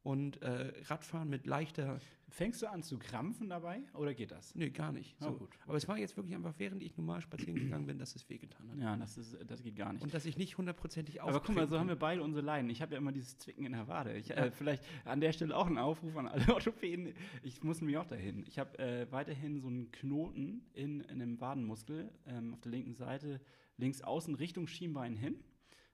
und 0.03 0.41
äh, 0.41 0.73
Radfahren 0.85 1.29
mit 1.29 1.45
leichter, 1.45 1.99
Fängst 2.29 2.61
du 2.61 2.67
an 2.67 2.83
zu 2.83 2.99
krampfen 2.99 3.47
dabei 3.47 3.81
oder 3.93 4.13
geht 4.13 4.31
das? 4.31 4.53
nee, 4.53 4.69
gar 4.69 4.91
nicht. 4.91 5.15
So. 5.21 5.31
gut. 5.31 5.49
Aber 5.65 5.77
es 5.77 5.87
war 5.87 5.97
jetzt 5.97 6.17
wirklich 6.17 6.35
einfach, 6.35 6.53
während 6.57 6.83
ich 6.83 6.97
normal 6.97 7.21
spazieren 7.21 7.55
gegangen 7.55 7.85
bin, 7.85 7.99
dass 7.99 8.15
es 8.15 8.29
wehgetan 8.29 8.69
hat. 8.69 8.77
Ja, 8.79 8.97
das, 8.97 9.17
ist, 9.17 9.37
das 9.47 9.63
geht 9.63 9.77
gar 9.77 9.93
nicht. 9.93 10.01
Und 10.03 10.13
dass 10.13 10.25
ich 10.25 10.37
nicht 10.37 10.57
hundertprozentig 10.57 11.21
Aber 11.21 11.39
guck 11.39 11.55
mal, 11.55 11.67
so 11.69 11.79
haben 11.79 11.87
wir 11.87 11.95
beide 11.95 12.21
unsere 12.21 12.45
Leiden. 12.45 12.69
Ich 12.69 12.81
habe 12.81 12.93
ja 12.93 12.97
immer 12.97 13.13
dieses 13.13 13.37
Zwicken 13.37 13.65
in 13.65 13.71
der 13.71 13.87
Wade. 13.87 14.17
Ich, 14.17 14.27
Ja. 14.27 14.35
äh, 14.35 14.51
vielleicht 14.51 14.83
an 15.05 15.21
der 15.21 15.31
Stelle 15.31 15.55
auch 15.55 15.67
ein 15.67 15.77
Aufruf 15.77 16.17
an 16.17 16.27
alle 16.27 16.45
Orthopäden. 16.53 17.13
Ich 17.43 17.63
muss 17.63 17.79
nämlich 17.79 17.97
auch 17.97 18.05
dahin. 18.05 18.43
Ich 18.45 18.59
habe 18.59 18.77
äh, 18.79 19.09
weiterhin 19.09 19.61
so 19.61 19.67
einen 19.67 19.89
Knoten 19.91 20.65
in, 20.73 20.99
in 20.99 21.21
einem 21.21 21.39
Wadenmuskel 21.39 22.11
ähm, 22.25 22.53
auf 22.53 22.59
der 22.59 22.71
linken 22.71 22.93
Seite, 22.93 23.39
links 23.77 24.01
außen 24.01 24.35
Richtung 24.35 24.67
Schienbein 24.67 25.15
hin 25.15 25.35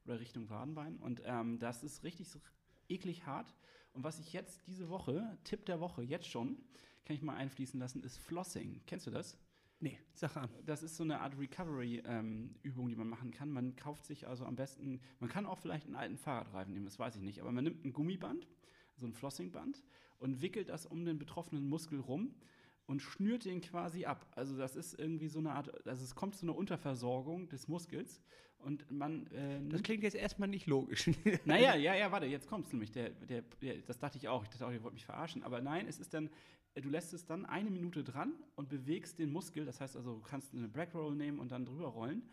oder 0.05 0.19
Richtung 0.19 0.49
Wadenbein. 0.49 0.97
Und 0.97 1.21
ähm, 1.25 1.59
das 1.59 1.83
ist 1.83 2.03
richtig 2.03 2.29
so 2.29 2.39
eklig 2.89 3.25
hart. 3.25 3.55
Und 3.93 4.03
was 4.03 4.19
ich 4.19 4.33
jetzt 4.33 4.67
diese 4.67 4.89
Woche, 4.89 5.37
Tipp 5.43 5.65
der 5.65 5.79
Woche, 5.79 6.03
jetzt 6.03 6.27
schon, 6.27 6.57
kann 7.05 7.15
ich 7.15 7.21
mal 7.21 7.35
einfließen 7.35 7.79
lassen, 7.79 8.03
ist 8.03 8.17
Flossing. 8.17 8.81
Kennst 8.87 9.07
du 9.07 9.11
das? 9.11 9.37
Nee, 9.79 9.99
sag 10.13 10.37
an. 10.37 10.49
Das 10.65 10.81
ist 10.81 10.95
so 10.95 11.03
eine 11.03 11.19
Art 11.19 11.37
Recovery-Übung, 11.37 12.87
die 12.87 12.95
man 12.95 13.09
machen 13.09 13.31
kann. 13.31 13.51
Man 13.51 13.75
kauft 13.75 14.05
sich 14.05 14.27
also 14.27 14.45
am 14.45 14.55
besten, 14.55 15.01
man 15.19 15.29
kann 15.29 15.45
auch 15.45 15.59
vielleicht 15.59 15.87
einen 15.87 15.97
alten 15.97 16.17
Fahrradreifen 16.17 16.73
nehmen, 16.73 16.85
das 16.85 16.99
weiß 16.99 17.17
ich 17.17 17.21
nicht, 17.21 17.41
aber 17.41 17.51
man 17.51 17.65
nimmt 17.65 17.83
ein 17.83 17.91
Gummiband, 17.91 18.47
so 18.95 19.05
ein 19.05 19.13
Flossingband 19.13 19.83
und 20.19 20.41
wickelt 20.41 20.69
das 20.69 20.85
um 20.85 21.03
den 21.03 21.19
betroffenen 21.19 21.67
Muskel 21.67 21.99
rum 21.99 22.33
und 22.85 23.01
schnürt 23.01 23.43
den 23.43 23.59
quasi 23.59 24.05
ab. 24.05 24.25
Also 24.37 24.55
das 24.57 24.77
ist 24.77 24.97
irgendwie 24.97 25.27
so 25.27 25.39
eine 25.39 25.51
Art, 25.51 25.85
also 25.85 26.03
es 26.03 26.15
kommt 26.15 26.35
zu 26.35 26.45
einer 26.45 26.55
Unterversorgung 26.55 27.49
des 27.49 27.67
Muskels 27.67 28.21
und 28.63 28.89
man 28.91 29.27
äh, 29.27 29.59
Das 29.69 29.83
klingt 29.83 30.03
jetzt 30.03 30.15
erstmal 30.15 30.49
nicht 30.49 30.67
logisch. 30.67 31.09
naja, 31.45 31.75
ja, 31.75 31.95
ja, 31.95 32.11
warte, 32.11 32.25
jetzt 32.25 32.47
kommt's 32.47 32.71
nämlich. 32.71 32.91
Der, 32.91 33.09
der, 33.09 33.43
der, 33.61 33.77
das 33.79 33.99
dachte 33.99 34.17
ich 34.17 34.27
auch. 34.27 34.43
Ich 34.43 34.49
dachte 34.49 34.65
auch, 34.65 34.71
ihr 34.71 34.83
wollt 34.83 34.93
mich 34.93 35.05
verarschen. 35.05 35.43
Aber 35.43 35.61
nein, 35.61 35.87
es 35.87 35.99
ist 35.99 36.13
dann, 36.13 36.29
äh, 36.73 36.81
du 36.81 36.89
lässt 36.89 37.13
es 37.13 37.25
dann 37.25 37.45
eine 37.45 37.69
Minute 37.69 38.03
dran 38.03 38.33
und 38.55 38.69
bewegst 38.69 39.19
den 39.19 39.31
Muskel. 39.31 39.65
Das 39.65 39.81
heißt 39.81 39.95
also, 39.97 40.15
du 40.15 40.21
kannst 40.21 40.53
eine 40.53 40.67
Black 40.67 40.93
Roll 40.93 41.15
nehmen 41.15 41.39
und 41.39 41.51
dann 41.51 41.65
drüber 41.65 41.87
rollen. 41.87 42.23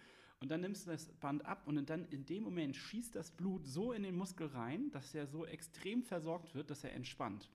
Und 0.40 0.50
dann 0.50 0.62
nimmst 0.62 0.86
du 0.86 0.92
das 0.92 1.06
Band 1.20 1.44
ab 1.44 1.66
und 1.66 1.90
dann 1.90 2.06
in 2.06 2.24
dem 2.24 2.44
Moment 2.44 2.74
schießt 2.74 3.14
das 3.14 3.30
Blut 3.30 3.66
so 3.66 3.92
in 3.92 4.02
den 4.02 4.16
Muskel 4.16 4.46
rein, 4.46 4.90
dass 4.90 5.14
er 5.14 5.26
so 5.26 5.44
extrem 5.44 6.02
versorgt 6.02 6.54
wird, 6.54 6.70
dass 6.70 6.82
er 6.82 6.94
entspannt. 6.94 7.50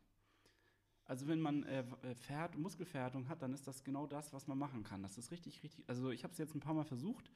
Also 1.06 1.28
wenn 1.28 1.40
man 1.40 1.64
äh, 1.64 1.84
Verhärt, 2.16 2.58
Muskelverhärtung 2.58 3.28
hat, 3.28 3.42
dann 3.42 3.54
ist 3.54 3.68
das 3.68 3.84
genau 3.84 4.06
das, 4.06 4.34
was 4.34 4.48
man 4.48 4.58
machen 4.58 4.84
kann. 4.84 5.02
Das 5.02 5.18
ist 5.18 5.32
richtig, 5.32 5.64
richtig. 5.64 5.84
Also 5.88 6.12
ich 6.12 6.24
habe 6.24 6.32
es 6.32 6.38
jetzt 6.38 6.56
ein 6.56 6.60
paar 6.60 6.74
Mal 6.74 6.84
versucht 6.84 7.32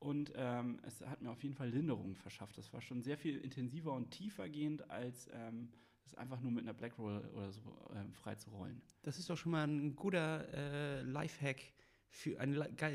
und 0.00 0.32
ähm, 0.34 0.80
es 0.82 1.02
hat 1.02 1.20
mir 1.20 1.30
auf 1.30 1.42
jeden 1.42 1.54
Fall 1.54 1.68
Linderung 1.68 2.16
verschafft. 2.16 2.56
Das 2.58 2.72
war 2.72 2.80
schon 2.80 3.02
sehr 3.02 3.18
viel 3.18 3.38
intensiver 3.38 3.92
und 3.92 4.10
tiefer 4.10 4.48
gehend, 4.48 4.90
als 4.90 5.28
ähm, 5.32 5.70
das 6.02 6.14
einfach 6.14 6.40
nur 6.40 6.50
mit 6.50 6.64
einer 6.64 6.74
Black 6.74 6.98
Roll 6.98 7.18
oder 7.34 7.52
so 7.52 7.60
ähm, 7.94 8.12
frei 8.12 8.34
zu 8.34 8.50
rollen. 8.50 8.80
Das 9.02 9.18
ist 9.18 9.28
doch 9.28 9.36
schon 9.36 9.52
mal 9.52 9.66
ein 9.66 9.94
guter 9.94 10.48
äh, 10.52 11.02
Lifehack 11.02 11.60
für 12.08 12.40
ein, 12.40 12.52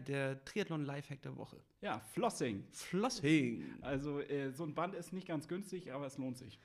der 0.07 0.43
Triathlon-Lifehack 0.43 1.21
der 1.21 1.37
Woche. 1.37 1.63
Ja, 1.81 1.99
Flossing. 1.99 2.65
Flossing. 2.71 3.63
Also 3.81 4.19
äh, 4.19 4.51
so 4.51 4.63
ein 4.63 4.73
Band 4.73 4.95
ist 4.95 5.13
nicht 5.13 5.27
ganz 5.27 5.47
günstig, 5.47 5.93
aber 5.93 6.07
es 6.07 6.17
lohnt 6.17 6.37
sich. 6.37 6.59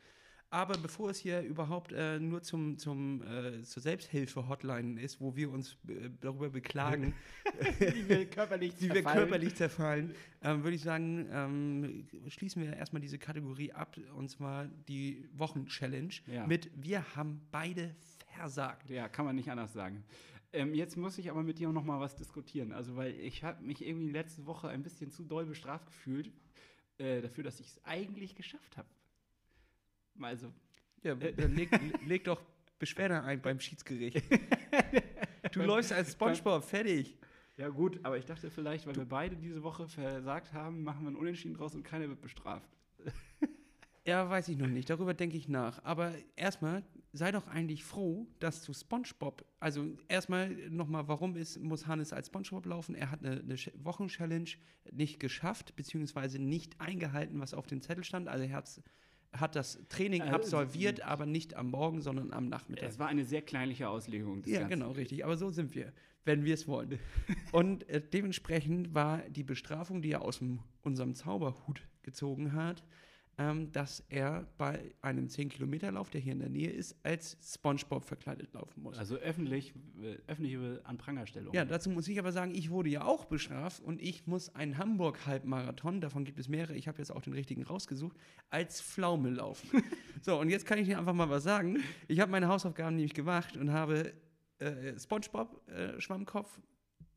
Aber 0.52 0.76
bevor 0.76 1.10
es 1.10 1.18
hier 1.18 1.42
überhaupt 1.42 1.92
äh, 1.92 2.18
nur 2.18 2.42
zum, 2.42 2.76
zum, 2.76 3.22
äh, 3.22 3.62
zur 3.62 3.82
Selbsthilfe-Hotline 3.82 5.00
ist, 5.00 5.20
wo 5.20 5.36
wir 5.36 5.50
uns 5.50 5.76
äh, 5.88 6.10
darüber 6.20 6.50
beklagen, 6.50 7.14
Wie 7.78 8.08
wir 8.08 8.28
körperlich 8.28 8.74
wie 8.80 8.92
wir 8.92 9.02
körperlich 9.04 9.54
zerfallen, 9.54 10.12
ähm, 10.42 10.64
würde 10.64 10.74
ich 10.74 10.82
sagen, 10.82 11.28
ähm, 11.30 12.08
schließen 12.28 12.62
wir 12.62 12.76
erstmal 12.76 13.00
diese 13.00 13.18
Kategorie 13.18 13.72
ab, 13.72 13.96
und 14.16 14.28
zwar 14.28 14.66
die 14.88 15.28
Wochen-Challenge 15.34 16.14
Ja. 16.26 16.46
mit 16.46 16.70
Wir 16.74 17.04
haben 17.14 17.40
beide 17.52 17.94
versagt. 18.34 18.90
Ja, 18.90 19.08
kann 19.08 19.24
man 19.24 19.36
nicht 19.36 19.50
anders 19.50 19.72
sagen. 19.72 20.02
Ähm, 20.52 20.74
jetzt 20.74 20.96
muss 20.96 21.16
ich 21.18 21.30
aber 21.30 21.44
mit 21.44 21.60
dir 21.60 21.68
noch 21.70 21.84
mal 21.84 22.00
was 22.00 22.16
diskutieren. 22.16 22.72
Also, 22.72 22.96
weil 22.96 23.14
ich 23.20 23.44
habe 23.44 23.62
mich 23.62 23.86
irgendwie 23.86 24.10
letzte 24.10 24.46
Woche 24.46 24.68
ein 24.68 24.82
bisschen 24.82 25.12
zu 25.12 25.22
doll 25.22 25.46
bestraft 25.46 25.86
gefühlt 25.86 26.32
äh, 26.98 27.20
dafür, 27.20 27.44
dass 27.44 27.60
ich 27.60 27.68
es 27.68 27.84
eigentlich 27.84 28.34
geschafft 28.34 28.76
habe. 28.76 28.88
Also, 30.22 30.52
Ja, 31.02 31.14
dann 31.14 31.54
leg, 31.54 31.70
leg 32.06 32.24
doch 32.24 32.40
Beschwerde 32.78 33.22
ein 33.22 33.40
beim 33.40 33.60
Schiedsgericht. 33.60 34.22
Du 35.52 35.62
läufst 35.62 35.92
als 35.92 36.12
Spongebob, 36.12 36.62
fertig. 36.62 37.16
ja 37.56 37.68
gut, 37.70 37.98
aber 38.04 38.16
ich 38.18 38.24
dachte 38.24 38.50
vielleicht, 38.50 38.86
weil 38.86 38.94
wir 38.94 39.04
beide 39.04 39.36
diese 39.36 39.62
Woche 39.64 39.88
versagt 39.88 40.52
haben, 40.52 40.84
machen 40.84 41.02
wir 41.04 41.10
ein 41.10 41.16
Unentschieden 41.16 41.54
draus 41.54 41.74
und 41.74 41.82
keiner 41.82 42.08
wird 42.08 42.20
bestraft. 42.20 42.68
Ja, 44.06 44.28
weiß 44.30 44.48
ich 44.48 44.56
noch 44.56 44.66
nicht. 44.66 44.88
Darüber 44.88 45.12
denke 45.12 45.36
ich 45.36 45.46
nach. 45.48 45.84
Aber 45.84 46.14
erstmal 46.34 46.82
sei 47.12 47.32
doch 47.32 47.46
eigentlich 47.48 47.84
froh, 47.84 48.26
dass 48.38 48.62
du 48.64 48.72
SpongeBob, 48.72 49.44
also 49.60 49.86
erstmal 50.08 50.48
nochmal, 50.70 51.06
warum 51.06 51.36
ist, 51.36 51.58
muss 51.60 51.86
Hannes 51.86 52.12
als 52.14 52.28
SpongeBob 52.28 52.64
laufen? 52.64 52.94
Er 52.94 53.10
hat 53.10 53.22
eine, 53.22 53.40
eine 53.40 53.56
Wochenchallenge 53.84 54.52
nicht 54.90 55.20
geschafft, 55.20 55.76
beziehungsweise 55.76 56.38
nicht 56.38 56.80
eingehalten, 56.80 57.38
was 57.40 57.52
auf 57.52 57.66
dem 57.66 57.82
Zettel 57.82 58.02
stand. 58.02 58.26
Also 58.28 58.44
er 58.46 58.54
hat's, 58.56 58.82
hat 59.32 59.54
das 59.56 59.80
Training 59.88 60.22
Also, 60.22 60.34
absolviert, 60.34 61.02
aber 61.02 61.26
nicht 61.26 61.54
am 61.54 61.70
Morgen, 61.70 62.00
sondern 62.00 62.32
am 62.32 62.48
Nachmittag. 62.48 62.88
Es 62.88 62.98
war 62.98 63.08
eine 63.08 63.24
sehr 63.24 63.42
kleinliche 63.42 63.88
Auslegung. 63.88 64.42
des 64.42 64.52
Ja, 64.52 64.60
Ganzen. 64.60 64.80
genau, 64.80 64.90
richtig. 64.92 65.24
Aber 65.24 65.36
so 65.36 65.50
sind 65.50 65.74
wir, 65.74 65.92
wenn 66.24 66.44
wir 66.44 66.54
es 66.54 66.66
wollen. 66.66 66.98
Und 67.52 67.88
äh, 67.88 68.00
dementsprechend 68.00 68.94
war 68.94 69.18
die 69.28 69.44
Bestrafung, 69.44 70.02
die 70.02 70.10
er 70.12 70.22
aus 70.22 70.38
dem, 70.38 70.60
unserem 70.82 71.14
Zauberhut 71.14 71.82
gezogen 72.02 72.52
hat, 72.54 72.84
ähm, 73.40 73.72
dass 73.72 74.04
er 74.10 74.46
bei 74.58 74.94
einem 75.00 75.26
10-Kilometer-Lauf, 75.26 76.10
der 76.10 76.20
hier 76.20 76.34
in 76.34 76.40
der 76.40 76.50
Nähe 76.50 76.68
ist, 76.68 76.94
als 77.02 77.38
Spongebob 77.42 78.04
verkleidet 78.04 78.52
laufen 78.52 78.82
muss. 78.82 78.98
Also 78.98 79.16
öffentlich, 79.16 79.72
äh, 80.02 80.16
öffentliche 80.30 80.82
Anprangerstellung. 80.84 81.54
ja, 81.54 81.64
dazu 81.64 81.88
muss 81.88 82.06
ich 82.06 82.18
aber 82.18 82.32
sagen, 82.32 82.54
ich 82.54 82.68
wurde 82.68 82.90
ja 82.90 83.04
auch 83.04 83.24
bestraft 83.24 83.82
und 83.82 84.02
ich 84.02 84.26
muss 84.26 84.54
einen 84.54 84.76
Hamburg-Halbmarathon, 84.76 86.02
davon 86.02 86.26
gibt 86.26 86.38
es 86.38 86.48
mehrere, 86.48 86.74
ich 86.74 86.86
habe 86.86 86.98
jetzt 86.98 87.10
auch 87.10 87.22
den 87.22 87.32
richtigen 87.32 87.62
rausgesucht, 87.62 88.14
als 88.50 88.82
Pflaume 88.82 89.30
laufen. 89.30 89.70
so, 90.20 90.38
und 90.38 90.50
jetzt 90.50 90.66
kann 90.66 90.78
ich 90.78 90.86
dir 90.86 90.98
einfach 90.98 91.14
mal 91.14 91.30
was 91.30 91.42
sagen. 91.42 91.78
Ich 92.08 92.20
habe 92.20 92.30
meine 92.30 92.48
Hausaufgaben 92.48 92.96
nämlich 92.96 93.14
gemacht 93.14 93.56
und 93.56 93.72
habe 93.72 94.12
äh, 94.58 94.98
Spongebob, 94.98 95.66
äh, 95.70 95.98
Schwammkopf, 95.98 96.60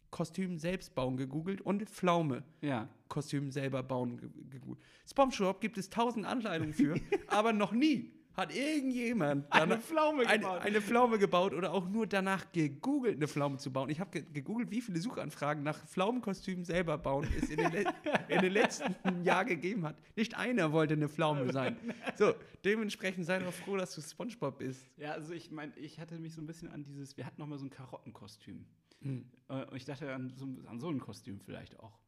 Kostüm 0.09 0.59
selbst 0.59 0.93
bauen 0.95 1.17
gegoogelt 1.17 1.59
und 1.59 1.89
Pflaume 1.89 2.43
Ja. 2.61 2.87
Kostüm 3.13 3.51
selber 3.51 3.83
bauen 3.83 4.17
gegoogelt. 4.49 4.83
SpongeBob 5.07 5.61
gibt 5.61 5.77
es 5.77 5.91
tausend 5.91 6.25
Anleitungen 6.25 6.73
für, 6.73 6.95
aber 7.27 7.53
noch 7.53 7.71
nie 7.71 8.11
hat 8.35 8.51
irgendjemand 8.55 9.45
Eine 9.51 9.77
Pflaume 9.77 10.25
eine, 10.25 10.39
gebaut. 10.39 10.61
eine 10.61 10.81
Pflaume 10.81 11.19
gebaut 11.19 11.53
oder 11.53 11.71
auch 11.71 11.87
nur 11.87 12.07
danach 12.07 12.51
gegoogelt, 12.51 13.17
eine 13.17 13.27
Pflaume 13.27 13.57
zu 13.57 13.71
bauen. 13.71 13.91
Ich 13.91 13.99
habe 13.99 14.09
ge 14.09 14.25
gegoogelt, 14.33 14.71
wie 14.71 14.81
viele 14.81 14.99
Suchanfragen 14.99 15.61
nach 15.63 15.85
Pflaumenkostümen 15.85 16.65
selber 16.65 16.97
bauen 16.97 17.27
es 17.39 17.51
in 17.51 17.57
den, 17.57 17.71
in 18.29 18.41
den 18.41 18.51
letzten 18.51 19.23
Jahren 19.23 19.47
gegeben 19.47 19.85
hat. 19.85 19.95
Nicht 20.15 20.35
einer 20.35 20.71
wollte 20.71 20.95
eine 20.95 21.09
Pflaume 21.09 21.51
sein. 21.53 21.77
So, 22.15 22.33
dementsprechend 22.65 23.25
sei 23.25 23.39
doch 23.39 23.53
froh, 23.53 23.77
dass 23.77 23.93
du 23.95 24.01
SpongeBob 24.01 24.57
bist. 24.57 24.85
Ja, 24.97 25.11
also 25.11 25.33
ich 25.33 25.51
meine, 25.51 25.71
ich 25.77 25.99
hatte 25.99 26.17
mich 26.19 26.33
so 26.33 26.41
ein 26.41 26.47
bisschen 26.47 26.69
an 26.71 26.83
dieses, 26.83 27.17
wir 27.17 27.25
hatten 27.25 27.39
noch 27.39 27.47
mal 27.47 27.57
so 27.59 27.65
ein 27.65 27.69
Karottenkostüm. 27.69 28.65
Hm. 29.03 29.25
Äh, 29.49 29.65
Und 29.65 29.75
ich 29.75 29.85
dachte 29.85 30.11
an 30.13 30.33
so, 30.35 30.47
an 30.67 30.79
so 30.79 30.89
ein 30.89 30.99
Kostüm 30.99 31.39
vielleicht 31.39 31.79
auch. 31.79 31.99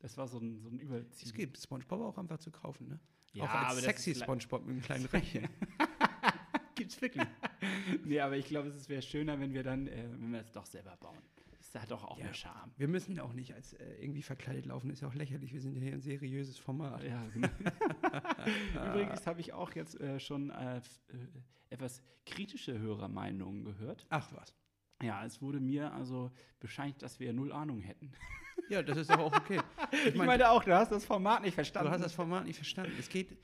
Das 0.00 0.16
war 0.16 0.28
so 0.28 0.38
ein, 0.38 0.58
so 0.60 0.68
ein 0.68 0.78
Überziehen. 0.78 1.28
Es 1.28 1.34
gibt 1.34 1.58
SpongeBob 1.58 2.00
auch 2.00 2.18
einfach 2.18 2.38
zu 2.38 2.50
kaufen, 2.50 2.88
ne? 2.88 3.00
Ja, 3.32 3.44
auch 3.44 3.50
als 3.50 3.72
aber 3.72 3.80
sexy 3.80 4.14
SpongeBob 4.14 4.62
mit 4.64 4.70
einem 4.74 4.82
kleinen 4.82 5.06
Röckchen. 5.06 5.48
Gibt's 6.74 7.00
wirklich. 7.02 7.26
Nee, 8.04 8.20
aber 8.20 8.36
ich 8.36 8.46
glaube, 8.46 8.68
es 8.68 8.88
wäre 8.88 9.02
schöner, 9.02 9.38
wenn 9.40 9.52
wir 9.52 9.62
dann, 9.64 9.86
äh, 9.88 10.08
wenn 10.10 10.32
wir 10.32 10.40
es 10.40 10.52
doch 10.52 10.64
selber 10.66 10.96
bauen. 10.96 11.18
Das 11.72 11.82
hat 11.82 11.90
doch 11.90 12.04
auch 12.04 12.16
Ja. 12.18 12.24
mehr 12.24 12.34
Charme. 12.34 12.70
Wir 12.76 12.88
müssen 12.88 13.18
auch 13.20 13.32
nicht 13.34 13.52
als 13.54 13.74
äh, 13.74 13.84
irgendwie 14.00 14.22
verkleidet 14.22 14.64
laufen, 14.66 14.88
ist 14.90 15.00
ja 15.02 15.08
auch 15.08 15.14
lächerlich. 15.14 15.52
Wir 15.52 15.60
sind 15.60 15.74
ja 15.74 15.82
hier 15.82 15.92
ein 15.92 16.00
seriöses 16.00 16.56
Format. 16.58 17.02
Ja, 17.02 17.26
genau. 17.28 17.48
Übrigens 18.90 19.26
habe 19.26 19.40
ich 19.40 19.52
auch 19.52 19.72
jetzt 19.74 20.00
äh, 20.00 20.18
schon 20.20 20.50
äh, 20.50 20.78
äh, 20.78 20.80
etwas 21.70 22.02
kritische 22.24 22.78
Hörermeinungen 22.78 23.64
gehört. 23.64 24.06
Ach 24.08 24.32
was. 24.32 24.54
Ja, 25.02 25.24
es 25.24 25.42
wurde 25.42 25.60
mir 25.60 25.92
also 25.92 26.30
bescheinigt, 26.60 27.02
dass 27.02 27.20
wir 27.20 27.32
null 27.32 27.52
Ahnung 27.52 27.80
hätten. 27.80 28.12
Ja, 28.68 28.82
das 28.82 28.98
ist 28.98 29.10
doch 29.10 29.18
auch 29.18 29.34
okay. 29.34 29.60
Ich 30.06 30.14
meine 30.14 30.50
auch, 30.50 30.64
du 30.64 30.74
hast 30.74 30.92
das 30.92 31.04
Format 31.04 31.42
nicht 31.42 31.52
du 31.52 31.56
verstanden. 31.56 31.90
hast 31.90 32.02
das 32.02 32.12
Format 32.12 32.44
nicht 32.44 32.56
verstanden. 32.56 32.92
Es 32.98 33.08
geht 33.08 33.36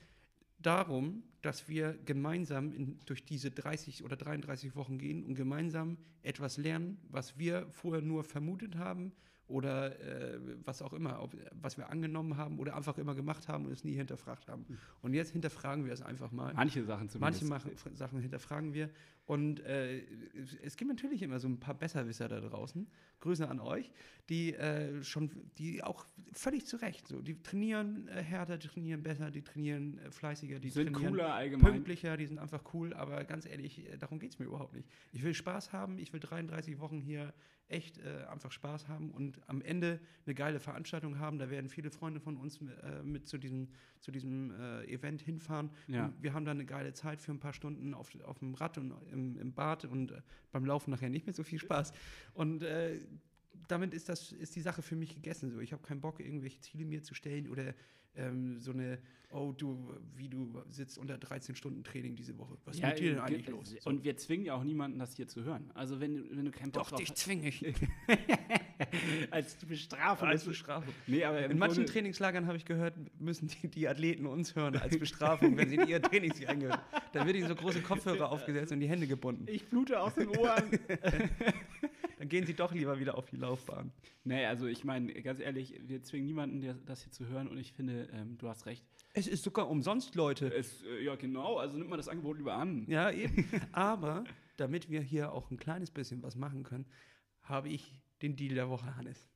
darum, 0.59 1.23
dass 1.41 1.67
wir 1.67 1.97
gemeinsam 2.05 2.71
in, 2.73 2.99
durch 3.05 3.25
diese 3.25 3.51
30 3.51 4.03
oder 4.03 4.15
33 4.15 4.75
Wochen 4.75 4.97
gehen 4.97 5.23
und 5.23 5.35
gemeinsam 5.35 5.97
etwas 6.21 6.57
lernen, 6.57 6.99
was 7.09 7.37
wir 7.37 7.67
vorher 7.71 8.01
nur 8.01 8.23
vermutet 8.23 8.75
haben 8.75 9.13
oder 9.47 9.99
äh, 9.99 10.39
was 10.63 10.81
auch 10.81 10.93
immer, 10.93 11.21
ob, 11.21 11.35
was 11.61 11.77
wir 11.77 11.89
angenommen 11.89 12.35
haben 12.37 12.57
oder 12.57 12.75
einfach 12.75 12.97
immer 12.97 13.13
gemacht 13.13 13.47
haben 13.47 13.65
und 13.65 13.71
es 13.71 13.83
nie 13.83 13.93
hinterfragt 13.93 14.47
haben. 14.49 14.65
Und 15.01 15.13
jetzt 15.13 15.31
hinterfragen 15.31 15.85
wir 15.85 15.93
es 15.93 16.01
einfach 16.01 16.31
mal. 16.31 16.53
Manche 16.55 16.83
Sachen 16.83 17.09
zumindest. 17.09 17.43
Manche 17.47 17.67
machen, 17.69 17.95
Sachen 17.95 18.19
hinterfragen 18.21 18.73
wir. 18.73 18.89
Und 19.27 19.59
äh, 19.61 20.01
es- 20.63 20.77
gibt 20.77 20.89
natürlich 20.89 21.21
immer 21.23 21.39
so 21.39 21.47
ein 21.47 21.59
paar 21.59 21.73
Besserwisser 21.75 22.27
da 22.27 22.39
draußen. 22.41 22.87
Grüße 23.21 23.47
an 23.49 23.59
euch, 23.59 23.91
die 24.29 24.53
äh, 24.53 25.03
schon, 25.03 25.31
die 25.57 25.83
auch 25.83 26.05
völlig 26.31 26.65
zu 26.67 26.77
Recht 26.77 27.07
so. 27.07 27.21
Die 27.21 27.41
trainieren 27.41 28.07
äh, 28.07 28.21
härter, 28.21 28.57
die 28.57 28.67
trainieren 28.67 29.01
besser, 29.03 29.31
die 29.31 29.41
trainieren 29.41 29.97
äh, 29.99 30.11
fleißiger, 30.11 30.55
die 30.59 30.67
Die 30.67 30.69
sind 30.69 30.93
trainieren 30.93 31.13
cooler 31.13 31.33
allgemein. 31.33 31.71
pünktlicher, 31.73 32.17
die 32.17 32.27
sind 32.27 32.37
einfach 32.39 32.63
cool. 32.73 32.93
Aber 32.93 33.23
ganz 33.23 33.45
ehrlich, 33.47 33.87
äh, 33.91 33.97
darum 33.97 34.19
geht 34.19 34.31
es 34.31 34.39
mir 34.39 34.45
überhaupt 34.45 34.73
nicht. 34.75 34.87
Ich 35.11 35.23
will 35.23 35.33
Spaß 35.33 35.71
haben, 35.73 35.97
ich 35.97 36.13
will 36.13 36.19
33 36.19 36.79
Wochen 36.79 36.99
hier 37.01 37.33
echt 37.67 37.97
äh, 37.97 38.25
einfach 38.29 38.51
Spaß 38.51 38.87
haben 38.87 39.11
und 39.11 39.39
am 39.47 39.61
Ende 39.61 39.99
eine 40.25 40.35
geile 40.35 40.59
Veranstaltung 40.59 41.19
haben. 41.19 41.39
Da 41.39 41.49
werden 41.49 41.69
viele 41.69 41.89
Freunde 41.89 42.19
von 42.19 42.37
uns 42.37 42.59
äh, 42.61 43.01
mit 43.03 43.27
zu 43.27 43.37
diesem, 43.37 43.69
zu 43.99 44.11
diesem 44.11 44.51
äh, 44.51 44.85
Event 44.85 45.21
hinfahren. 45.21 45.71
Ja. 45.87 46.13
Wir 46.19 46.33
haben 46.33 46.45
dann 46.45 46.57
eine 46.57 46.65
geile 46.65 46.93
Zeit 46.93 47.21
für 47.21 47.31
ein 47.31 47.39
paar 47.39 47.53
Stunden 47.53 47.93
auf, 47.93 48.11
auf 48.23 48.39
dem 48.39 48.53
Rad 48.53 48.77
und 48.77 48.93
im, 49.11 49.37
im 49.37 49.53
Bad 49.53 49.85
und 49.85 50.11
äh, 50.11 50.21
beim 50.51 50.65
Laufen 50.65 50.91
nachher 50.91 51.09
nicht 51.09 51.25
mehr 51.25 51.33
so 51.33 51.43
viel 51.43 51.59
Spaß. 51.59 51.91
Und 52.33 52.61
äh, 52.61 52.99
damit 53.67 53.93
ist 53.93 54.09
das 54.09 54.31
ist 54.31 54.55
die 54.55 54.61
Sache 54.61 54.81
für 54.81 54.95
mich 54.95 55.13
gegessen. 55.15 55.51
So, 55.51 55.59
ich 55.59 55.73
habe 55.73 55.83
keinen 55.83 56.01
Bock, 56.01 56.19
irgendwelche 56.19 56.59
Ziele 56.59 56.85
mir 56.85 57.01
zu 57.03 57.13
stellen 57.13 57.49
oder 57.49 57.73
ähm, 58.17 58.57
so 58.59 58.71
eine, 58.71 58.97
oh 59.31 59.51
du, 59.51 59.93
wie 60.15 60.29
du 60.29 60.63
sitzt 60.69 60.97
unter 60.97 61.17
13 61.17 61.53
Stunden 61.55 61.83
Training 61.83 62.15
diese 62.15 62.37
Woche. 62.37 62.57
Was 62.63 62.77
ist 62.77 62.83
mit 62.83 62.97
dir 62.99 63.09
denn 63.09 63.17
äh, 63.17 63.21
eigentlich 63.21 63.45
ge- 63.45 63.53
los? 63.55 63.75
Und 63.83 64.05
wir 64.05 64.15
zwingen 64.15 64.45
ja 64.45 64.53
auch 64.55 64.63
niemanden, 64.63 64.99
das 64.99 65.15
hier 65.17 65.27
zu 65.27 65.43
hören. 65.43 65.69
Also 65.73 65.99
wenn, 65.99 66.15
du- 66.15 66.23
wenn 66.37 66.45
du 66.45 66.51
keinen 66.51 66.71
Bock 66.71 66.83
Doch, 66.83 66.89
drauf 66.91 66.99
dich 66.99 67.13
zwinge 67.13 67.49
ich. 67.49 67.65
als 69.31 69.55
Bestrafung. 69.55 70.27
Als 70.29 70.45
Bestrafung. 70.45 70.93
Nee, 71.07 71.25
aber 71.25 71.43
In 71.45 71.57
manchen 71.57 71.75
Grunde- 71.77 71.91
Trainingslagern 71.91 72.47
habe 72.47 72.55
ich 72.57 72.63
gehört, 72.63 72.93
müssen 73.19 73.47
die, 73.47 73.67
die 73.67 73.87
Athleten 73.87 74.25
uns 74.25 74.55
hören 74.55 74.77
als 74.77 74.97
Bestrafung, 74.97 75.57
wenn 75.57 75.67
sie 75.69 75.75
in 75.75 75.87
ihr 75.87 76.01
Trainings 76.01 76.39
nicht 76.39 76.47
eingehören. 76.47 76.79
Dann 77.11 77.27
wird 77.27 77.35
ihnen 77.35 77.49
so 77.49 77.55
große 77.55 77.81
Kopfhörer 77.81 78.31
aufgesetzt 78.31 78.71
und 78.71 78.79
die 78.79 78.87
Hände 78.87 79.07
gebunden. 79.07 79.45
Ich 79.49 79.65
blute 79.67 79.99
aus 79.99 80.15
den 80.15 80.29
Ohren. 80.29 80.63
Gehen 82.27 82.45
sie 82.45 82.53
doch 82.53 82.73
lieber 82.73 82.99
wieder 82.99 83.17
auf 83.17 83.25
die 83.25 83.37
Laufbahn. 83.37 83.91
nee, 84.23 84.45
also 84.45 84.67
ich 84.67 84.83
meine, 84.83 85.13
ganz 85.21 85.39
ehrlich, 85.39 85.79
wir 85.85 86.01
zwingen 86.03 86.25
niemanden, 86.25 86.61
der, 86.61 86.73
das 86.73 87.03
hier 87.03 87.11
zu 87.11 87.27
hören 87.27 87.47
und 87.47 87.57
ich 87.57 87.73
finde, 87.73 88.07
ähm, 88.13 88.37
du 88.37 88.47
hast 88.47 88.65
recht. 88.65 88.85
Es 89.13 89.27
ist 89.27 89.43
sogar 89.43 89.69
umsonst, 89.69 90.15
Leute. 90.15 90.53
Es, 90.53 90.83
äh, 90.83 91.03
ja, 91.03 91.15
genau, 91.15 91.57
also 91.57 91.77
nimmt 91.77 91.89
man 91.89 91.97
das 91.97 92.07
Angebot 92.07 92.37
lieber 92.37 92.55
an. 92.55 92.85
Ja, 92.89 93.11
eben. 93.11 93.47
Aber 93.71 94.23
damit 94.57 94.89
wir 94.89 95.01
hier 95.01 95.31
auch 95.31 95.51
ein 95.51 95.57
kleines 95.57 95.91
bisschen 95.91 96.23
was 96.23 96.35
machen 96.35 96.63
können, 96.63 96.85
habe 97.41 97.69
ich 97.69 98.01
den 98.21 98.35
Deal 98.35 98.55
der 98.55 98.69
Woche, 98.69 98.95
Hannes. 98.95 99.29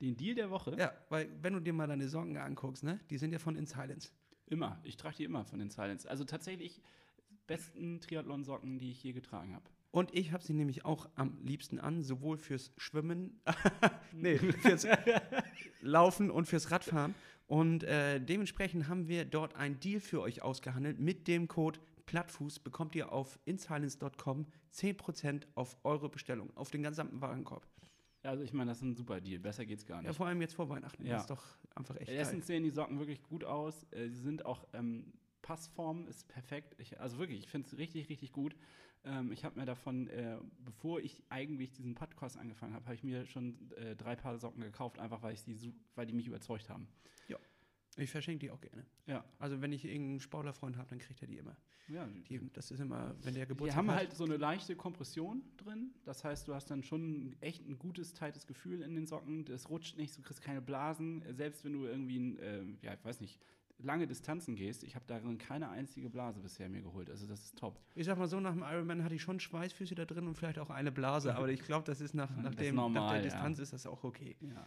Den 0.00 0.16
Deal 0.16 0.34
der 0.34 0.50
Woche? 0.50 0.76
Ja, 0.78 0.92
weil 1.08 1.28
wenn 1.40 1.52
du 1.52 1.60
dir 1.60 1.72
mal 1.72 1.86
deine 1.86 2.08
Socken 2.08 2.36
anguckst, 2.36 2.84
ne, 2.84 3.00
die 3.10 3.18
sind 3.18 3.32
ja 3.32 3.38
von 3.38 3.56
In 3.56 3.66
Silence. 3.66 4.10
Immer. 4.46 4.80
Ich 4.82 4.96
trage 4.96 5.16
die 5.16 5.24
immer 5.24 5.44
von 5.44 5.58
den 5.58 5.70
Silence. 5.70 6.08
Also 6.08 6.24
tatsächlich 6.24 6.82
besten 7.46 8.00
Triathlon-Socken, 8.00 8.78
die 8.78 8.90
ich 8.90 9.02
je 9.02 9.12
getragen 9.12 9.54
habe. 9.54 9.64
Und 9.94 10.12
ich 10.12 10.32
habe 10.32 10.42
sie 10.42 10.54
nämlich 10.54 10.84
auch 10.84 11.08
am 11.14 11.38
liebsten 11.44 11.78
an, 11.78 12.02
sowohl 12.02 12.36
fürs 12.36 12.72
Schwimmen, 12.76 13.40
nee, 14.12 14.38
fürs 14.38 14.88
Laufen 15.82 16.32
und 16.32 16.46
fürs 16.46 16.72
Radfahren. 16.72 17.14
Und 17.46 17.84
äh, 17.84 18.20
dementsprechend 18.20 18.88
haben 18.88 19.06
wir 19.06 19.24
dort 19.24 19.54
einen 19.54 19.78
Deal 19.78 20.00
für 20.00 20.20
euch 20.20 20.42
ausgehandelt. 20.42 20.98
Mit 20.98 21.28
dem 21.28 21.46
Code 21.46 21.78
Plattfuß 22.06 22.58
bekommt 22.58 22.96
ihr 22.96 23.12
auf 23.12 23.38
insilence.com 23.44 24.46
10% 24.72 25.42
auf 25.54 25.76
eure 25.84 26.08
Bestellung, 26.08 26.50
auf 26.56 26.72
den 26.72 26.82
gesamten 26.82 27.20
Warenkorb. 27.20 27.64
Also 28.24 28.42
ich 28.42 28.52
meine, 28.52 28.72
das 28.72 28.78
ist 28.78 28.82
ein 28.84 28.96
super 28.96 29.20
Deal. 29.20 29.38
Besser 29.38 29.64
geht's 29.64 29.86
gar 29.86 30.02
Ja, 30.02 30.08
nicht. 30.08 30.16
vor 30.16 30.26
allem 30.26 30.40
jetzt 30.40 30.54
vor 30.54 30.68
Weihnachten. 30.70 31.06
Ja. 31.06 31.12
Das 31.12 31.22
ist 31.22 31.30
doch 31.30 31.44
einfach 31.76 31.94
echt 31.94 32.06
geil. 32.08 32.16
Erstens 32.16 32.48
sehen 32.48 32.64
die 32.64 32.70
Socken 32.70 32.98
wirklich 32.98 33.22
gut 33.22 33.44
aus. 33.44 33.86
Äh, 33.92 34.08
Sie 34.08 34.20
sind 34.22 34.44
auch, 34.44 34.66
ähm, 34.72 35.12
Passform 35.40 36.08
ist 36.08 36.26
perfekt. 36.26 36.74
Ich, 36.78 36.98
also 37.00 37.18
wirklich, 37.18 37.40
ich 37.40 37.48
finde 37.48 37.68
es 37.68 37.76
richtig, 37.78 38.08
richtig 38.08 38.32
gut. 38.32 38.56
Ähm, 39.04 39.32
ich 39.32 39.44
habe 39.44 39.58
mir 39.58 39.66
davon, 39.66 40.08
äh, 40.08 40.38
bevor 40.64 41.00
ich 41.00 41.22
eigentlich 41.28 41.72
diesen 41.72 41.94
Podcast 41.94 42.36
angefangen 42.38 42.74
habe, 42.74 42.84
habe 42.86 42.94
ich 42.94 43.04
mir 43.04 43.26
schon 43.26 43.70
äh, 43.72 43.94
drei 43.96 44.16
Paar 44.16 44.38
Socken 44.38 44.62
gekauft, 44.62 44.98
einfach 44.98 45.22
weil, 45.22 45.34
ich 45.34 45.44
die, 45.44 45.74
weil 45.94 46.06
die 46.06 46.14
mich 46.14 46.26
überzeugt 46.26 46.68
haben. 46.70 46.88
Ich 47.96 48.10
verschenke 48.10 48.46
die 48.46 48.50
auch 48.50 48.60
gerne. 48.60 48.84
Ja. 49.06 49.24
Also 49.38 49.60
wenn 49.60 49.72
ich 49.72 49.84
irgendeinen 49.84 50.20
Sportlerfreund 50.20 50.76
habe, 50.76 50.88
dann 50.88 50.98
kriegt 50.98 51.20
er 51.22 51.28
die 51.28 51.38
immer. 51.38 51.56
ja 51.88 52.08
Die, 52.28 52.40
das 52.52 52.70
ist 52.70 52.80
immer, 52.80 53.14
wenn 53.22 53.34
der 53.34 53.44
Die 53.44 53.50
Geburtstag 53.50 53.76
haben 53.78 53.90
hat. 53.90 53.98
halt 53.98 54.14
so 54.14 54.24
eine 54.24 54.36
leichte 54.36 54.74
Kompression 54.74 55.42
drin. 55.56 55.94
Das 56.04 56.24
heißt, 56.24 56.48
du 56.48 56.54
hast 56.54 56.70
dann 56.70 56.82
schon 56.82 57.36
echt 57.40 57.66
ein 57.68 57.78
gutes, 57.78 58.12
tightes 58.12 58.46
Gefühl 58.46 58.82
in 58.82 58.94
den 58.94 59.06
Socken. 59.06 59.44
Das 59.44 59.70
rutscht 59.70 59.96
nicht, 59.96 60.16
du 60.16 60.22
kriegst 60.22 60.42
keine 60.42 60.60
Blasen. 60.60 61.22
Selbst 61.34 61.64
wenn 61.64 61.72
du 61.72 61.84
irgendwie, 61.84 62.18
ein, 62.18 62.38
ähm, 62.40 62.78
ja, 62.82 62.94
ich 62.94 63.04
weiß 63.04 63.20
nicht, 63.20 63.40
lange 63.84 64.06
Distanzen 64.06 64.56
gehst. 64.56 64.82
Ich 64.84 64.94
habe 64.94 65.04
darin 65.06 65.38
keine 65.38 65.68
einzige 65.68 66.08
Blase 66.08 66.40
bisher 66.40 66.68
mir 66.68 66.82
geholt. 66.82 67.10
Also 67.10 67.26
das 67.26 67.44
ist 67.44 67.58
top. 67.58 67.78
Ich 67.94 68.06
sag 68.06 68.18
mal 68.18 68.26
so, 68.26 68.40
nach 68.40 68.52
dem 68.52 68.62
Ironman 68.62 69.04
hatte 69.04 69.14
ich 69.14 69.22
schon 69.22 69.38
Schweißfüße 69.40 69.94
da 69.94 70.04
drin 70.04 70.26
und 70.26 70.36
vielleicht 70.36 70.58
auch 70.58 70.70
eine 70.70 70.90
Blase, 70.90 71.34
aber 71.34 71.48
ich 71.48 71.60
glaube, 71.60 71.84
das 71.84 72.00
ist 72.00 72.14
nach, 72.14 72.28
Das 72.28 72.42
nach, 72.42 72.50
ist 72.50 72.60
dem, 72.60 72.74
nach 72.74 72.82
normal, 72.84 73.14
der 73.14 73.16
ja. 73.18 73.22
Distanz 73.30 73.58
ist 73.58 73.72
das 73.72 73.86
auch 73.86 74.02
okay. 74.04 74.36
Ja. 74.40 74.66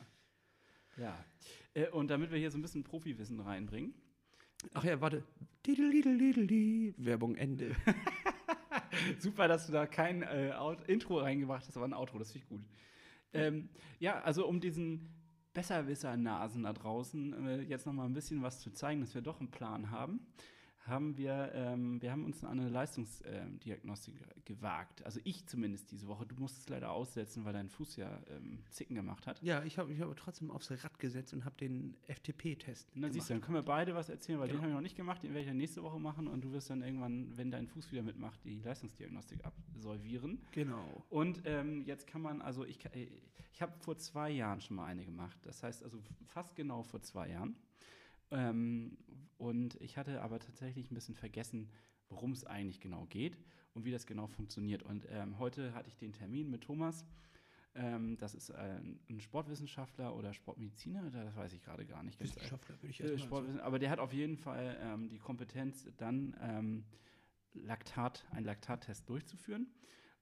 Ja. 0.98 1.26
Äh, 1.74 1.90
und 1.90 2.10
damit 2.10 2.32
wir 2.32 2.38
hier 2.38 2.52
so 2.52 2.58
ein 2.58 2.62
bisschen 2.62 2.84
Profiwissen 2.84 3.40
reinbringen. 3.40 3.94
Ach 4.74 4.84
ja, 4.84 5.00
warte. 5.02 5.24
Werbung 6.98 7.36
Ende. 7.36 7.76
Super, 9.20 9.48
dass 9.48 9.68
du 9.68 9.74
da 9.74 9.86
kein 9.86 10.24
äh, 10.24 10.54
Intro 10.88 11.20
reingebracht 11.20 11.68
hast, 11.68 11.78
aber 11.78 11.86
ein 11.86 11.94
Outro, 11.94 12.18
das 12.18 12.32
finde 12.32 12.46
ich 12.46 12.50
gut. 12.50 12.62
Ähm, 13.34 13.70
ja, 14.00 14.20
also 14.22 14.48
um 14.48 14.60
diesen 14.60 15.14
Besserwisser-Nasen 15.54 16.64
da 16.64 16.74
draußen 16.74 17.48
äh, 17.48 17.62
jetzt 17.62 17.86
noch 17.86 17.94
mal 17.94 18.06
ein 18.06 18.14
bisschen 18.14 18.42
was 18.42 18.60
zu 18.60 18.72
zeigen, 18.72 19.02
dass 19.02 19.14
wir 19.16 19.22
doch 19.22 19.40
einen 19.40 19.52
Plan 19.52 19.92
haben, 19.92 20.20
haben 20.88 21.18
wir, 21.18 21.52
ähm, 21.54 22.02
wir 22.02 22.12
haben 22.12 22.26
uns 22.26 22.44
an 22.44 22.60
eine 22.60 22.70
Leistungsdiagnostik 22.70 24.16
gewagt. 24.46 25.04
Also 25.06 25.20
ich 25.24 25.46
zumindest 25.46 25.92
diese 25.92 26.08
Woche. 26.08 26.26
Du 26.26 26.36
musst 26.36 26.58
es 26.58 26.70
leider 26.70 26.92
aussetzen, 26.92 27.46
weil 27.46 27.54
dein 27.54 27.70
Fuß 27.70 27.98
ja 27.98 28.22
ähm, 28.30 28.60
Zicken 28.70 28.96
gemacht 28.96 29.28
hat. 29.28 29.42
Ja, 29.42 29.64
ich 29.64 29.78
habe 29.78 29.90
mich 29.90 30.02
aber 30.02 30.16
trotzdem 30.16 30.52
aufs 30.52 30.72
Rad 30.72 31.00
gesetzt 31.00 31.34
und 31.34 31.46
habe 31.46 31.56
den 31.58 31.96
FTP-Test 32.08 32.96
Und 32.96 33.02
dann 33.02 33.12
siehst 33.12 33.30
du, 33.30 33.34
dann 33.34 33.42
können 33.42 33.56
wir 33.56 33.64
beide 33.64 33.96
was 33.96 34.10
erzählen, 34.10 34.40
weil 34.40 34.48
den 34.48 34.58
habe 34.58 34.70
ich 34.70 34.74
noch 34.74 34.82
nicht 34.82 34.96
gemacht, 34.96 35.24
den 35.24 35.32
werde 35.32 35.42
ich 35.42 35.48
dann 35.48 35.58
nächste 35.58 35.84
Woche 35.84 36.00
machen 36.00 36.28
und 36.28 36.44
du 36.44 36.52
wirst 36.52 36.70
dann 36.70 36.82
irgendwann, 36.82 37.36
wenn 37.38 37.52
dein 37.52 37.68
Fuß 37.68 37.92
wieder 37.92 38.04
mitmacht, 38.04 38.44
die 38.44 38.62
Leistungsdiagnostik 38.62 39.40
absolvieren. 39.46 40.40
Genau. 40.52 41.04
Und 41.10 41.42
ähm, 41.46 41.84
jetzt 41.86 42.08
kann 42.08 42.22
man, 42.22 42.42
also 42.42 42.66
ich, 42.66 42.84
äh, 42.94 43.08
ich 43.54 43.62
habe 43.62 43.74
vor 43.80 43.98
zwei 43.98 44.30
Jahren 44.30 44.62
schon 44.62 44.76
mal 44.78 44.86
eine 44.86 45.04
gemacht. 45.04 45.38
Das 45.42 45.64
heißt 45.64 45.84
also 45.84 46.00
fast 46.28 46.56
genau 46.56 46.84
vor 46.84 47.02
zwei 47.02 47.30
Jahren. 47.30 47.56
Ähm, 48.32 48.98
und 49.38 49.76
ich 49.82 49.98
hatte 49.98 50.22
aber 50.22 50.40
tatsächlich 50.40 50.92
ein 50.92 50.96
bisschen 50.96 51.16
vergessen, 51.16 51.70
worum 52.10 52.32
es 52.32 52.44
eigentlich 52.46 52.80
genau 52.80 53.06
geht 53.06 53.38
und 53.74 53.86
wie 53.86 53.92
das 53.92 54.06
genau 54.06 54.28
funktioniert. 54.28 54.84
Und 54.84 55.06
ähm, 55.10 55.38
heute 55.40 55.74
hatte 55.74 55.90
ich 55.90 55.98
den 55.98 56.14
Termin 56.14 56.50
mit 56.50 56.64
Thomas. 56.64 57.06
Ähm, 57.76 58.18
das 58.18 58.34
ist 58.34 58.50
ein, 58.52 59.00
ein 59.10 59.20
Sportwissenschaftler 59.20 60.16
oder 60.16 60.34
Sportmediziner, 60.34 61.12
das 61.12 61.36
weiß 61.36 61.54
ich 61.54 61.62
gerade 61.62 61.86
gar 61.86 62.02
nicht. 62.04 62.20
Wissenschaftler 62.20 62.76
würde 62.82 62.88
ich 62.90 63.00
Äh, 63.00 63.08
jetzt 63.10 63.20
mal 63.20 63.26
Sportwissen- 63.28 63.60
aber 63.60 63.78
der 63.78 63.90
hat 63.92 64.00
auf 64.00 64.14
jeden 64.14 64.38
Fall 64.38 64.78
ähm, 64.82 65.10
die 65.10 65.20
Kompetenz, 65.20 65.88
dann 65.98 66.36
ähm, 66.42 66.86
Laktat, 67.54 68.26
einen 68.32 68.46
Laktattest 68.46 69.08
durchzuführen. 69.10 69.68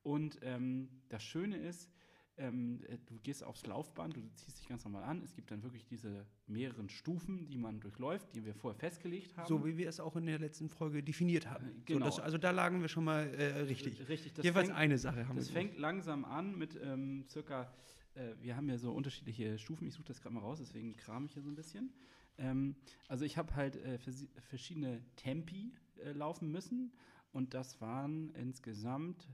Und 0.04 0.40
ähm, 0.42 0.90
das 1.10 1.24
Schöne 1.24 1.58
ist, 1.58 1.90
ähm, 2.38 2.82
äh, 2.88 2.98
du 3.06 3.18
gehst 3.20 3.44
aufs 3.44 3.66
Laufband, 3.66 4.18
du 4.18 4.22
ziehst 4.36 4.60
dich 4.60 4.68
ganz 4.68 4.84
normal 4.84 5.04
an. 5.04 5.22
Es 5.24 5.34
gibt 5.34 5.52
dann 5.52 5.64
wirklich 5.64 5.86
diese 5.86 6.26
mehreren 6.48 6.90
Stufen, 6.90 7.48
die 7.48 7.58
man 7.58 7.80
durchläuft, 7.80 8.36
die 8.36 8.44
wir 8.46 8.54
vorher 8.54 8.78
festgelegt 8.78 9.38
haben. 9.38 9.48
So 9.48 9.66
wie 9.66 9.78
wir 9.78 9.88
es 9.88 10.00
auch 10.00 10.16
in 10.16 10.26
der 10.26 10.40
letzten 10.40 10.70
Folge 10.70 11.02
definiert 11.02 11.50
haben. 11.50 11.66
Äh, 11.68 11.72
genau. 11.86 12.10
So, 12.10 12.18
das, 12.18 12.20
also 12.20 12.38
da 12.38 12.52
lagen 12.52 12.82
wir 12.82 12.88
schon 12.90 13.06
mal 13.06 13.28
äh, 13.34 13.62
richtig. 13.62 14.08
Richtig, 14.10 14.34
das 14.34 14.44
Jeweils 14.46 14.68
fängt, 14.68 14.78
eine 14.80 14.98
Sache 14.98 15.28
haben 15.28 15.38
das 15.38 15.48
wir. 15.50 15.54
fängt 15.54 15.78
langsam 15.78 16.26
an 16.26 16.58
mit 16.58 16.78
ähm, 16.84 17.26
circa, 17.30 17.72
äh, 18.16 18.34
wir 18.42 18.56
haben 18.58 18.68
ja 18.70 18.78
so 18.78 18.92
unterschiedliche 18.92 19.58
Stufen, 19.58 19.88
ich 19.88 19.94
suche 19.94 20.08
das 20.08 20.22
gerade 20.22 20.36
mal 20.36 20.42
raus, 20.42 20.60
deswegen 20.60 20.96
kram 20.98 21.26
ich 21.26 21.34
hier 21.34 21.42
so 21.42 21.50
ein 21.50 21.56
bisschen. 21.56 21.94
Ähm, 22.38 22.76
also 23.08 23.24
ich 23.24 23.38
habe 23.38 23.56
halt 23.56 23.78
äh, 23.78 23.98
versi- 24.06 24.28
verschiedene 24.42 25.02
Tempi 25.16 25.72
äh, 26.04 26.12
laufen 26.12 26.52
müssen 26.52 26.92
und 27.32 27.54
das 27.54 27.80
waren 27.80 28.32
insgesamt 28.32 29.30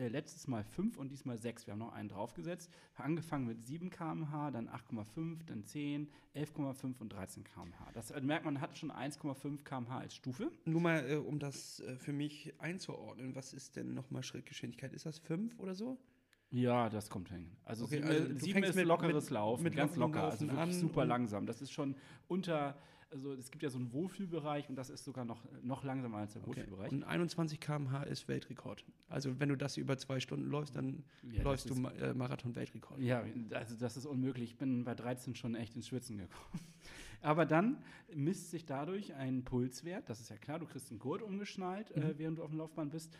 äh, 0.00 0.08
letztes 0.08 0.48
Mal 0.48 0.64
fünf 0.64 0.96
und 0.96 1.10
diesmal 1.10 1.36
sechs. 1.38 1.66
Wir 1.66 1.72
haben 1.72 1.78
noch 1.78 1.92
einen 1.92 2.08
draufgesetzt. 2.08 2.70
Angefangen 2.96 3.46
mit 3.46 3.64
7 3.66 3.90
km/h, 3.90 4.50
dann 4.50 4.68
8,5, 4.68 5.44
dann 5.46 5.64
10, 5.64 6.08
11,5 6.34 7.00
und 7.00 7.10
13 7.12 7.44
km/h. 7.44 7.90
Das 7.92 8.10
äh, 8.10 8.20
merkt 8.20 8.44
man, 8.44 8.60
hat 8.60 8.76
schon 8.78 8.90
1,5 8.90 9.62
km/h 9.62 9.98
als 9.98 10.14
Stufe. 10.14 10.50
Nur 10.64 10.80
mal, 10.80 11.08
äh, 11.10 11.16
um 11.16 11.38
das 11.38 11.80
äh, 11.80 11.96
für 11.96 12.12
mich 12.12 12.52
einzuordnen, 12.58 13.34
was 13.34 13.52
ist 13.52 13.76
denn 13.76 13.94
nochmal 13.94 14.22
Schrittgeschwindigkeit? 14.22 14.92
Ist 14.92 15.06
das 15.06 15.18
fünf 15.18 15.58
oder 15.58 15.74
so? 15.74 15.98
Ja, 16.52 16.88
das 16.88 17.08
kommt 17.10 17.28
hin. 17.28 17.52
Also 17.64 17.84
Okay, 17.84 17.96
sieben, 17.98 18.08
also 18.08 18.38
sieben 18.44 18.64
ist 18.64 18.74
mit- 18.74 18.86
lockeres 18.86 19.24
mit- 19.24 19.30
Laufen, 19.30 19.62
mit 19.62 19.76
ganz 19.76 19.94
locker, 19.96 20.24
also 20.24 20.46
wirklich 20.46 20.58
an 20.60 20.72
super 20.72 21.04
langsam. 21.04 21.46
Das 21.46 21.62
ist 21.62 21.70
schon 21.70 21.94
unter, 22.26 22.76
also 23.10 23.32
es 23.34 23.50
gibt 23.50 23.62
ja 23.62 23.70
so 23.70 23.78
einen 23.78 23.92
Wohlfühlbereich 23.92 24.68
und 24.68 24.76
das 24.76 24.88
ist 24.90 25.04
sogar 25.04 25.24
noch, 25.24 25.42
noch 25.62 25.82
langsamer 25.84 26.18
als 26.18 26.32
der 26.34 26.42
Okay. 26.42 26.50
Wohlfühlbereich. 26.60 26.92
Und 26.92 27.04
21 27.04 27.58
km/h 27.60 28.02
ist 28.04 28.28
Weltrekord. 28.28 28.84
Also 29.08 29.38
wenn 29.40 29.48
du 29.48 29.56
das 29.56 29.76
über 29.76 29.96
zwei 29.98 30.20
Stunden 30.20 30.46
läufst, 30.48 30.76
dann 30.76 31.02
Ja, 31.32 31.42
läufst 31.42 31.68
du 31.70 31.74
Ma 31.74 31.90
äh, 31.92 32.14
Marathon-Weltrekord. 32.14 33.00
Ja, 33.00 33.24
also 33.52 33.76
das 33.76 33.96
ist 33.96 34.06
unmöglich. 34.06 34.50
Ich 34.50 34.58
bin 34.58 34.84
bei 34.84 34.94
13 34.94 35.34
schon 35.34 35.54
echt 35.54 35.74
ins 35.76 35.88
Schwitzen 35.88 36.18
gekommen. 36.18 36.60
Aber 37.22 37.44
dann 37.44 37.76
misst 38.14 38.50
sich 38.50 38.64
dadurch 38.64 39.12
ein 39.14 39.44
Pulswert. 39.44 40.08
Das 40.08 40.20
ist 40.20 40.30
ja 40.30 40.36
klar, 40.36 40.58
du 40.58 40.66
kriegst 40.66 40.90
einen 40.90 40.98
Gurt 41.00 41.20
umgeschnallt, 41.22 41.94
Mhm. 41.94 42.02
äh, 42.02 42.18
während 42.18 42.38
du 42.38 42.42
auf 42.42 42.50
dem 42.50 42.58
Laufband 42.58 42.92
bist. 42.92 43.12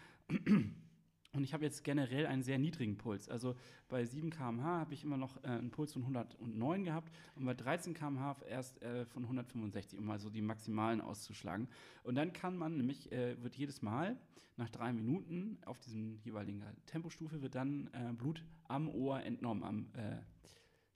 Und 1.32 1.44
ich 1.44 1.54
habe 1.54 1.64
jetzt 1.64 1.84
generell 1.84 2.26
einen 2.26 2.42
sehr 2.42 2.58
niedrigen 2.58 2.96
Puls. 2.96 3.28
Also 3.28 3.54
bei 3.88 4.04
7 4.04 4.30
km/h 4.30 4.64
habe 4.64 4.94
ich 4.94 5.04
immer 5.04 5.16
noch 5.16 5.36
äh, 5.44 5.48
einen 5.48 5.70
Puls 5.70 5.92
von 5.92 6.02
109 6.02 6.84
gehabt 6.84 7.12
und 7.36 7.44
bei 7.44 7.54
13 7.54 7.94
km/h 7.94 8.36
erst 8.48 8.82
äh, 8.82 9.04
von 9.06 9.22
165, 9.22 9.98
um 9.98 10.06
mal 10.06 10.18
so 10.18 10.28
die 10.28 10.42
maximalen 10.42 11.00
auszuschlagen. 11.00 11.68
Und 12.02 12.16
dann 12.16 12.32
kann 12.32 12.56
man 12.56 12.76
nämlich, 12.76 13.12
äh, 13.12 13.40
wird 13.42 13.54
jedes 13.54 13.80
Mal 13.80 14.16
nach 14.56 14.68
drei 14.70 14.92
Minuten 14.92 15.58
auf 15.64 15.78
diesem 15.78 16.18
jeweiligen 16.22 16.62
Tempostufe 16.86 17.40
wird 17.40 17.54
dann 17.54 17.88
äh, 17.92 18.12
Blut 18.12 18.44
am 18.64 18.88
Ohr 18.88 19.22
entnommen, 19.22 19.62
am, 19.62 19.86
äh, 19.94 20.18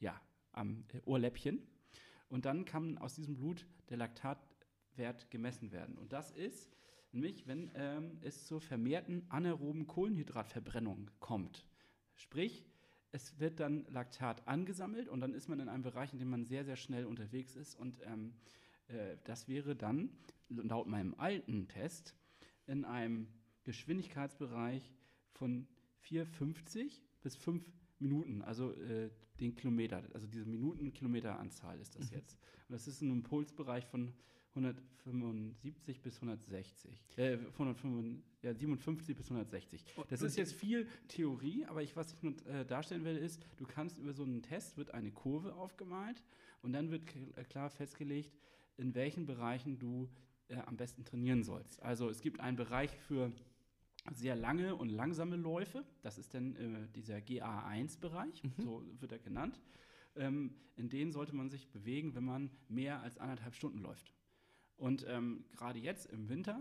ja, 0.01 0.21
am 0.53 0.85
äh, 0.93 1.01
Ohrläppchen. 1.05 1.63
Und 2.29 2.45
dann 2.45 2.65
kann 2.65 2.99
aus 2.99 3.15
diesem 3.15 3.37
Blut 3.37 3.67
der 3.89 3.99
Laktatwert 3.99 5.31
gemessen 5.31 5.71
werden. 5.71 5.97
Und 5.97 6.13
das 6.13 6.33
ist 6.33 6.77
nämlich, 7.15 7.47
wenn 7.47 7.71
ähm, 7.75 8.19
es 8.23 8.45
zur 8.47 8.61
vermehrten 8.61 9.25
anaeroben 9.31 9.87
Kohlenhydratverbrennung 9.87 11.11
kommt. 11.21 11.65
Sprich, 12.15 12.65
es 13.13 13.39
wird 13.39 13.61
dann 13.61 13.87
Laktat 13.91 14.47
angesammelt 14.49 15.09
und 15.09 15.21
dann 15.21 15.35
ist 15.35 15.49
man 15.49 15.61
in 15.61 15.69
einem 15.69 15.83
Bereich, 15.83 16.13
in 16.13 16.19
dem 16.19 16.31
man 16.31 16.45
sehr, 16.45 16.65
sehr 16.65 16.77
schnell 16.77 17.07
unterwegs 17.07 17.55
ist. 17.55 17.77
Und 17.77 18.01
ähm, 18.05 18.35
äh, 18.89 19.17
das 19.25 19.49
wäre 19.49 19.77
dann 19.77 20.11
laut 20.49 20.89
meinem 20.89 21.15
alten 21.15 21.69
Test 21.69 22.15
in 22.67 22.85
einem 22.85 23.29
Geschwindigkeitsbereich 23.65 24.93
von 25.33 25.67
4,50 26.05 27.01
bis 27.23 27.37
5 27.37 27.65
Minuten, 27.99 28.43
also 28.43 28.73
äh, 28.73 29.11
den 29.41 29.55
Kilometer, 29.55 30.03
also 30.13 30.27
diese 30.27 30.45
Minuten-Kilometer-Anzahl 30.47 31.81
ist 31.81 31.97
das 31.97 32.11
Mhm. 32.11 32.17
jetzt. 32.17 32.39
Und 32.69 32.73
das 32.73 32.87
ist 32.87 33.03
in 33.03 33.11
einem 33.11 33.23
Pulsbereich 33.23 33.87
von 33.87 34.13
175 34.55 36.01
bis 36.01 36.17
160, 36.17 37.19
äh, 37.19 37.37
von 37.53 37.69
155, 37.69 38.23
ja, 38.43 38.55
57 38.55 39.17
bis 39.17 39.27
160. 39.31 39.85
Das 40.09 40.23
ist 40.23 40.37
jetzt 40.37 40.53
viel 40.55 40.87
Theorie, 41.09 41.65
aber 41.67 41.83
ich, 41.83 41.97
was 41.97 42.13
ich 42.13 42.23
nur 42.23 42.35
äh, 42.47 42.65
darstellen 42.65 43.05
will, 43.05 43.17
ist, 43.17 43.47
du 43.57 43.65
kannst 43.67 43.99
über 43.99 44.13
so 44.13 44.23
einen 44.25 44.43
Test, 44.43 44.77
wird 44.77 44.93
eine 44.95 45.11
Kurve 45.11 45.55
aufgemalt 45.55 46.23
und 46.63 46.73
dann 46.73 46.91
wird 46.91 47.03
äh, 47.37 47.45
klar 47.45 47.71
festgelegt, 47.71 48.33
in 48.77 48.95
welchen 48.95 49.27
Bereichen 49.27 49.79
du 49.79 50.09
äh, 50.49 50.57
am 50.57 50.77
besten 50.77 51.05
trainieren 51.05 51.43
sollst. 51.43 51.83
Also 51.83 52.09
es 52.09 52.21
gibt 52.21 52.41
einen 52.41 52.57
Bereich 52.57 52.91
für 53.09 53.33
sehr 54.15 54.37
lange 54.37 54.77
und 54.77 54.91
langsame 54.91 55.37
Läufe. 55.37 55.85
Das 56.03 56.19
ist 56.19 56.35
dann 56.35 56.55
äh, 56.57 56.89
dieser 56.95 57.17
GA1-Bereich, 57.19 58.43
Mhm. 58.43 58.63
so 58.63 58.83
wird 59.01 59.13
er 59.13 59.19
genannt. 59.19 59.61
Ähm, 60.17 60.55
in 60.77 60.89
denen 60.89 61.11
sollte 61.13 61.35
man 61.35 61.49
sich 61.51 61.69
bewegen, 61.71 62.15
wenn 62.15 62.25
man 62.25 62.51
mehr 62.69 63.01
als 63.03 63.19
anderthalb 63.19 63.55
Stunden 63.55 63.79
läuft. 63.81 64.13
Und 64.77 65.05
ähm, 65.09 65.45
gerade 65.57 65.79
jetzt 65.79 66.07
im 66.07 66.29
Winter 66.29 66.61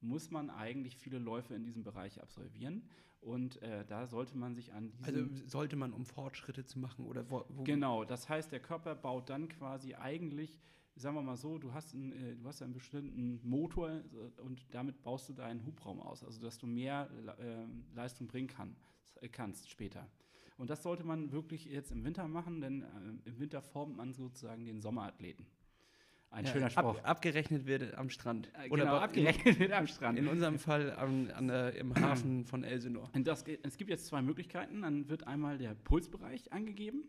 muss 0.00 0.30
man 0.30 0.50
eigentlich 0.50 0.96
viele 0.96 1.18
Läufe 1.18 1.54
in 1.54 1.64
diesem 1.64 1.82
Bereich 1.82 2.20
absolvieren. 2.20 2.88
Und 3.20 3.62
äh, 3.62 3.86
da 3.86 4.06
sollte 4.06 4.36
man 4.36 4.54
sich 4.54 4.72
an 4.74 4.92
Also 5.02 5.26
sollte 5.46 5.76
man, 5.76 5.92
um 5.94 6.04
Fortschritte 6.04 6.66
zu 6.66 6.78
machen 6.78 7.06
oder 7.06 7.28
wo, 7.30 7.44
wo 7.48 7.64
Genau, 7.64 8.04
das 8.04 8.28
heißt, 8.28 8.52
der 8.52 8.60
Körper 8.60 8.94
baut 8.94 9.30
dann 9.30 9.48
quasi 9.48 9.94
eigentlich, 9.94 10.60
sagen 10.94 11.16
wir 11.16 11.22
mal 11.22 11.38
so, 11.38 11.56
du 11.56 11.72
hast 11.72 11.94
einen, 11.94 12.12
äh, 12.12 12.36
du 12.36 12.46
hast 12.46 12.60
einen 12.60 12.74
bestimmten 12.74 13.40
Motor 13.42 13.90
äh, 13.90 14.40
und 14.42 14.66
damit 14.74 15.02
baust 15.02 15.30
du 15.30 15.32
deinen 15.32 15.64
Hubraum 15.64 16.00
aus, 16.00 16.22
also 16.22 16.38
dass 16.38 16.58
du 16.58 16.66
mehr 16.66 17.08
äh, 17.38 17.64
Leistung 17.94 18.26
bringen 18.26 18.48
kann, 18.48 18.76
äh, 19.22 19.28
kannst 19.30 19.70
später. 19.70 20.06
Und 20.58 20.68
das 20.68 20.82
sollte 20.82 21.04
man 21.04 21.32
wirklich 21.32 21.64
jetzt 21.64 21.92
im 21.92 22.04
Winter 22.04 22.28
machen, 22.28 22.60
denn 22.60 22.82
äh, 22.82 23.30
im 23.30 23.38
Winter 23.38 23.62
formt 23.62 23.96
man 23.96 24.12
sozusagen 24.12 24.66
den 24.66 24.82
Sommerathleten. 24.82 25.46
Ein 26.34 26.44
Ja, 26.46 26.50
schöner 26.52 26.68
Spruch. 26.70 26.98
Ab, 26.98 27.08
abgerechnet 27.08 27.64
wird 27.66 27.94
am 27.94 28.10
Strand. 28.10 28.48
Äh, 28.60 28.68
Oder 28.70 28.84
genau, 28.84 28.96
abgerechnet 28.96 29.58
wird 29.60 29.72
am 29.72 29.86
Strand. 29.94 30.18
In 30.18 30.26
unserem 30.26 30.58
Fall 30.58 30.90
an, 30.96 31.30
an, 31.30 31.46
der- 31.46 31.76
im 31.76 31.94
Hafen 31.94 32.44
von 32.44 32.64
Elsinore. 32.64 33.08
Das, 33.22 33.44
es 33.62 33.76
gibt 33.76 33.88
jetzt 33.90 34.06
zwei 34.06 34.20
Möglichkeiten. 34.20 34.82
Dann 34.82 35.08
wird 35.08 35.26
einmal 35.28 35.58
der 35.58 35.74
Pulsbereich 35.74 36.52
angegeben, 36.52 37.04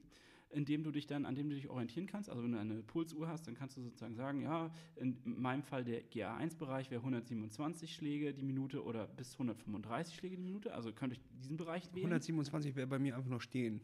in 0.51 0.63
dem 0.65 0.83
du 0.83 0.91
dich 0.91 1.07
dann, 1.07 1.25
an 1.25 1.33
dem 1.33 1.49
du 1.49 1.55
dich 1.55 1.69
orientieren 1.69 2.05
kannst. 2.05 2.29
Also 2.29 2.43
wenn 2.43 2.51
du 2.51 2.59
eine 2.59 2.75
Pulsuhr 2.83 3.27
hast, 3.27 3.47
dann 3.47 3.55
kannst 3.55 3.77
du 3.77 3.81
sozusagen 3.81 4.13
sagen, 4.13 4.41
ja, 4.43 4.69
in 4.95 5.17
meinem 5.25 5.63
Fall 5.63 5.83
der 5.83 6.03
GA1-Bereich 6.03 6.91
wäre 6.91 7.01
127 7.01 7.95
Schläge 7.95 8.31
die 8.31 8.43
Minute 8.43 8.83
oder 8.83 9.07
bis 9.07 9.33
135 9.33 10.15
Schläge 10.15 10.35
die 10.37 10.43
Minute. 10.43 10.71
Also 10.75 10.93
könnte 10.93 11.15
ich 11.15 11.21
diesen 11.41 11.57
Bereich 11.57 11.83
wählen. 11.95 12.05
127 12.05 12.75
wäre 12.75 12.85
bei 12.85 12.99
mir 12.99 13.17
einfach 13.17 13.31
noch 13.31 13.41
stehen. 13.41 13.81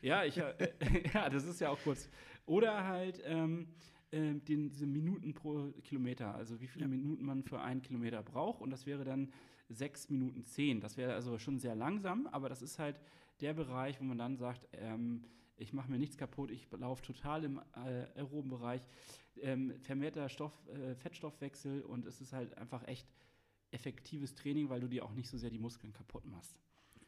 Ja, 0.00 0.24
ich, 0.24 0.38
äh, 0.38 0.54
ja, 1.14 1.28
das 1.28 1.44
ist 1.44 1.60
ja 1.60 1.68
auch 1.68 1.78
kurz. 1.84 2.08
Oder 2.46 2.86
halt 2.88 3.20
ähm, 3.26 3.68
ähm, 4.12 4.44
den, 4.44 4.68
diese 4.68 4.86
Minuten 4.86 5.34
pro 5.34 5.72
Kilometer, 5.82 6.34
also 6.34 6.60
wie 6.60 6.68
viele 6.68 6.84
Ja. 6.84 6.88
Minuten 6.88 7.24
man 7.24 7.42
für 7.42 7.60
einen 7.60 7.82
Kilometer 7.82 8.22
braucht. 8.22 8.60
Und 8.60 8.70
das 8.70 8.86
wäre 8.86 9.04
dann 9.04 9.32
6 9.68 10.10
Minuten 10.10 10.44
10. 10.44 10.80
Das 10.80 10.96
wäre 10.96 11.14
also 11.14 11.38
schon 11.38 11.58
sehr 11.58 11.74
langsam, 11.74 12.26
aber 12.26 12.48
das 12.48 12.62
ist 12.62 12.78
halt 12.78 13.00
der 13.40 13.54
Bereich, 13.54 14.00
wo 14.00 14.04
man 14.04 14.18
dann 14.18 14.36
sagt, 14.36 14.68
ähm, 14.72 15.24
ich 15.56 15.72
mache 15.72 15.90
mir 15.90 15.98
nichts 15.98 16.16
kaputt, 16.16 16.50
ich 16.50 16.68
laufe 16.72 17.02
total 17.02 17.44
im 17.44 17.58
äh, 17.74 18.06
aeroben 18.16 18.50
Bereich, 18.50 18.82
ähm, 19.40 19.72
vermehrter 19.80 20.28
Stoff, 20.28 20.52
äh, 20.68 20.94
Fettstoffwechsel 20.94 21.82
und 21.82 22.06
es 22.06 22.20
ist 22.20 22.32
halt 22.32 22.56
einfach 22.58 22.86
echt 22.86 23.06
effektives 23.70 24.34
Training, 24.34 24.68
weil 24.68 24.80
du 24.80 24.88
dir 24.88 25.04
auch 25.04 25.14
nicht 25.14 25.28
so 25.28 25.38
sehr 25.38 25.50
die 25.50 25.58
Muskeln 25.58 25.92
kaputt 25.92 26.26
machst. 26.26 26.58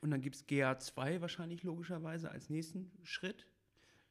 Und 0.00 0.10
dann 0.10 0.20
gibt 0.20 0.36
es 0.36 0.46
GA2 0.48 1.20
wahrscheinlich 1.20 1.62
logischerweise 1.62 2.30
als 2.30 2.50
nächsten 2.50 2.90
Schritt. 3.02 3.46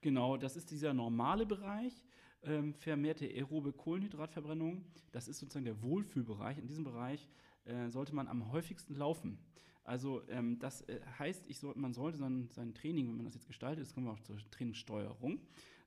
Genau, 0.01 0.37
das 0.37 0.55
ist 0.55 0.71
dieser 0.71 0.93
normale 0.93 1.45
Bereich, 1.45 2.03
ähm, 2.45 2.73
vermehrte 2.73 3.25
aerobe 3.25 3.73
Kohlenhydratverbrennung. 3.73 4.83
Das 5.11 5.27
ist 5.27 5.39
sozusagen 5.39 5.65
der 5.65 5.81
Wohlfühlbereich. 5.81 6.57
In 6.57 6.67
diesem 6.67 6.83
Bereich 6.83 7.27
äh, 7.65 7.89
sollte 7.89 8.15
man 8.15 8.27
am 8.27 8.51
häufigsten 8.51 8.95
laufen. 8.95 9.37
Also 9.83 10.21
ähm, 10.29 10.59
das 10.59 10.81
äh, 10.83 10.99
heißt, 11.19 11.49
ich 11.49 11.59
soll, 11.59 11.73
man 11.75 11.93
sollte 11.93 12.17
sein, 12.17 12.49
sein 12.53 12.73
Training, 12.73 13.07
wenn 13.09 13.17
man 13.17 13.25
das 13.25 13.35
jetzt 13.35 13.47
gestaltet, 13.47 13.83
jetzt 13.83 13.93
kommen 13.93 14.05
wir 14.07 14.13
auch 14.13 14.19
zur 14.21 14.37
Trainingssteuerung, 14.51 15.39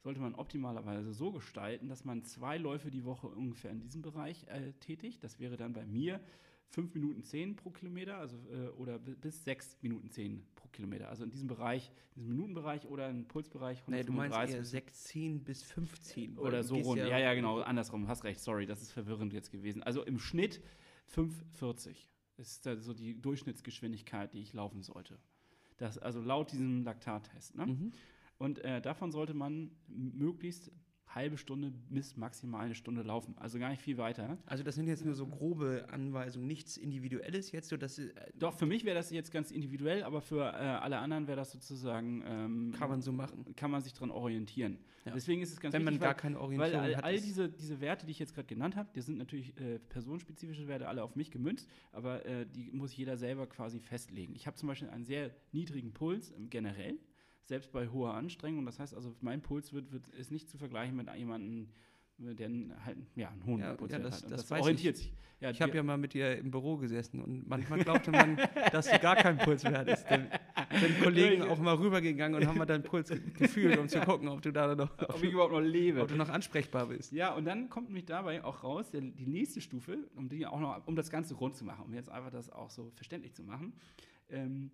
sollte 0.02 0.20
man 0.20 0.34
optimalerweise 0.34 1.12
so 1.12 1.32
gestalten, 1.32 1.88
dass 1.88 2.04
man 2.04 2.22
zwei 2.24 2.58
Läufe 2.58 2.90
die 2.90 3.04
Woche 3.04 3.28
ungefähr 3.28 3.70
in 3.70 3.80
diesem 3.80 4.02
Bereich 4.02 4.46
äh, 4.48 4.72
tätigt. 4.80 5.24
Das 5.24 5.40
wäre 5.40 5.56
dann 5.56 5.72
bei 5.72 5.86
mir 5.86 6.20
5 6.70 6.94
Minuten 6.94 7.22
10 7.22 7.56
pro 7.56 7.70
Kilometer, 7.70 8.18
also 8.18 8.36
äh, 8.50 8.68
oder 8.76 8.98
bi- 8.98 9.14
bis 9.14 9.44
6 9.44 9.78
Minuten 9.82 10.10
10 10.10 10.44
pro 10.54 10.68
Kilometer. 10.68 11.08
Also 11.08 11.24
in 11.24 11.30
diesem 11.30 11.48
Bereich, 11.48 11.90
diesem 12.14 12.28
Minutenbereich 12.30 12.86
oder 12.86 13.08
im 13.08 13.26
Pulsbereich 13.26 13.82
Nee, 13.86 14.02
du 14.02 14.12
meinst 14.12 14.36
135 14.36 14.54
eher 14.56 14.64
16 14.64 15.44
bis 15.44 15.62
15. 15.62 16.36
weil 16.36 16.44
oder 16.44 16.58
du 16.62 16.64
so 16.68 16.76
rund. 16.76 16.98
Ja, 17.00 17.18
ja, 17.18 17.34
genau, 17.34 17.60
andersrum. 17.60 18.08
Hast 18.08 18.24
recht, 18.24 18.40
sorry, 18.40 18.66
das 18.66 18.82
ist 18.82 18.92
verwirrend 18.92 19.32
jetzt 19.32 19.50
gewesen. 19.50 19.82
Also 19.82 20.02
im 20.04 20.18
Schnitt 20.18 20.60
5,40 21.14 21.96
ist 22.36 22.64
so 22.64 22.92
die 22.92 23.20
Durchschnittsgeschwindigkeit, 23.20 24.34
die 24.34 24.40
ich 24.40 24.52
laufen 24.52 24.82
sollte. 24.82 25.18
Das, 25.78 25.98
also 25.98 26.20
laut 26.20 26.52
diesem 26.52 26.82
Laktattest. 26.84 27.54
Ne? 27.54 27.66
Mhm. 27.66 27.92
Und 28.38 28.58
äh, 28.58 28.82
davon 28.82 29.12
sollte 29.12 29.32
man 29.34 29.70
möglichst 29.88 30.70
halbe 31.08 31.38
Stunde 31.38 31.72
bis 31.90 32.16
maximal 32.16 32.64
eine 32.66 32.74
Stunde 32.74 33.02
laufen. 33.02 33.34
Also 33.38 33.58
gar 33.58 33.70
nicht 33.70 33.80
viel 33.80 33.96
weiter. 33.96 34.36
Also 34.46 34.62
das 34.64 34.74
sind 34.74 34.86
jetzt 34.86 35.04
nur 35.04 35.14
so 35.14 35.26
grobe 35.26 35.86
Anweisungen, 35.90 36.46
nichts 36.46 36.76
Individuelles 36.76 37.52
jetzt, 37.52 37.68
so 37.68 37.76
dass 37.76 37.98
äh, 37.98 38.10
Doch, 38.34 38.52
für 38.54 38.66
mich 38.66 38.84
wäre 38.84 38.96
das 38.96 39.10
jetzt 39.10 39.30
ganz 39.32 39.50
individuell, 39.50 40.02
aber 40.02 40.20
für 40.20 40.42
äh, 40.42 40.56
alle 40.56 40.98
anderen 40.98 41.26
wäre 41.26 41.36
das 41.36 41.52
sozusagen. 41.52 42.22
Ähm, 42.26 42.72
kann 42.78 42.90
man 42.90 43.00
so 43.02 43.12
machen. 43.12 43.54
kann 43.56 43.70
man 43.70 43.82
sich 43.82 43.92
dran 43.94 44.10
orientieren. 44.10 44.78
Ja. 45.04 45.12
Deswegen 45.14 45.40
ist 45.40 45.52
es 45.52 45.60
ganz 45.60 45.72
Wenn 45.72 45.84
man 45.84 45.94
wichtig, 45.94 46.02
gar 46.02 46.10
weil- 46.14 46.20
keine 46.20 46.34
Weil 46.36 46.42
Orientierung 46.42 46.80
all, 46.84 46.96
hat. 46.96 47.04
all 47.04 47.20
diese, 47.20 47.48
diese 47.48 47.80
Werte, 47.80 48.06
die 48.06 48.12
ich 48.12 48.18
jetzt 48.18 48.34
gerade 48.34 48.48
genannt 48.48 48.74
habe, 48.74 48.88
die 48.94 49.00
sind 49.00 49.18
natürlich 49.18 49.56
äh, 49.60 49.78
personenspezifische 49.78 50.66
Werte, 50.66 50.88
alle 50.88 51.02
auf 51.04 51.14
mich 51.14 51.30
gemünzt, 51.30 51.68
aber 51.92 52.26
äh, 52.26 52.44
die 52.46 52.70
muss 52.72 52.96
jeder 52.96 53.16
selber 53.16 53.46
quasi 53.46 53.78
festlegen. 53.78 54.34
Ich 54.34 54.46
habe 54.48 54.56
zum 54.56 54.66
Beispiel 54.66 54.88
einen 54.90 55.04
sehr 55.04 55.30
niedrigen 55.52 55.92
Puls 55.92 56.32
ähm, 56.36 56.50
generell, 56.50 56.98
selbst 57.46 57.72
bei 57.72 57.88
hoher 57.88 58.14
Anstrengung. 58.14 58.66
Das 58.66 58.78
heißt 58.78 58.94
also, 58.94 59.14
mein 59.20 59.40
Puls 59.40 59.72
wird, 59.72 59.90
wird, 59.92 60.06
ist 60.08 60.30
nicht 60.30 60.48
zu 60.50 60.58
vergleichen 60.58 60.94
mit 60.96 61.08
jemandem, 61.16 61.68
der 62.18 62.46
einen, 62.46 62.72
halt 62.84 62.96
ja, 63.14 63.28
einen 63.28 63.44
hohen 63.44 63.60
Ja, 63.60 63.74
Puls 63.74 63.92
ja, 63.92 63.98
hat. 63.98 64.06
das- 64.06 64.22
Und 64.22 64.30
das 64.32 64.46
das 64.46 64.60
orientiert 64.60 64.96
sich. 64.96 65.12
Ja, 65.38 65.50
ich 65.50 65.60
habe 65.60 65.76
ja 65.76 65.82
mal 65.82 65.98
mit 65.98 66.14
dir 66.14 66.38
im 66.38 66.50
Büro 66.50 66.78
gesessen 66.78 67.20
und 67.22 67.46
manchmal 67.46 67.80
glaubte 67.80 68.10
man, 68.10 68.38
dass 68.72 68.88
du 68.90 68.98
gar 68.98 69.16
kein 69.16 69.36
Pulswert 69.36 69.86
ist. 69.86 70.06
Dann 70.08 70.28
sind 70.80 70.98
Kollegen 71.02 71.42
auch 71.42 71.58
mal 71.58 71.74
rübergegangen 71.74 72.40
und 72.40 72.48
haben 72.48 72.56
mal 72.56 72.64
deinen 72.64 72.84
Puls 72.84 73.10
ge- 73.10 73.20
gefühlt, 73.38 73.76
um 73.76 73.86
zu 73.86 74.00
gucken, 74.00 74.28
ob 74.28 74.40
du 74.40 74.50
da 74.50 74.74
noch, 74.74 74.98
ob 74.98 75.22
ich 75.22 75.30
überhaupt 75.30 75.52
noch 75.52 75.60
lebe. 75.60 76.00
ob 76.00 76.08
du 76.08 76.16
noch 76.16 76.30
ansprechbar 76.30 76.86
bist. 76.86 77.12
Ja, 77.12 77.34
und 77.34 77.44
dann 77.44 77.68
kommt 77.68 77.88
nämlich 77.88 78.06
dabei 78.06 78.42
auch 78.42 78.64
raus, 78.64 78.90
die 78.90 79.00
nächste 79.26 79.60
Stufe, 79.60 80.08
um 80.16 80.30
die 80.30 80.46
auch 80.46 80.58
noch, 80.58 80.86
um 80.86 80.96
das 80.96 81.10
Ganze 81.10 81.34
rund 81.34 81.54
zu 81.54 81.66
machen, 81.66 81.84
um 81.84 81.92
jetzt 81.92 82.08
einfach 82.08 82.30
das 82.30 82.48
auch 82.50 82.70
so 82.70 82.90
verständlich 82.94 83.34
zu 83.34 83.42
machen. 83.42 83.74
Ähm, 84.30 84.70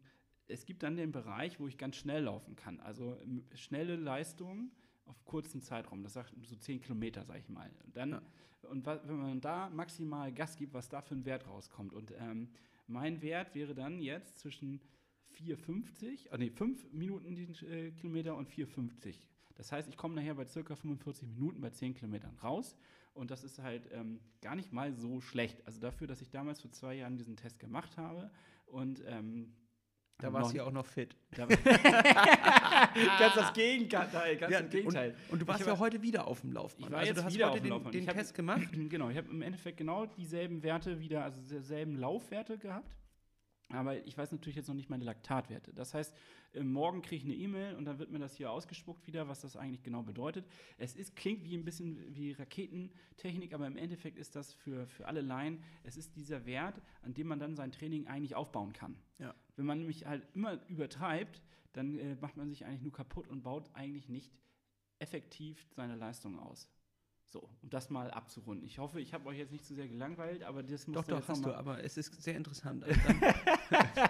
es 0.49 0.65
gibt 0.67 0.83
dann 0.83 0.97
den 0.97 1.13
Bereich, 1.13 1.59
wo 1.61 1.69
ich 1.69 1.79
ganz 1.79 1.97
schnell 1.97 2.25
laufen 2.25 2.57
kann. 2.57 2.81
Also 2.81 3.19
schnelle 3.55 3.97
Leistung 3.97 4.71
auf 5.07 5.25
kurzen 5.25 5.61
Zeitraum. 5.61 6.03
Das 6.03 6.13
sagt 6.15 6.33
so 6.45 6.57
10 6.57 6.81
Kilometer, 6.81 7.25
sag 7.25 7.39
ich 7.39 7.49
mal. 7.49 7.71
Und 7.85 7.97
dann, 7.97 8.11
Ja. 8.11 8.23
und 8.71 8.87
wenn 8.87 9.17
man 9.19 9.41
da 9.41 9.71
maximal 9.71 10.33
Gas 10.33 10.57
gibt, 10.57 10.75
was 10.75 10.89
da 10.89 11.01
für 11.03 11.15
ein 11.15 11.25
Wert 11.25 11.47
rauskommt. 11.47 11.93
Und 11.93 12.13
ähm, 12.19 12.49
mein 12.87 13.23
Wert 13.23 13.55
wäre 13.55 13.75
dann 13.75 14.01
jetzt 14.01 14.39
zwischen 14.39 14.81
4,50, 15.37 16.31
äh, 16.31 16.39
nee, 16.39 16.51
5 16.51 16.93
Minuten 16.93 17.35
den 17.35 17.55
äh, 17.69 17.91
Kilometer 17.93 18.37
und 18.37 18.49
4,50. 18.51 19.17
Das 19.55 19.73
heißt, 19.73 19.89
ich 19.89 19.97
komme 19.97 20.15
nachher 20.15 20.35
bei 20.35 20.47
circa 20.47 20.75
45 20.77 21.29
Minuten 21.29 21.61
bei 21.61 21.71
10 21.71 21.95
Kilometern 21.95 22.37
raus. 22.43 22.77
Und 23.15 23.31
das 23.31 23.45
ist 23.45 23.59
halt 23.59 23.89
ähm, 23.93 24.21
gar 24.41 24.55
nicht 24.57 24.73
mal 24.73 24.95
so 24.95 25.21
schlecht. 25.21 25.67
Also 25.67 25.81
dafür, 25.81 26.07
dass 26.07 26.23
ich 26.23 26.31
damals 26.31 26.61
vor 26.63 26.71
zwei 26.73 26.95
Jahren 26.95 27.17
diesen 27.17 27.37
Test 27.37 27.59
gemacht 27.59 27.97
habe 27.99 28.31
und 28.67 29.03
ähm, 29.07 29.53
Da 30.19 30.33
warst 30.33 30.53
du 30.53 30.57
ja 30.59 30.65
auch 30.65 30.71
noch 30.73 30.87
fit. 30.87 31.17
ganz 31.37 31.57
das 33.35 33.53
Gegenteil, 33.55 34.37
ganz 34.37 34.53
das 34.53 34.69
Gegenteil. 34.71 35.11
Und, 35.29 35.33
und 35.33 35.39
du 35.43 35.47
warst 35.49 35.61
Ich 35.61 35.67
ja 35.67 35.73
war- 35.73 35.79
heute 35.81 36.01
wieder 36.03 36.27
auf 36.27 36.43
dem 36.43 36.53
Laufband. 36.53 36.87
Ich 36.87 36.93
war 36.93 36.99
also 37.01 37.09
jetzt 37.11 37.19
du 37.19 37.25
hast 37.25 37.35
heute 37.35 37.49
auf 37.49 37.55
dem 37.57 37.63
den, 37.65 37.71
Laufband. 37.71 37.95
den 37.95 38.07
hab- 38.09 38.15
Test 38.15 38.35
gemacht. 38.35 38.63
Genau, 38.89 39.09
ich 39.11 39.17
habe 39.17 39.29
im 39.31 39.43
Endeffekt 39.43 39.79
genau 39.79 40.07
dieselben 40.07 40.63
Werte 40.63 41.01
wieder, 41.01 41.25
also 41.25 41.41
dieselben 41.41 41.97
Laufwerte 41.97 42.59
gehabt. 42.59 42.95
Aber 43.71 44.05
ich 44.07 44.17
weiß 44.19 44.33
natürlich 44.33 44.57
jetzt 44.57 44.69
noch 44.69 44.75
nicht 44.75 44.91
meine 44.91 45.05
Laktatwerte. 45.05 45.73
Das 45.73 45.95
heißt, 45.95 46.15
morgen 46.61 47.01
kriege 47.01 47.17
ich 47.17 47.25
eine 47.25 47.35
E-Mail 47.35 47.77
und 47.77 47.87
dann 47.87 47.99
wird 47.99 48.11
mir 48.11 48.19
das 48.19 48.37
hier 48.37 48.51
ausgespuckt 48.51 49.07
wieder, 49.07 49.29
was 49.29 49.41
das 49.41 49.57
eigentlich 49.57 49.83
genau 49.83 50.03
bedeutet. 50.03 50.47
Es 50.77 50.95
ist, 50.95 51.17
klingt 51.17 51.45
wie 51.45 51.57
ein 51.57 51.65
bisschen 51.65 52.15
wie 52.15 52.33
Raketentechnik, 52.33 53.55
aber 53.55 53.67
im 53.67 53.77
Endeffekt 53.77 54.19
ist 54.19 54.37
das 54.37 54.53
für, 54.53 54.87
für 54.89 55.07
alle 55.07 55.23
Laien, 55.23 55.63
es 55.85 55.97
ist 55.97 56.17
dieser 56.17 56.45
Wert, 56.45 56.81
an 57.03 57.15
dem 57.15 57.29
man 57.29 57.39
dann 57.39 57.57
sein 57.57 57.73
Training 57.73 58.07
eigentlich 58.07 58.35
aufbauen 58.35 58.73
kann. 58.73 58.97
Ja. 59.19 59.35
Wenn 59.57 59.67
man 59.67 59.79
nämlich 59.79 60.05
halt 60.07 60.27
immer 60.35 60.61
übertreibt, 60.69 61.43
dann 61.73 61.99
äh, 61.99 62.17
macht 62.21 62.37
man 62.37 62.51
sich 62.51 62.67
eigentlich 62.67 62.83
nur 62.83 62.93
kaputt 62.93 63.29
und 63.29 63.43
baut 63.43 63.71
eigentlich 63.75 64.09
nicht 64.09 64.33
effektiv 64.99 65.67
seine 65.71 65.97
Leistung 65.97 66.39
aus. 66.39 66.69
So, 67.33 67.49
um 67.63 67.71
das 67.71 67.89
mal 67.89 68.11
abzurunden. 68.11 68.67
Ich 68.67 68.79
hoffe, 68.79 69.01
ich 69.01 69.15
habe 69.15 69.27
euch 69.27 69.39
jetzt 69.39 69.53
nicht 69.53 69.65
zu 69.65 69.75
sehr 69.75 69.89
gelangweilt, 69.89 70.43
aber 70.43 70.63
das 70.63 70.87
muss 70.87 70.97
Doch, 70.97 71.05
doch, 71.07 71.27
hast 71.27 71.43
du, 71.47 71.51
aber 71.55 71.83
es 71.83 71.97
ist 71.97 72.23
sehr 72.23 72.37
interessant. 72.37 72.85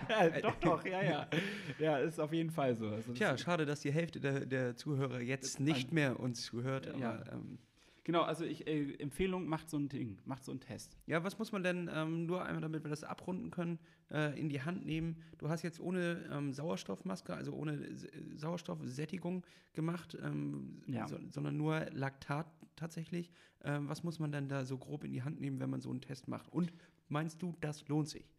Also 0.09 0.41
doch, 0.41 0.57
doch, 0.57 0.85
ja, 0.85 1.03
ja. 1.05 1.27
Ja, 1.79 1.99
ist 1.99 2.19
auf 2.19 2.33
jeden 2.33 2.51
Fall 2.51 2.75
so. 2.75 2.89
Also 2.89 3.13
tja, 3.13 3.39
schade, 3.39 3.65
dass 3.65 3.81
die 3.81 3.93
Hälfte 3.93 4.19
der, 4.19 4.45
der 4.45 4.75
Zuhörer 4.77 5.21
jetzt 5.21 5.61
nicht 5.61 5.93
mehr 5.93 6.19
uns 6.19 6.43
zuhört. 6.43 6.89
Aber, 6.89 6.99
Ja. 7.01 7.25
ähm, 7.33 7.59
genau, 8.03 8.23
also 8.23 8.45
ich, 8.45 8.67
äh, 8.67 8.95
Empfehlung, 8.95 9.47
macht 9.47 9.71
so 9.71 9.77
ein 9.79 9.89
Ding, 9.89 10.19
macht 10.25 10.43
so 10.45 10.51
einen 10.51 10.59
Test. 10.61 10.97
Ja, 11.07 11.23
was 11.23 11.39
muss 11.39 11.53
man 11.53 11.63
denn 11.63 11.89
ähm, 11.95 12.27
nur 12.27 12.45
einmal, 12.45 12.61
damit 12.63 12.83
wir 12.85 12.91
das 12.91 13.05
abrunden 13.05 13.53
können, 13.53 13.79
äh, 14.11 14.37
in 14.39 14.49
die 14.49 14.61
Hand 14.63 14.85
nehmen? 14.85 15.23
Du 15.39 15.49
hast 15.49 15.63
jetzt 15.63 15.79
ohne 15.79 16.25
ähm, 16.33 16.53
Sauerstoffmaske, 16.53 17.33
also 17.35 17.53
ohne 17.53 17.75
S- 17.87 18.09
Sauerstoffsättigung 18.35 19.45
gemacht, 19.75 20.19
ähm, 20.21 20.83
Ja. 20.89 21.07
so, 21.07 21.17
sondern 21.31 21.57
nur 21.57 21.87
Laktat 21.93 22.47
tatsächlich. 22.77 23.31
Ähm, 23.63 23.89
was 23.89 24.03
muss 24.03 24.19
man 24.19 24.33
denn 24.33 24.49
da 24.49 24.65
so 24.65 24.79
grob 24.79 25.05
in 25.05 25.13
die 25.13 25.23
Hand 25.23 25.41
nehmen, 25.41 25.61
wenn 25.61 25.71
man 25.71 25.81
so 25.81 25.91
einen 25.91 26.01
Test 26.01 26.29
macht? 26.29 26.49
Und 26.49 26.73
meinst 27.09 27.43
du, 27.43 27.57
das 27.61 27.87
lohnt 27.89 28.09
sich? 28.09 28.33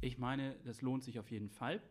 Ich 0.00 0.18
meine, 0.18 0.56
das 0.64 0.82
lohnt 0.82 1.04
sich 1.04 1.18
auf 1.18 1.30
jeden 1.30 1.50
Fall. 1.50 1.82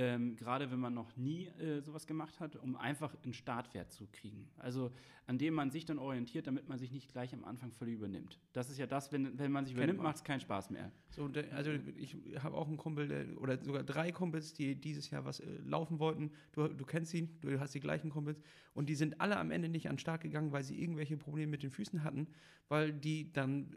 Ähm, 0.00 0.36
Gerade 0.36 0.70
wenn 0.70 0.78
man 0.78 0.94
noch 0.94 1.16
nie 1.16 1.48
äh, 1.58 1.80
sowas 1.80 2.06
gemacht 2.06 2.38
hat, 2.38 2.54
um 2.54 2.76
einfach 2.76 3.16
einen 3.24 3.32
Startwert 3.32 3.90
zu 3.90 4.06
kriegen. 4.12 4.48
Also 4.56 4.92
an 5.26 5.38
dem 5.38 5.54
man 5.54 5.72
sich 5.72 5.86
dann 5.86 5.98
orientiert, 5.98 6.46
damit 6.46 6.68
man 6.68 6.78
sich 6.78 6.92
nicht 6.92 7.10
gleich 7.10 7.34
am 7.34 7.44
Anfang 7.44 7.72
völlig 7.72 7.94
übernimmt. 7.94 8.38
Das 8.52 8.70
ist 8.70 8.78
ja 8.78 8.86
das, 8.86 9.10
wenn, 9.10 9.36
wenn 9.40 9.50
man 9.50 9.64
sich 9.64 9.74
übernimmt, 9.74 10.00
macht 10.00 10.14
es 10.14 10.22
keinen 10.22 10.38
Spaß 10.38 10.70
mehr. 10.70 10.92
So, 11.10 11.26
der, 11.26 11.52
also 11.52 11.72
ich 11.96 12.16
habe 12.40 12.56
auch 12.56 12.68
einen 12.68 12.76
Kumpel, 12.76 13.08
der, 13.08 13.40
oder 13.42 13.58
sogar 13.64 13.82
drei 13.82 14.12
Kumpels, 14.12 14.54
die 14.54 14.76
dieses 14.76 15.10
Jahr 15.10 15.24
was 15.24 15.40
äh, 15.40 15.46
laufen 15.64 15.98
wollten. 15.98 16.30
Du, 16.52 16.68
du 16.68 16.84
kennst 16.86 17.12
ihn, 17.12 17.36
du 17.40 17.58
hast 17.58 17.74
die 17.74 17.80
gleichen 17.80 18.10
Kumpels. 18.10 18.40
Und 18.74 18.88
die 18.88 18.94
sind 18.94 19.20
alle 19.20 19.36
am 19.36 19.50
Ende 19.50 19.68
nicht 19.68 19.88
an 19.88 19.94
den 19.96 19.98
Start 19.98 20.20
gegangen, 20.20 20.52
weil 20.52 20.62
sie 20.62 20.80
irgendwelche 20.80 21.16
Probleme 21.16 21.50
mit 21.50 21.64
den 21.64 21.72
Füßen 21.72 22.04
hatten, 22.04 22.28
weil 22.68 22.92
die 22.92 23.32
dann 23.32 23.74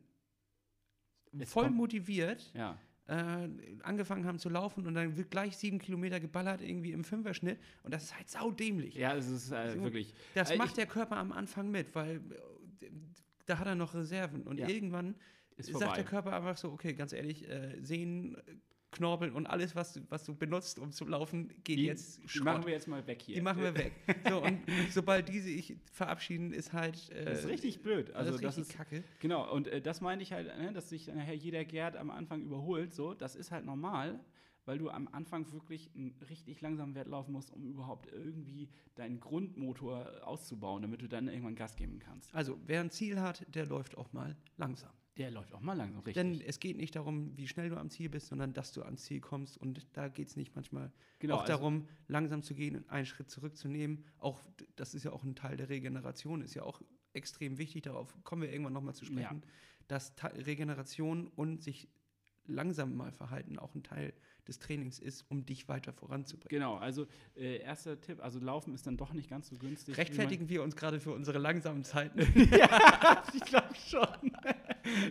Es 1.40 1.52
voll 1.52 1.64
kommt- 1.66 1.78
motiviert 1.78 2.52
Ja. 2.54 2.78
Äh, 3.12 3.50
angefangen 3.84 4.26
haben 4.26 4.40
zu 4.40 4.50
laufen 4.50 4.88
und 4.88 4.94
dann 4.96 5.18
wird 5.18 5.30
gleich 5.32 5.58
sieben 5.58 5.80
Kilometer 5.80 6.20
geballert, 6.20 6.62
irgendwie 6.62 6.92
im 6.94 7.04
Fünferschnitt. 7.04 7.60
Und 7.84 7.94
das 7.94 8.04
ist 8.06 8.16
halt 8.18 8.30
saudämlich. 8.30 8.96
Ja, 8.96 9.16
es 9.16 9.28
ist 9.28 9.52
äh, 9.52 9.74
So, 9.76 9.84
wirklich. 9.84 10.14
Das 10.34 10.52
Äh, 10.52 10.58
macht 10.58 10.78
der 10.78 10.86
Körper 10.86 11.18
am 11.18 11.32
Anfang 11.32 11.70
mit, 11.72 11.94
weil 11.94 12.18
äh, 12.82 12.90
da 13.46 13.60
hat 13.60 13.68
er 13.68 13.76
noch 13.76 13.94
Reserven. 13.94 14.44
Und 14.44 14.60
Ja. 14.60 14.68
irgendwann 14.70 15.16
Ist 15.58 15.72
sagt 15.74 15.98
der 15.98 16.06
Körper 16.06 16.34
einfach 16.36 16.56
so, 16.58 16.72
okay, 16.72 16.94
ganz 16.94 17.12
ehrlich, 17.14 17.48
äh, 17.50 17.78
Sehnen, 17.82 18.38
Knorpel 18.92 19.32
und 19.32 19.48
alles, 19.48 19.76
was, 19.76 19.94
du- 19.94 20.02
was 20.10 20.26
du 20.26 20.36
benutzt, 20.36 20.78
um 20.78 20.92
zu 20.92 21.06
laufen, 21.06 21.48
geht 21.64 21.78
Die, 21.78 21.86
jetzt 21.86 22.22
die 22.24 22.28
Schrott. 22.28 22.46
machen 22.46 22.66
wir 22.66 22.74
jetzt 22.74 22.88
mal 22.88 23.06
weg 23.08 23.22
hier. 23.22 23.36
Die 23.36 23.42
machen 23.42 23.64
wir 23.64 23.74
weg. 23.74 23.94
So, 24.30 24.44
und 24.44 24.60
sobald 24.92 25.30
die 25.30 25.40
sich 25.40 25.78
verabschieden, 25.94 26.52
ist 26.54 26.74
halt. 26.74 27.10
Äh, 27.12 27.26
Das 27.26 27.40
ist 27.40 27.48
richtig 27.48 27.82
blöd. 27.82 28.12
Also 28.12 28.32
das 28.32 28.42
ist 28.42 28.58
das 28.58 28.58
ist 28.68 28.74
kacke. 28.76 29.04
Genau, 29.20 29.50
und 29.54 29.68
äh, 29.68 29.82
das 29.82 30.02
meine 30.02 30.22
ich 30.22 30.34
halt, 30.34 30.48
ne, 30.58 30.74
dass 30.74 30.90
sich 30.90 31.08
nachher 31.08 31.36
jeder 31.36 31.64
Gerd 31.64 31.96
am 31.96 32.12
Anfang 32.12 32.42
überholt. 32.44 32.94
So, 32.94 33.14
das 33.14 33.36
ist 33.38 33.52
halt 33.52 33.66
normal, 33.66 34.20
weil 34.66 34.78
du 34.78 34.90
am 34.90 35.08
Anfang 35.08 35.52
wirklich 35.54 35.90
einen 35.96 36.14
richtig 36.30 36.60
langsamen 36.62 36.94
Wert 36.94 37.08
laufen 37.08 37.32
musst, 37.32 37.50
um 37.52 37.64
überhaupt 37.66 38.12
irgendwie 38.12 38.70
deinen 38.96 39.20
Grundmotor 39.20 40.22
auszubauen, 40.28 40.82
damit 40.82 41.02
du 41.02 41.08
dann 41.08 41.28
irgendwann 41.30 41.56
Gas 41.56 41.76
geben 41.78 41.98
kannst. 42.00 42.34
Also, 42.36 42.60
wer 42.68 42.82
ein 42.82 42.90
Ziel 42.92 43.20
hat, 43.22 43.46
der 43.56 43.66
läuft 43.66 43.98
auch 43.98 44.12
mal 44.14 44.36
langsam. 44.58 44.92
Der 45.18 45.30
läuft 45.30 45.54
auch 45.54 45.60
mal 45.60 45.74
langsam, 45.74 46.02
richtig. 46.02 46.14
Denn 46.14 46.42
es 46.42 46.60
geht 46.60 46.78
nicht 46.78 46.96
darum, 46.96 47.36
wie 47.36 47.48
schnell 47.48 47.70
du 47.70 47.78
am 47.78 47.90
Ziel 47.90 48.10
bist, 48.10 48.28
sondern 48.28 48.54
dass 48.54 48.72
du 48.72 48.82
ans 48.84 49.04
Ziel 49.04 49.20
kommst. 49.20 49.58
Und 49.58 49.86
da 49.94 50.08
geht 50.08 50.30
es 50.30 50.38
nicht 50.38 50.56
manchmal 50.56 50.92
genau, 51.20 51.36
auch 51.36 51.42
also- 51.42 51.54
darum, 51.54 51.88
langsam 52.08 52.44
zu 52.44 52.54
gehen 52.54 52.78
und 52.78 52.90
einen 52.90 53.06
Schritt 53.06 53.30
zurückzunehmen. 53.30 54.06
Auch 54.18 54.42
das 54.78 54.94
ist 54.94 55.04
ja 55.04 55.12
auch 55.12 55.24
ein 55.24 55.36
Teil 55.36 55.58
der 55.58 55.70
Regeneration, 55.70 56.42
ist 56.42 56.54
ja 56.54 56.64
auch 56.64 56.82
extrem 57.14 57.58
wichtig. 57.58 57.84
Darauf 57.84 58.16
kommen 58.24 58.44
wir 58.44 58.52
irgendwann 58.52 58.74
nochmal 58.74 58.96
zu 58.96 59.06
sprechen, 59.06 59.44
dass 59.88 60.16
Ta 60.16 60.28
Regeneration 60.28 61.28
und 61.28 61.62
sich 61.62 61.90
langsam 62.46 62.96
mal 62.96 63.12
verhalten 63.12 63.60
auch 63.60 63.76
ein 63.76 63.84
Teil 63.84 64.14
des 64.48 64.60
Trainings 64.60 65.00
ist, 65.00 65.26
um 65.30 65.46
dich 65.46 65.68
weiter 65.68 65.94
voranzubringen. 65.94 66.50
Genau, 66.50 66.78
also 66.78 67.06
äh, 67.36 67.58
erster 67.58 68.00
Tipp, 68.02 68.24
also 68.24 68.40
Laufen 68.40 68.74
ist 68.74 68.88
dann 68.88 68.98
doch 68.98 69.14
nicht 69.14 69.30
ganz 69.30 69.50
so 69.50 69.56
günstig. 69.58 69.98
Rechtfertigen 69.98 70.50
wir 70.50 70.64
uns 70.64 70.76
gerade 70.76 71.00
für 71.00 71.14
unsere 71.14 71.38
langsamen 71.38 71.84
Zeiten? 71.84 72.20
ja, 72.52 73.24
ich 73.34 73.42
glaube 73.42 73.76
schon. 73.76 74.31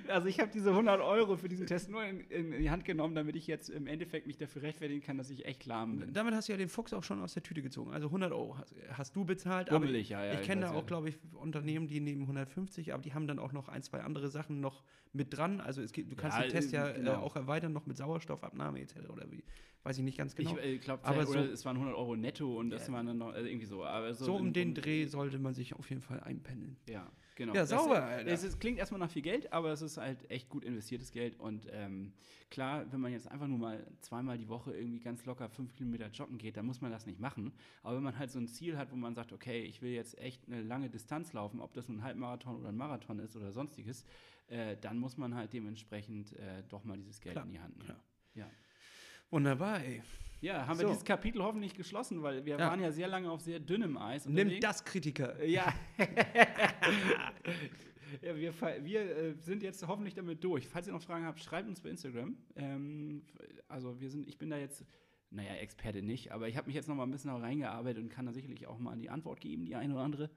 Also 0.09 0.28
ich 0.28 0.40
habe 0.40 0.50
diese 0.52 0.70
100 0.70 1.00
Euro 1.00 1.37
für 1.37 1.49
diesen 1.49 1.66
Test 1.66 1.90
nur 1.90 2.05
in, 2.05 2.20
in 2.30 2.51
die 2.61 2.70
Hand 2.70 2.84
genommen, 2.84 3.14
damit 3.14 3.36
ich 3.36 3.47
jetzt 3.47 3.68
im 3.70 3.86
Endeffekt 3.86 4.26
mich 4.26 4.36
dafür 4.38 4.62
rechtfertigen 4.62 5.03
kann, 5.03 5.18
dass 5.18 5.30
ich 5.30 5.45
echt 5.47 5.66
lahm 5.66 5.99
bin. 5.99 6.12
Damit 6.12 6.34
hast 6.34 6.49
du 6.49 6.53
ja 6.53 6.59
den 6.59 6.68
Fuchs 6.68 6.92
auch 6.92 7.03
schon 7.05 7.20
aus 7.22 7.34
der 7.34 7.42
Tüte 7.42 7.62
gezogen. 7.62 7.92
Also 7.92 8.09
100 8.09 8.32
Euro 8.32 8.59
hast, 8.59 8.74
hast 8.92 9.16
du 9.16 9.24
bezahlt. 9.24 9.68
aber 9.70 9.80
Bummelig, 9.80 10.09
ja, 10.11 10.24
ja. 10.24 10.34
ich 10.34 10.42
kenne 10.42 10.62
da 10.62 10.72
auch, 10.72 10.86
glaube 10.86 11.09
ich, 11.09 11.18
Unternehmen, 11.34 11.86
die 11.88 12.01
nehmen 12.01 12.22
150, 12.22 12.92
aber 12.92 13.03
die 13.03 13.14
haben 13.14 13.26
dann 13.26 13.38
auch 13.38 13.53
noch 13.53 13.68
ein, 13.68 13.82
zwei 13.82 14.01
andere 14.01 14.28
Sachen 14.28 14.61
noch 14.61 14.84
mit 15.12 15.36
dran. 15.36 15.61
Also 15.61 15.82
es 15.82 15.92
gibt, 15.92 16.11
du 16.12 16.16
kannst 16.16 16.36
Ja, 16.38 16.45
den 16.45 16.51
Test 16.53 16.72
äh, 16.72 16.76
ja 16.76 16.92
genau. 16.92 17.12
äh, 17.12 17.16
auch 17.16 17.36
erweitern, 17.36 17.72
noch 17.72 17.86
mit 17.86 17.97
Sauerstoffabnahme 17.97 18.80
etc. 18.80 19.09
oder 19.12 19.30
wie, 19.30 19.42
weiß 19.82 19.99
ich 19.99 20.05
nicht 20.05 20.18
ganz 20.18 20.34
genau. 20.34 20.57
Ich 20.59 20.64
äh, 20.64 20.78
glaube, 20.78 21.05
Aber 21.05 21.26
so- 21.26 21.38
es 21.38 21.64
waren 21.64 21.76
100 21.76 21.97
Euro 21.97 22.16
netto 22.16 22.59
und 22.59 22.70
das 22.70 22.90
waren 22.92 23.07
dann 23.07 23.18
noch 23.18 23.34
äh, 23.34 23.40
irgendwie 23.40 23.66
so. 23.66 23.84
Aber 23.84 24.14
so, 24.14 24.26
so 24.26 24.36
um 24.36 24.53
den 24.53 24.74
Dreh 24.74 25.07
sollte 25.07 25.38
man 25.38 25.55
sich 25.55 25.74
auf 25.74 25.88
jeden 25.90 26.03
Fall 26.03 26.20
einpendeln. 26.20 26.76
Ja, 26.88 27.11
genau. 27.41 27.55
Ja, 27.55 27.61
Das, 27.62 27.70
sauber, 27.70 27.97
äh, 27.99 28.03
Alter. 28.03 28.30
Es, 28.30 28.45
ist- 28.45 28.61
klingt 28.61 28.78
erstmal 28.78 28.99
nach 29.01 29.11
viel 29.11 29.22
Geld, 29.22 29.53
aber 29.53 29.72
es 29.72 29.82
ist 29.82 29.97
halt 29.97 30.30
echt 30.30 30.49
gut 30.49 30.64
investiertes 30.64 31.11
Geld. 31.11 31.38
Und 31.41 31.66
ähm, 31.72 32.12
klar, 32.51 32.84
wenn 32.93 33.01
man 33.01 33.12
jetzt 33.12 33.26
einfach 33.28 33.47
nur 33.47 33.59
mal 33.59 33.86
zweimal 34.01 34.36
die 34.38 34.49
Woche 34.49 34.72
irgendwie 34.76 35.01
ganz 35.01 35.24
locker 35.24 35.49
fünf 35.49 35.74
Kilometer 35.74 36.09
joggen 36.09 36.38
geht, 36.38 36.57
dann 36.57 36.66
muss 36.66 36.80
man 36.80 36.91
das 36.91 37.07
nicht 37.07 37.18
machen. 37.18 37.53
Aber 37.82 37.97
wenn 37.97 38.03
man 38.03 38.18
halt 38.18 38.30
so 38.30 38.38
ein 38.38 38.47
Ziel 38.49 38.76
hat, 38.76 38.93
wo 38.93 38.97
man 38.97 39.14
sagt, 39.14 39.32
okay, 39.32 39.62
ich 39.62 39.80
will 39.82 39.91
jetzt 39.93 40.18
echt 40.18 40.47
eine 40.47 40.62
lange 40.62 40.91
Distanz 40.91 41.32
laufen, 41.32 41.61
ob 41.61 41.72
das 41.74 41.88
nun 41.88 41.99
ein 41.99 42.03
Halbmarathon 42.05 42.57
oder 42.57 42.68
ein 42.68 42.76
Marathon 42.76 43.18
ist 43.18 43.34
oder 43.36 43.51
sonstiges, 43.53 44.05
äh, 44.49 44.76
dann 44.80 44.99
muss 44.99 45.16
man 45.16 45.34
halt 45.34 45.53
dementsprechend 45.53 46.32
äh, 46.34 46.62
doch 46.68 46.84
mal 46.84 46.97
dieses 46.99 47.20
Geld 47.20 47.34
Klar, 47.34 47.47
in 47.47 47.53
die 47.53 47.61
Hand 47.61 47.76
nehmen. 47.76 47.86
klar. 47.86 48.01
Ja. 48.34 48.51
Wunderbar, 49.30 49.80
ey. 49.82 50.03
Ja, 50.41 50.66
haben 50.66 50.76
So. 50.76 50.82
wir 50.82 50.88
dieses 50.88 51.05
Kapitel 51.05 51.43
hoffentlich 51.43 51.74
geschlossen, 51.74 52.22
weil 52.22 52.45
wir 52.45 52.59
Ja. 52.59 52.70
waren 52.70 52.80
ja 52.80 52.91
sehr 52.91 53.09
lange 53.09 53.30
auf 53.30 53.41
sehr 53.41 53.61
dünnem 53.61 53.97
Eis. 53.97 54.26
Nimm 54.26 54.59
das, 54.61 54.84
Kritiker. 54.84 55.43
Ja. 55.45 55.72
ja 58.22 58.36
wir 58.36 58.53
wir 58.84 59.01
äh, 59.01 59.34
sind 59.41 59.62
jetzt 59.62 59.86
hoffentlich 59.86 60.14
damit 60.14 60.43
durch. 60.43 60.66
Falls 60.66 60.86
ihr 60.86 60.93
noch 60.93 61.03
Fragen 61.03 61.26
habt, 61.26 61.41
schreibt 61.41 61.68
uns 61.68 61.80
bei 61.80 61.91
Instagram. 61.91 62.36
Ähm, 62.57 63.22
also 63.68 64.01
wir 64.01 64.11
sind, 64.11 64.26
ich 64.26 64.38
bin 64.38 64.51
da 64.51 64.57
jetzt, 64.57 64.84
naja, 65.30 65.53
Experte 65.55 66.03
nicht, 66.03 66.32
aber 66.32 66.49
ich 66.49 66.57
habe 66.57 66.66
mich 66.66 66.74
jetzt 66.74 66.88
noch 66.88 66.97
mal 66.97 67.05
ein 67.05 67.11
bisschen 67.11 67.30
reingearbeitet 67.30 68.03
und 68.03 68.09
kann 68.09 68.26
da 68.26 68.32
sicherlich 68.32 68.66
auch 68.66 68.78
mal 68.78 68.97
die 68.97 69.11
Antwort 69.11 69.41
geben, 69.41 69.64
die 69.66 69.76
eine 69.76 69.95
oder 69.95 70.03
andere. 70.03 70.30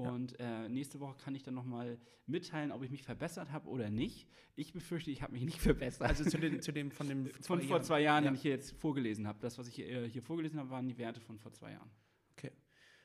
Und 0.00 0.38
äh, 0.38 0.68
nächste 0.68 1.00
Woche 1.00 1.16
kann 1.16 1.34
ich 1.34 1.42
dann 1.42 1.54
noch 1.54 1.64
mal 1.64 1.98
mitteilen, 2.26 2.72
ob 2.72 2.82
ich 2.82 2.90
mich 2.90 3.02
verbessert 3.02 3.52
habe 3.52 3.68
oder 3.68 3.90
nicht. 3.90 4.28
Ich 4.56 4.72
befürchte, 4.72 5.10
ich 5.10 5.22
habe 5.22 5.32
mich 5.32 5.44
nicht 5.44 5.60
verbessert. 5.60 6.08
Also 6.08 6.24
zu, 6.24 6.38
den, 6.38 6.60
zu 6.60 6.72
dem 6.72 6.90
von 6.90 7.08
dem 7.08 7.30
von 7.42 7.60
vor 7.62 7.82
zwei 7.82 8.00
Jahren, 8.00 8.24
Ja. 8.24 8.30
den 8.30 8.36
ich 8.36 8.42
hier 8.42 8.52
jetzt 8.52 8.72
vorgelesen 8.72 9.26
habe. 9.26 9.38
Das, 9.40 9.58
was 9.58 9.68
ich 9.68 9.74
hier, 9.76 9.88
äh, 9.88 10.08
hier 10.08 10.22
vorgelesen 10.22 10.58
habe, 10.58 10.70
waren 10.70 10.88
die 10.88 10.98
Werte 10.98 11.20
von 11.20 11.38
vor 11.38 11.52
zwei 11.52 11.72
Jahren. 11.72 11.90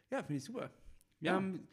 Ja, 0.09 0.21
finde 0.23 0.37
ich 0.39 0.43
super. 0.43 0.69
Ja. 1.21 1.37
Ähm, 1.37 1.67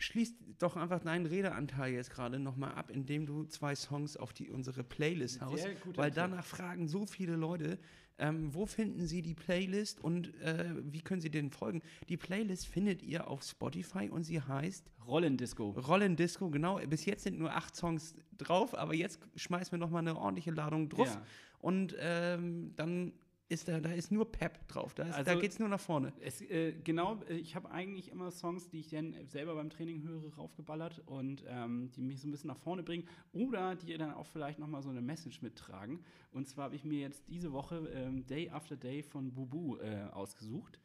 schließ 0.00 0.34
doch 0.58 0.76
einfach 0.76 1.00
deinen 1.00 1.26
Redeanteil 1.26 1.92
jetzt 1.92 2.10
gerade 2.10 2.38
nochmal 2.38 2.72
ab, 2.74 2.90
indem 2.90 3.26
du 3.26 3.44
zwei 3.44 3.74
Songs 3.74 4.16
auf 4.16 4.32
die, 4.32 4.50
unsere 4.50 4.82
Playlist 4.82 5.40
haust. 5.40 5.66
Weil 5.94 6.10
danach 6.10 6.44
fragen 6.44 6.88
so 6.88 7.06
viele 7.06 7.36
Leute, 7.36 7.78
ähm, 8.18 8.52
wo 8.54 8.66
finden 8.66 9.06
sie 9.06 9.22
die 9.22 9.34
Playlist 9.34 10.00
und 10.00 10.34
äh, 10.40 10.74
wie 10.82 11.00
können 11.00 11.20
sie 11.20 11.30
denen 11.30 11.50
folgen? 11.50 11.82
Die 12.08 12.16
Playlist 12.16 12.66
findet 12.66 13.02
ihr 13.02 13.28
auf 13.28 13.42
Spotify 13.42 14.10
und 14.10 14.24
sie 14.24 14.40
heißt 14.40 14.90
Rollendisco. 15.06 15.70
Rollen 15.70 16.16
Disco. 16.16 16.50
Genau, 16.50 16.78
bis 16.86 17.04
jetzt 17.06 17.24
sind 17.24 17.38
nur 17.38 17.54
acht 17.54 17.74
Songs 17.74 18.14
drauf, 18.36 18.74
aber 18.74 18.94
jetzt 18.94 19.20
schmeißen 19.36 19.72
wir 19.72 19.78
nochmal 19.78 20.02
eine 20.02 20.16
ordentliche 20.16 20.50
Ladung 20.50 20.88
drauf. 20.88 21.08
Ja. 21.08 21.22
Und 21.60 21.96
ähm, 21.98 22.72
dann 22.76 23.12
ist 23.50 23.66
da, 23.68 23.80
da 23.80 23.90
ist 23.92 24.12
nur 24.12 24.30
Pep 24.30 24.66
drauf. 24.68 24.94
Da, 24.94 25.02
ist, 25.02 25.12
da 25.12 25.16
Also- 25.32 25.40
geht's 25.40 25.58
nur 25.58 25.68
nach 25.68 25.80
vorne. 25.80 26.12
Es, 26.20 26.40
äh, 26.40 26.72
genau, 26.84 27.20
äh, 27.28 27.34
ich 27.34 27.56
habe 27.56 27.70
eigentlich 27.70 28.10
immer 28.10 28.30
Songs, 28.30 28.68
die 28.68 28.78
ich 28.80 28.88
dann 28.90 29.14
selber 29.26 29.54
beim 29.56 29.70
Training 29.70 30.02
höre, 30.02 30.34
raufgeballert 30.36 31.02
und 31.06 31.44
ähm, 31.48 31.90
die 31.90 32.00
mich 32.02 32.20
so 32.20 32.28
ein 32.28 32.30
bisschen 32.30 32.48
nach 32.48 32.56
vorne 32.58 32.82
bringen 32.82 33.06
oder 33.32 33.74
die 33.74 33.96
dann 33.98 34.14
auch 34.14 34.26
vielleicht 34.26 34.58
nochmal 34.60 34.82
so 34.82 34.88
eine 34.90 35.02
Message 35.02 35.42
mittragen. 35.42 36.00
Und 36.30 36.48
zwar 36.48 36.66
habe 36.66 36.76
ich 36.76 36.84
mir 36.84 37.00
jetzt 37.00 37.28
diese 37.28 37.52
Woche 37.52 37.90
ähm, 37.92 38.24
Day 38.26 38.50
After 38.50 38.76
Day 38.76 39.02
von 39.02 39.32
Bubu 39.34 39.76
äh, 39.78 40.04
ausgesucht. 40.12 40.78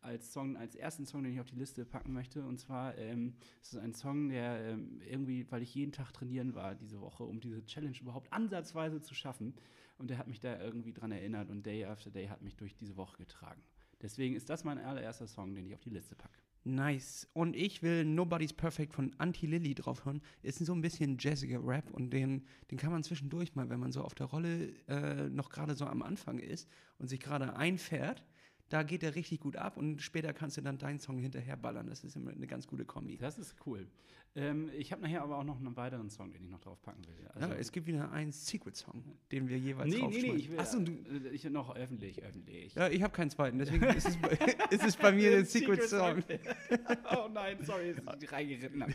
Als 0.00 0.32
Song, 0.32 0.56
als 0.56 0.74
ersten 0.74 1.06
Song, 1.06 1.22
den 1.22 1.32
ich 1.32 1.38
auf 1.40 1.46
die 1.46 1.54
Liste 1.54 1.84
packen 1.84 2.12
möchte. 2.12 2.44
Und 2.44 2.58
zwar 2.58 2.98
ähm, 2.98 3.34
ist 3.60 3.74
es 3.74 3.78
ein 3.78 3.94
Song, 3.94 4.30
der 4.30 4.60
ähm, 4.64 5.00
irgendwie, 5.08 5.46
weil 5.50 5.62
ich 5.62 5.74
jeden 5.76 5.92
Tag 5.92 6.12
trainieren 6.12 6.54
war 6.56 6.74
diese 6.74 7.00
Woche, 7.00 7.22
um 7.22 7.38
diese 7.38 7.64
Challenge 7.66 7.96
überhaupt 8.00 8.32
ansatzweise 8.32 9.00
zu 9.00 9.14
schaffen. 9.14 9.54
Und 9.98 10.10
der 10.10 10.18
hat 10.18 10.26
mich 10.26 10.40
da 10.40 10.60
irgendwie 10.60 10.92
dran 10.92 11.12
erinnert 11.12 11.50
und 11.50 11.64
Day 11.64 11.84
After 11.84 12.10
Day 12.10 12.26
hat 12.26 12.42
mich 12.42 12.56
durch 12.56 12.74
diese 12.74 12.96
Woche 12.96 13.16
getragen. 13.18 13.62
Deswegen 14.00 14.34
ist 14.34 14.50
das 14.50 14.64
mein 14.64 14.78
allererster 14.78 15.28
Song, 15.28 15.54
den 15.54 15.66
ich 15.66 15.74
auf 15.74 15.80
die 15.80 15.90
Liste 15.90 16.16
packe. 16.16 16.38
Nice. 16.64 17.28
Und 17.32 17.56
ich 17.56 17.82
will 17.82 18.04
Nobody's 18.04 18.52
Perfect 18.52 18.94
von 18.94 19.12
Anti 19.18 19.46
Lilly 19.46 19.74
drauf 19.74 20.04
hören. 20.04 20.22
Ist 20.42 20.58
so 20.58 20.72
ein 20.72 20.80
bisschen 20.80 21.16
jazziger 21.18 21.60
Rap 21.64 21.90
und 21.90 22.10
den, 22.10 22.44
den 22.70 22.78
kann 22.78 22.92
man 22.92 23.02
zwischendurch 23.02 23.54
mal, 23.56 23.68
wenn 23.68 23.80
man 23.80 23.90
so 23.90 24.02
auf 24.02 24.14
der 24.14 24.26
Rolle 24.26 24.72
äh, 24.86 25.28
noch 25.28 25.50
gerade 25.50 25.74
so 25.74 25.86
am 25.86 26.02
Anfang 26.02 26.38
ist 26.38 26.68
und 26.98 27.08
sich 27.08 27.18
gerade 27.18 27.56
einfährt, 27.56 28.24
da 28.72 28.82
geht 28.82 29.02
der 29.02 29.14
richtig 29.14 29.40
gut 29.40 29.56
ab 29.56 29.76
und 29.76 30.00
später 30.00 30.32
kannst 30.32 30.56
du 30.56 30.62
dann 30.62 30.78
deinen 30.78 30.98
Song 30.98 31.18
hinterher 31.18 31.56
ballern. 31.58 31.88
Das 31.88 32.04
ist 32.04 32.16
immer 32.16 32.30
eine 32.30 32.46
ganz 32.46 32.66
gute 32.66 32.86
Kombi. 32.86 33.18
Das 33.18 33.36
ist 33.38 33.54
cool. 33.66 33.86
Ähm, 34.34 34.70
ich 34.78 34.92
habe 34.92 35.02
nachher 35.02 35.20
aber 35.20 35.36
auch 35.36 35.44
noch 35.44 35.58
einen 35.58 35.76
weiteren 35.76 36.08
Song, 36.08 36.32
den 36.32 36.42
ich 36.42 36.50
noch 36.50 36.60
draufpacken 36.60 37.04
will. 37.06 37.28
Also, 37.34 37.48
ja, 37.48 37.54
es 37.54 37.70
gibt 37.70 37.86
wieder 37.86 38.10
einen 38.12 38.32
Secret-Song, 38.32 39.04
den 39.30 39.50
wir 39.50 39.58
jeweils 39.58 39.92
nee, 39.92 39.96
nee, 39.96 40.06
nee, 40.06 40.12
draufschmeißen. 40.12 40.38
ich 40.38 40.50
will 40.50 40.58
Achso, 40.58 40.78
du, 40.80 40.92
äh, 40.92 41.28
ich 41.32 41.44
noch 41.50 41.76
öffentlich, 41.76 42.22
öffentlich. 42.22 42.74
ja, 42.74 42.88
ich 42.88 43.02
habe 43.02 43.12
keinen 43.12 43.28
zweiten, 43.28 43.58
deswegen 43.58 43.84
ist 43.94 44.08
es, 44.08 44.16
bei- 44.16 44.30
ist 44.70 44.84
es 44.84 44.96
bei 44.96 45.12
mir 45.12 45.32
der 45.32 45.44
Secret-Song. 45.44 46.24
oh 47.14 47.28
nein, 47.30 47.58
sorry, 47.62 47.94
dass 47.94 48.22
ich 48.22 48.32
reingeritten 48.32 48.82
habe. 48.82 48.94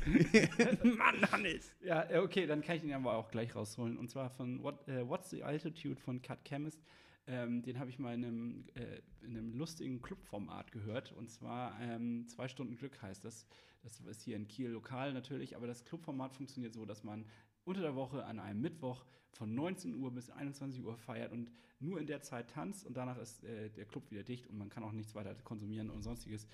Mann, 0.83 1.31
Hannes. 1.31 1.71
Ja, 1.83 2.09
äh, 2.09 2.17
okay, 2.17 2.47
dann 2.47 2.63
kann 2.63 2.77
ich 2.77 2.81
den 2.81 2.93
aber 2.93 3.13
auch 3.13 3.29
gleich 3.29 3.55
rausholen. 3.55 3.95
Und 3.95 4.09
zwar 4.09 4.31
von 4.31 4.63
What, 4.63 4.87
äh, 4.87 5.07
What's 5.07 5.29
the 5.29 5.43
Altitude 5.43 6.01
von 6.01 6.19
Cut 6.19 6.43
Chemist. 6.45 6.81
Ähm, 7.27 7.61
den 7.61 7.77
habe 7.77 7.89
ich 7.89 7.99
mal 7.99 8.13
in 8.13 8.23
einem, 8.23 8.65
äh, 8.75 9.01
in 9.21 9.37
einem 9.37 9.53
lustigen 9.53 10.01
Clubformat 10.01 10.71
gehört. 10.71 11.11
Und 11.11 11.29
zwar 11.29 11.79
ähm, 11.81 12.25
zwei 12.27 12.47
Stunden 12.47 12.77
Glück 12.77 13.01
heißt 13.01 13.25
das. 13.25 13.45
Das 13.83 13.99
ist 13.99 14.21
hier 14.21 14.35
in 14.35 14.47
Kiel 14.47 14.69
lokal 14.69 15.13
natürlich, 15.13 15.55
aber 15.55 15.67
das 15.67 15.85
Clubformat 15.85 16.33
funktioniert 16.33 16.73
so, 16.73 16.85
dass 16.85 17.03
man 17.03 17.25
unter 17.63 17.81
der 17.81 17.95
Woche 17.95 18.25
an 18.25 18.39
einem 18.39 18.61
Mittwoch 18.61 19.05
von 19.31 19.53
19 19.53 19.95
Uhr 19.95 20.11
bis 20.11 20.29
21 20.29 20.83
Uhr 20.83 20.97
feiert 20.97 21.33
und 21.33 21.51
nur 21.79 21.99
in 21.99 22.07
der 22.07 22.21
Zeit 22.21 22.49
tanzt 22.49 22.85
und 22.85 22.95
danach 22.95 23.17
ist 23.17 23.43
äh, 23.43 23.69
der 23.69 23.85
Club 23.85 24.09
wieder 24.09 24.23
dicht 24.23 24.47
und 24.47 24.57
man 24.57 24.69
kann 24.69 24.83
auch 24.83 24.93
nichts 24.93 25.13
weiter 25.15 25.35
konsumieren 25.35 25.89
und 25.89 26.01
sonstiges. 26.01 26.47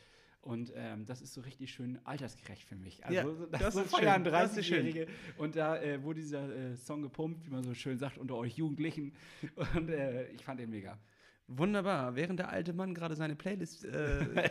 Und 0.44 0.72
ähm, 0.76 1.06
das 1.06 1.22
ist 1.22 1.34
so 1.34 1.42
richtig 1.42 1.72
schön 1.72 1.98
altersgerecht 2.04 2.64
für 2.64 2.76
mich. 2.76 3.04
Also 3.06 3.16
Ja, 3.18 3.24
so- 3.24 3.46
das 3.48 3.74
so 3.74 3.82
ist 3.82 3.92
feiern 3.96 4.24
das 4.26 4.58
ist 4.58 4.66
schön. 4.68 4.86
30-Jährige. 4.86 5.08
Und 5.38 5.56
da 5.56 5.82
äh, 5.82 6.04
wurde 6.04 6.20
dieser 6.20 6.44
äh, 6.54 6.76
Song 6.76 7.02
gepumpt, 7.02 7.46
wie 7.46 7.50
man 7.50 7.64
so 7.64 7.74
schön 7.74 7.98
sagt, 7.98 8.18
unter 8.18 8.36
euch 8.36 8.56
Jugendlichen. 8.58 9.14
Und 9.76 9.90
äh, 9.90 10.28
ich 10.32 10.44
fand 10.44 10.60
den 10.60 10.70
mega. 10.70 11.00
Wunderbar. 11.48 12.16
Während 12.16 12.40
der 12.40 12.50
alte 12.50 12.74
Mann 12.74 12.94
gerade 12.94 13.16
seine 13.16 13.36
Playlist 13.36 13.86
äh, 13.86 14.50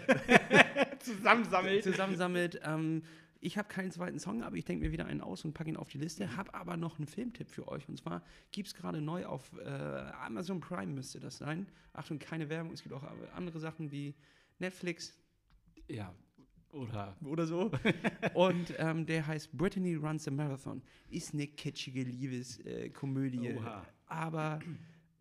Zusammensammelt. 1.00 1.82
zusammensammelt. 1.84 2.60
Ähm, 2.64 3.02
ich 3.40 3.58
habe 3.58 3.68
keinen 3.68 3.90
zweiten 3.90 4.18
Song, 4.20 4.42
aber 4.42 4.56
ich 4.56 4.64
denke 4.64 4.84
mir 4.86 4.92
wieder 4.92 5.06
einen 5.06 5.20
aus 5.20 5.44
und 5.44 5.52
packe 5.52 5.68
ihn 5.68 5.76
auf 5.76 5.88
die 5.88 5.98
Liste. 5.98 6.36
Habe 6.36 6.54
aber 6.54 6.76
noch 6.76 6.98
einen 6.98 7.06
Filmtipp 7.06 7.50
für 7.50 7.66
euch. 7.68 7.88
Und 7.88 7.98
zwar 7.98 8.22
gibt 8.52 8.68
es 8.68 8.74
gerade 8.74 9.00
neu 9.00 9.26
auf 9.26 9.50
äh, 9.58 9.68
Amazon 10.24 10.60
Prime, 10.60 10.92
müsste 10.92 11.18
das 11.20 11.38
sein. 11.38 11.66
Achtung, 11.92 12.18
keine 12.18 12.48
Werbung. 12.48 12.72
Es 12.72 12.82
gibt 12.82 12.94
auch 12.94 13.02
andere 13.34 13.58
Sachen 13.58 13.90
wie 13.90 14.14
Netflix 14.58 15.18
Ja. 15.88 16.14
Oder. 16.72 17.16
oder 17.24 17.46
so. 17.46 17.70
und 18.34 18.72
ähm, 18.78 19.04
der 19.04 19.26
heißt 19.26 19.52
Brittany 19.52 19.94
Runs 19.94 20.26
a 20.26 20.30
Marathon. 20.30 20.82
Ist 21.10 21.34
eine 21.34 21.46
kitschige 21.46 22.02
Liebeskomödie. 22.02 22.86
Äh, 22.86 22.90
Komödie. 22.90 23.52
Oha. 23.54 23.86
aber 24.06 24.60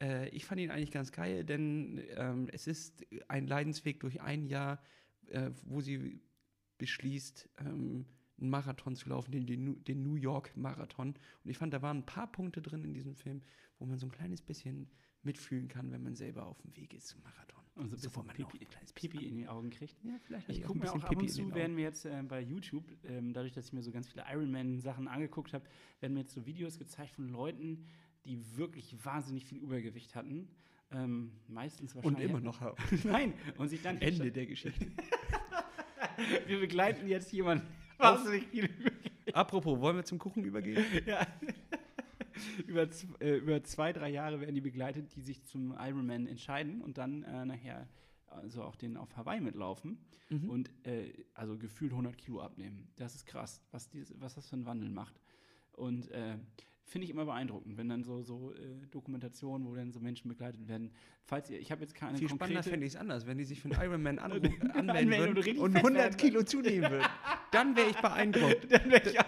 äh, 0.01 0.30
ich 0.30 0.45
fand 0.45 0.62
ihn 0.62 0.72
eigentlich 0.72 0.91
ganz 0.91 1.12
geil, 1.12 1.43
denn 1.43 2.01
ähm, 2.16 2.47
es 2.51 2.68
ist 2.68 3.05
ein 3.28 3.47
Leidensweg 3.47 3.99
durch 3.99 4.22
ein 4.22 4.45
Jahr, 4.45 4.82
äh, 5.28 5.51
wo 5.64 5.82
sie 5.82 6.22
beschließt, 6.78 7.49
ähm, 7.59 8.05
einen 8.39 8.49
Marathon 8.49 8.95
zu 8.95 9.09
laufen, 9.09 9.32
den, 9.32 9.84
den, 9.84 10.03
New 10.03 10.16
York 10.16 10.55
Marathon. 10.57 11.09
Und 11.43 11.49
ich 11.49 11.57
fand, 11.57 11.74
da 11.74 11.82
waren 11.82 11.99
ein 11.99 12.05
paar 12.05 12.32
Punkte 12.32 12.62
drin 12.62 12.84
in 12.84 12.93
diesem 12.93 13.16
Film, 13.16 13.41
wo 13.78 13.86
man 13.86 13.99
so 13.99 14.07
ein 14.07 14.12
kleines 14.12 14.41
bisschen 14.41 14.89
mitfühlen 15.22 15.68
kann, 15.68 15.91
wenn 15.91 16.01
man 16.01 16.16
selber 16.16 16.47
auf 16.47 16.59
dem 16.62 16.76
Weg 16.76 16.93
ist 16.95 17.07
zum 17.07 17.22
Marathon. 17.22 17.61
Und 17.82 17.89
so 17.89 17.95
ein 17.95 17.99
So, 17.99 18.15
wo 18.15 18.21
bisschen 18.21 18.45
auch 18.45 18.49
Pipi, 18.51 18.63
ein 18.63 18.69
kleines 18.69 18.93
bisschen 18.93 19.09
Pipi 19.11 19.27
in 19.27 19.38
die 19.38 19.47
Augen 19.47 19.69
kriegt. 19.71 19.95
Ja, 20.03 20.11
vielleicht 20.23 20.49
Ich 20.49 20.63
gucke 20.63 20.79
mir 20.79 20.89
auch 20.89 20.93
bisschen 20.93 21.03
ab 21.03 21.11
und 21.11 21.17
Pipi 21.17 21.32
zu, 21.32 21.41
den 21.41 21.55
werden 21.55 21.75
mir 21.75 21.82
jetzt 21.82 22.05
äh, 22.05 22.21
bei 22.27 22.41
YouTube, 22.41 22.84
ähm, 23.05 23.34
dadurch, 23.34 23.53
dass 23.53 23.65
ich 23.65 23.73
mir 23.73 23.82
so 23.82 23.91
ganz 23.91 24.07
viele 24.07 24.23
Ironman-Sachen 24.32 25.07
angeguckt 25.07 25.53
habe, 25.53 25.65
werden 25.99 26.13
mir 26.13 26.21
jetzt 26.21 26.34
so 26.34 26.45
Videos 26.45 26.77
gezeigt 26.77 27.15
von 27.15 27.27
Leuten, 27.29 27.86
die 28.25 28.55
wirklich 28.55 28.95
wahnsinnig 29.03 29.45
viel 29.45 29.57
Übergewicht 29.57 30.15
hatten. 30.15 30.47
Ähm, 30.91 31.32
meistens 31.47 31.95
Und 31.95 32.03
wahrscheinlich. 32.03 32.29
immer 32.29 32.39
noch 32.41 32.59
haben. 32.59 32.77
Nein, 33.03 33.34
und 33.57 33.69
sich 33.69 33.82
dann 33.82 33.97
Ende 34.01 34.32
der 34.32 34.45
Geschichte. 34.45 34.88
Wir 36.47 36.59
begleiten 36.59 37.07
jetzt 37.07 37.32
jemanden 37.32 37.65
wahnsinnig 37.97 38.45
viel 38.47 38.65
Übergewicht. 38.65 39.36
Apropos, 39.36 39.79
wollen 39.79 39.95
wir 39.95 40.03
zum 40.03 40.19
Kuchen 40.19 40.43
übergehen? 40.43 40.84
Ja. 41.05 41.25
über, 42.68 42.88
äh, 43.20 43.38
über 43.38 43.64
zwei, 43.64 43.94
drei 43.94 44.10
Jahre 44.10 44.39
werden 44.39 44.56
die 44.56 44.62
begleitet, 44.62 45.16
die 45.16 45.22
sich 45.22 45.44
zum 45.46 45.76
Ironman 45.78 46.28
entscheiden 46.28 46.82
und 46.82 46.98
dann 46.98 47.24
äh, 47.24 47.46
nachher 47.46 47.88
also 48.28 48.64
auch 48.64 48.76
den 48.76 48.96
auf 48.96 49.16
Hawaii 49.18 49.42
mitlaufen 49.42 49.98
Mhm. 50.32 50.50
und 50.50 50.72
äh, 50.88 51.12
also 51.34 51.58
gefühlt 51.58 51.92
100 51.92 52.18
Kilo 52.18 52.42
abnehmen. 52.42 52.88
Das 52.96 53.16
ist 53.16 53.26
krass, 53.26 53.62
was, 53.72 53.89
dies, 53.89 54.14
was 54.18 54.36
das 54.36 54.48
für 54.48 54.56
einen 54.56 54.66
Wandel 54.66 54.89
macht. 54.89 55.20
Und 55.74 56.10
äh, 56.12 56.38
finde 56.86 57.06
ich 57.06 57.12
immer 57.12 57.26
beeindruckend, 57.26 57.78
wenn 57.78 57.89
dann 57.89 58.04
so, 58.04 58.22
so 58.22 58.54
äh, 58.54 58.88
Dokumentationen, 58.92 59.68
wo 59.68 59.76
dann 59.76 59.92
so 59.92 60.00
Menschen 60.00 60.30
begleitet 60.30 60.68
werden. 60.68 60.92
Falls 61.24 61.50
ihr, 61.50 61.60
ich 61.60 61.72
habe 61.72 61.82
jetzt 61.82 61.96
keine 61.96 62.18
Viel 62.18 62.30
spannender 62.30 62.62
konkrete... 62.62 62.70
fände 62.70 62.86
ich 62.86 62.94
es 62.94 63.00
anders, 63.00 63.28
wenn 63.28 63.38
die 63.38 63.44
sich 63.44 63.60
für 63.60 63.70
einen 63.70 63.82
Ironman 63.82 64.20
Anmelden 64.20 64.54
und 64.62 65.46
würden 65.46 65.58
und 65.60 65.72
fett 65.74 65.84
100 65.84 65.96
werden. 65.96 66.18
Kilo 66.18 66.44
zunehmen 66.44 66.89
würden. 66.92 67.08
Dann 67.52 67.76
wäre 67.76 67.89
ich 67.89 67.98
beeindruckt. 67.98 68.68
dann 68.72 68.89
wäre 68.89 69.10
ich 69.10 69.20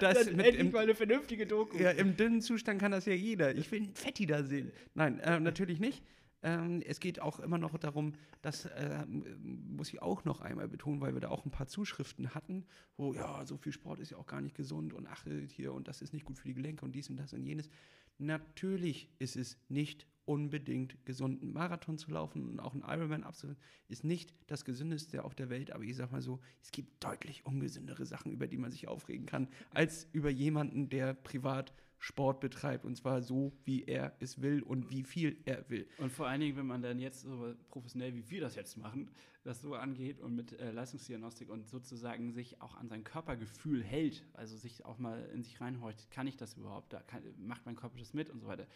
Das 0.00 0.26
mit 0.26 0.46
endlich 0.46 0.58
im- 0.58 0.70
mal 0.72 0.80
eine 0.82 0.94
vernünftige 0.94 1.46
Doku. 1.46 1.78
Ja, 1.78 1.90
im 1.90 2.16
dünnen 2.16 2.40
Zustand 2.42 2.80
kann 2.80 2.92
das 2.92 3.06
ja 3.06 3.12
jeder. 3.14 3.54
Ich 3.56 3.70
will 3.72 3.82
einen 3.82 3.94
Fetti 3.94 4.26
da 4.26 4.42
sehen. 4.44 4.70
Nein, 4.94 5.18
äh, 5.20 5.40
natürlich 5.40 5.80
nicht. 5.80 6.02
Ähm, 6.42 6.82
es 6.86 7.00
geht 7.00 7.20
auch 7.20 7.38
immer 7.40 7.58
noch 7.58 7.76
darum, 7.78 8.14
das 8.40 8.64
äh, 8.64 9.04
muss 9.06 9.88
ich 9.92 10.00
auch 10.00 10.24
noch 10.24 10.40
einmal 10.40 10.68
betonen, 10.68 11.00
weil 11.02 11.12
wir 11.12 11.20
da 11.20 11.28
auch 11.28 11.44
ein 11.44 11.50
paar 11.50 11.66
Zuschriften 11.66 12.34
hatten, 12.34 12.64
wo 12.96 13.12
ja, 13.12 13.44
so 13.44 13.58
viel 13.58 13.72
Sport 13.72 14.00
ist 14.00 14.10
ja 14.10 14.16
auch 14.16 14.26
gar 14.26 14.40
nicht 14.40 14.54
gesund 14.56 14.94
und 14.94 15.06
ach, 15.06 15.24
hier 15.48 15.74
und 15.74 15.86
das 15.86 16.00
ist 16.00 16.14
nicht 16.14 16.24
gut 16.24 16.38
für 16.38 16.48
die 16.48 16.54
Gelenke 16.54 16.82
und 16.86 16.92
dies 16.92 17.10
und 17.10 17.18
das 17.18 17.34
und 17.34 17.44
jenes. 17.44 17.68
Natürlich 18.16 19.08
ist 19.18 19.36
es 19.36 19.58
nicht 19.68 20.06
unbedingt 20.24 21.04
gesund, 21.04 21.42
einen 21.42 21.52
Marathon 21.52 21.98
zu 21.98 22.10
laufen 22.10 22.48
und 22.48 22.60
auch 22.60 22.74
einen 22.74 22.82
Ironman 22.82 23.24
abzuhalten, 23.24 23.60
ist 23.88 24.04
nicht 24.04 24.32
das 24.46 24.64
gesündeste 24.64 25.24
auf 25.24 25.34
der 25.34 25.50
Welt, 25.50 25.72
aber 25.72 25.84
ich 25.84 25.96
sag 25.96 26.12
mal 26.12 26.22
so, 26.22 26.40
es 26.62 26.70
gibt 26.70 27.02
deutlich 27.02 27.44
ungesündere 27.46 28.06
Sachen, 28.06 28.32
über 28.32 28.46
die 28.46 28.58
man 28.58 28.70
sich 28.70 28.88
aufregen 28.88 29.26
kann, 29.26 29.48
als 29.72 30.08
über 30.12 30.30
jemanden, 30.30 30.88
der 30.88 31.14
privat 31.14 31.72
Sport 32.00 32.40
betreibt 32.40 32.86
und 32.86 32.96
zwar 32.96 33.20
so, 33.20 33.52
wie 33.64 33.84
er 33.84 34.16
es 34.20 34.40
will 34.40 34.62
und 34.62 34.90
wie 34.90 35.02
viel 35.02 35.36
er 35.44 35.68
will. 35.68 35.86
Und 35.98 36.10
vor 36.10 36.26
allen 36.26 36.40
Dingen, 36.40 36.56
wenn 36.56 36.66
man 36.66 36.80
dann 36.80 36.98
jetzt 36.98 37.20
so 37.20 37.54
professionell, 37.68 38.14
wie 38.14 38.30
wir 38.30 38.40
das 38.40 38.54
jetzt 38.54 38.78
machen, 38.78 39.10
das 39.44 39.60
so 39.60 39.74
angeht 39.74 40.20
und 40.20 40.34
mit 40.34 40.58
äh, 40.58 40.70
Leistungsdiagnostik 40.70 41.50
und 41.50 41.68
sozusagen 41.68 42.32
sich 42.32 42.60
auch 42.62 42.74
an 42.76 42.88
sein 42.88 43.04
Körpergefühl 43.04 43.82
hält, 43.82 44.24
also 44.32 44.56
sich 44.56 44.84
auch 44.84 44.98
mal 44.98 45.28
in 45.34 45.42
sich 45.42 45.60
reinhorcht, 45.60 46.10
kann 46.10 46.26
ich 46.26 46.36
das 46.36 46.54
überhaupt, 46.54 46.92
da 46.92 47.00
kann, 47.00 47.22
macht 47.38 47.66
mein 47.66 47.76
Körper 47.76 47.98
das 47.98 48.14
mit 48.14 48.30
und 48.30 48.40
so 48.40 48.46
weiter. 48.46 48.66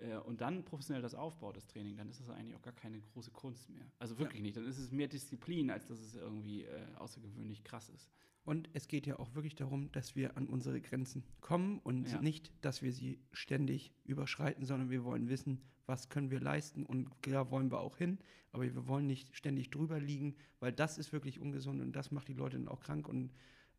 Äh, 0.00 0.16
und 0.18 0.40
dann 0.40 0.64
professionell 0.64 1.02
das 1.02 1.14
aufbaut, 1.14 1.56
das 1.56 1.66
Training, 1.66 1.96
dann 1.96 2.08
ist 2.08 2.20
das 2.20 2.30
eigentlich 2.30 2.56
auch 2.56 2.62
gar 2.62 2.74
keine 2.74 3.00
große 3.00 3.30
Kunst 3.30 3.68
mehr. 3.70 3.84
Also 3.98 4.18
wirklich 4.18 4.40
ja. 4.40 4.42
nicht. 4.42 4.56
Dann 4.56 4.66
ist 4.66 4.78
es 4.78 4.90
mehr 4.90 5.08
Disziplin, 5.08 5.70
als 5.70 5.86
dass 5.86 6.00
es 6.00 6.14
irgendwie 6.14 6.64
äh, 6.64 6.86
außergewöhnlich 6.96 7.64
krass 7.64 7.88
ist. 7.88 8.10
Und 8.44 8.70
es 8.72 8.88
geht 8.88 9.06
ja 9.06 9.18
auch 9.18 9.34
wirklich 9.34 9.54
darum, 9.54 9.92
dass 9.92 10.16
wir 10.16 10.36
an 10.36 10.46
unsere 10.46 10.80
Grenzen 10.80 11.24
kommen 11.40 11.78
und 11.78 12.10
ja. 12.10 12.20
nicht, 12.22 12.52
dass 12.64 12.82
wir 12.82 12.92
sie 12.92 13.20
ständig 13.32 13.92
überschreiten, 14.04 14.64
sondern 14.64 14.90
wir 14.90 15.04
wollen 15.04 15.28
wissen, 15.28 15.60
was 15.86 16.08
können 16.08 16.30
wir 16.30 16.40
leisten 16.40 16.86
und 16.86 17.10
da 17.22 17.50
wollen 17.50 17.70
wir 17.70 17.80
auch 17.80 17.98
hin, 17.98 18.18
aber 18.52 18.62
wir 18.62 18.86
wollen 18.86 19.06
nicht 19.06 19.36
ständig 19.36 19.70
drüber 19.70 20.00
liegen, 20.00 20.36
weil 20.58 20.72
das 20.72 20.98
ist 20.98 21.12
wirklich 21.12 21.40
ungesund 21.40 21.82
und 21.82 21.92
das 21.92 22.12
macht 22.12 22.28
die 22.28 22.32
Leute 22.32 22.56
dann 22.56 22.68
auch 22.68 22.80
krank 22.80 23.08
und 23.08 23.32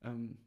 ähm, 0.04 0.38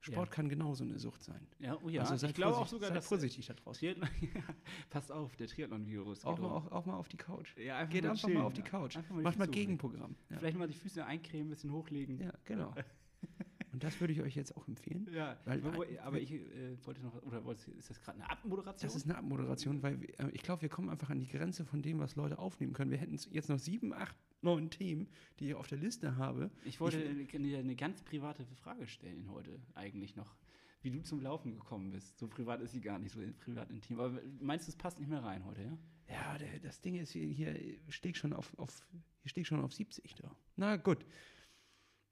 Sport 0.00 0.28
ja. 0.28 0.34
kann 0.34 0.48
genauso 0.48 0.84
eine 0.84 0.98
Sucht 0.98 1.24
sein. 1.24 1.46
Ja, 1.58 1.76
oh 1.82 1.88
ja. 1.88 2.02
Also 2.02 2.26
ich 2.26 2.34
glaube 2.34 2.56
auch 2.56 2.66
sogar, 2.66 2.90
dass 2.90 3.06
vorsichtig 3.06 3.46
da 3.46 3.54
draußen. 3.54 3.96
Passt 4.90 5.10
auf, 5.10 5.34
der 5.36 5.48
Triathlon-Virus. 5.48 6.24
Auch, 6.24 6.38
auch, 6.40 6.70
auch, 6.70 6.86
mal 6.86 6.94
auf 6.94 7.08
die 7.08 7.16
Couch. 7.16 7.56
Ja, 7.56 7.78
einfach 7.78 7.92
Geht 7.92 8.04
mal 8.04 8.10
einfach 8.10 8.22
chillen, 8.22 8.38
mal 8.38 8.44
auf 8.44 8.52
die 8.52 8.62
Couch. 8.62 8.96
Macht 9.10 9.38
mal 9.38 9.48
Gegenprogramm. 9.48 10.14
Vielleicht 10.28 10.56
mal 10.56 10.68
die 10.68 10.74
Füße 10.74 11.04
eincremen, 11.04 11.48
ein 11.48 11.50
bisschen 11.50 11.72
hochlegen. 11.72 12.20
Ja, 12.20 12.32
genau. 12.44 12.74
Und 13.78 13.84
das 13.84 14.00
würde 14.00 14.12
ich 14.12 14.20
euch 14.22 14.34
jetzt 14.34 14.56
auch 14.56 14.66
empfehlen. 14.66 15.06
Ja, 15.14 15.38
weil, 15.44 15.62
aber 16.00 16.18
ich 16.18 16.32
äh, 16.32 16.76
wollte 16.84 17.00
noch, 17.00 17.22
oder 17.22 17.40
ist 17.52 17.88
das 17.88 18.00
gerade 18.00 18.18
eine 18.18 18.28
Abmoderation? 18.28 18.88
Das 18.88 18.96
ist 18.96 19.04
eine 19.04 19.16
Abmoderation, 19.16 19.84
weil 19.84 20.02
äh, 20.18 20.30
ich 20.32 20.42
glaube, 20.42 20.62
wir 20.62 20.68
kommen 20.68 20.90
einfach 20.90 21.10
an 21.10 21.20
die 21.20 21.28
Grenze 21.28 21.64
von 21.64 21.80
dem, 21.80 22.00
was 22.00 22.16
Leute 22.16 22.40
aufnehmen 22.40 22.72
können. 22.72 22.90
Wir 22.90 22.98
hätten 22.98 23.16
jetzt 23.30 23.48
noch 23.48 23.60
sieben, 23.60 23.92
acht, 23.92 24.16
neun 24.42 24.68
Themen, 24.70 25.06
die 25.38 25.50
ich 25.50 25.54
auf 25.54 25.68
der 25.68 25.78
Liste 25.78 26.16
habe. 26.16 26.50
Ich 26.64 26.80
wollte 26.80 27.00
ich, 27.00 27.32
eine, 27.32 27.56
eine 27.56 27.76
ganz 27.76 28.02
private 28.02 28.44
Frage 28.56 28.88
stellen 28.88 29.30
heute 29.30 29.60
eigentlich 29.76 30.16
noch 30.16 30.34
wie 30.82 30.90
du 30.90 31.00
zum 31.00 31.20
Laufen 31.20 31.52
gekommen 31.52 31.90
bist. 31.90 32.18
So 32.18 32.26
privat 32.26 32.60
ist 32.60 32.72
sie 32.72 32.80
gar 32.80 32.98
nicht, 32.98 33.12
so 33.12 33.20
privat 33.38 33.70
intim. 33.70 34.00
Aber 34.00 34.20
meinst 34.40 34.66
du, 34.66 34.70
es 34.70 34.76
passt 34.76 34.98
nicht 34.98 35.08
mehr 35.08 35.22
rein 35.22 35.44
heute, 35.44 35.62
ja? 35.62 35.78
Ja, 36.08 36.36
der, 36.36 36.58
das 36.58 36.80
Ding 36.80 36.96
ist, 36.96 37.12
hier, 37.12 37.28
hier 37.28 37.54
steht 37.88 38.16
schon 38.16 38.32
auf, 38.32 38.58
auf, 38.58 38.72
hier 39.22 39.28
steht 39.28 39.46
schon 39.46 39.60
auf 39.60 39.72
70 39.72 40.16
da. 40.16 40.34
Na 40.56 40.76
gut. 40.76 41.04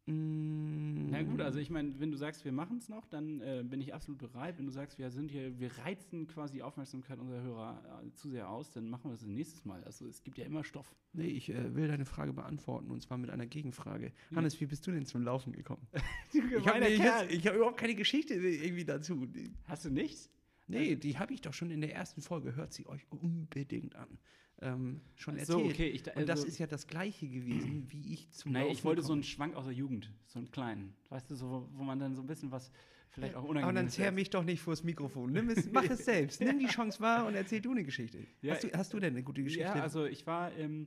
Mm. 0.07 1.11
Na 1.11 1.22
gut, 1.22 1.40
also 1.40 1.59
ich 1.59 1.68
meine, 1.68 1.98
wenn 1.98 2.12
du 2.12 2.16
sagst, 2.16 2.44
wir 2.44 2.52
machen 2.52 2.78
es 2.78 2.88
noch, 2.88 3.07
dann 3.07 3.40
äh, 3.40 3.64
bin 3.64 3.80
ich 3.80 3.92
absolut 3.92 4.18
bereit. 4.18 4.57
Wenn 4.59 4.66
du 4.66 4.72
sagst, 4.72 4.98
wir 4.98 5.11
sind 5.11 5.30
hier, 5.30 5.59
wir 5.59 5.76
reizen 5.78 6.28
quasi 6.28 6.54
die 6.54 6.62
Aufmerksamkeit 6.62 7.18
unserer 7.18 7.42
Hörer 7.42 8.02
äh, 8.04 8.12
zu 8.12 8.28
sehr 8.28 8.48
aus, 8.48 8.72
dann 8.72 8.88
machen 8.88 9.11
wir 9.11 9.12
das 9.12 9.26
nächstes 9.26 9.64
Mal. 9.64 9.82
Also 9.84 10.07
es 10.07 10.22
gibt 10.22 10.38
ja 10.38 10.44
immer 10.44 10.62
Stoff. 10.62 10.94
Nee, 11.12 11.26
ich 11.26 11.50
äh, 11.50 11.74
will 11.74 11.88
deine 11.88 12.04
Frage 12.04 12.32
beantworten 12.32 12.90
und 12.90 13.02
zwar 13.02 13.18
mit 13.18 13.30
einer 13.30 13.46
Gegenfrage. 13.46 14.12
Ja. 14.30 14.36
Hannes, 14.36 14.61
wie 14.61 14.66
bist 14.66 14.86
du 14.86 14.92
denn 14.92 15.07
zum 15.07 15.22
Laufen 15.22 15.52
gekommen? 15.52 15.86
ich 16.32 16.66
habe 16.66 16.84
hab 16.84 17.54
überhaupt 17.57 17.78
keine 17.78 17.96
Geschichte 17.96 18.34
irgendwie 18.34 18.84
dazu. 18.84 19.26
Hast 19.64 19.84
du 19.84 19.90
nichts? 19.90 20.30
Nee, 20.68 20.96
die 20.96 21.18
habe 21.18 21.32
ich 21.32 21.40
doch 21.40 21.52
schon 21.52 21.70
in 21.70 21.80
der 21.80 21.94
ersten 21.94 22.22
Folge. 22.22 22.54
Hört 22.54 22.72
sie 22.72 22.86
euch 22.86 23.07
unbedingt 23.11 23.94
an 23.96 24.18
ähm, 24.62 25.00
schon 25.16 25.34
so, 25.44 25.59
erzählt. 25.59 25.74
Okay, 25.74 25.88
ich, 25.88 26.09
also, 26.09 26.20
und 26.20 26.28
das 26.28 26.44
ist 26.44 26.59
ja 26.59 26.66
das 26.66 26.86
Gleiche 26.86 27.28
gewesen, 27.28 27.86
wie 27.90 28.12
ich 28.12 28.30
zum 28.30 28.52
Nein, 28.52 28.68
ich 28.68 28.84
wollte 28.84 29.02
so 29.02 29.12
einen 29.12 29.22
Schwank 29.22 29.54
aus 29.54 29.64
der 29.64 29.74
Jugend, 29.74 30.11
so 30.26 30.38
einen 30.38 30.50
kleinen. 30.50 30.94
Weißt 31.11 31.30
du, 31.30 31.34
so, 31.34 31.68
wo 31.72 31.82
man 31.82 31.98
dann 31.98 32.14
so 32.14 32.22
ein 32.22 32.26
bisschen 32.26 32.50
was 32.50 32.70
vielleicht 33.11 33.34
auch 33.34 33.44
unangenehm 33.44 33.64
Aber 33.64 33.72
dann 33.74 33.88
zerr 33.90 34.12
mich 34.12 34.30
doch 34.30 34.44
nicht 34.44 34.61
vors 34.61 34.82
Mikrofon. 34.82 35.32
Nimm 35.32 35.50
es, 35.50 35.70
mach 35.70 35.84
es 35.84 36.04
selbst. 36.04 36.40
Nimm 36.40 36.59
die 36.59 36.66
Chance 36.66 37.00
wahr 37.00 37.26
und 37.26 37.34
erzähl 37.34 37.61
du 37.61 37.72
eine 37.72 37.84
Geschichte. 37.84 38.18
Ja, 38.42 38.54
hast, 38.54 38.64
du, 38.64 38.72
hast 38.72 38.92
du 38.92 39.00
denn 39.00 39.14
eine 39.14 39.22
gute 39.22 39.42
Geschichte? 39.42 39.64
Ja, 39.64 39.74
also 39.74 40.04
ich 40.04 40.26
war, 40.26 40.52
ähm, 40.57 40.86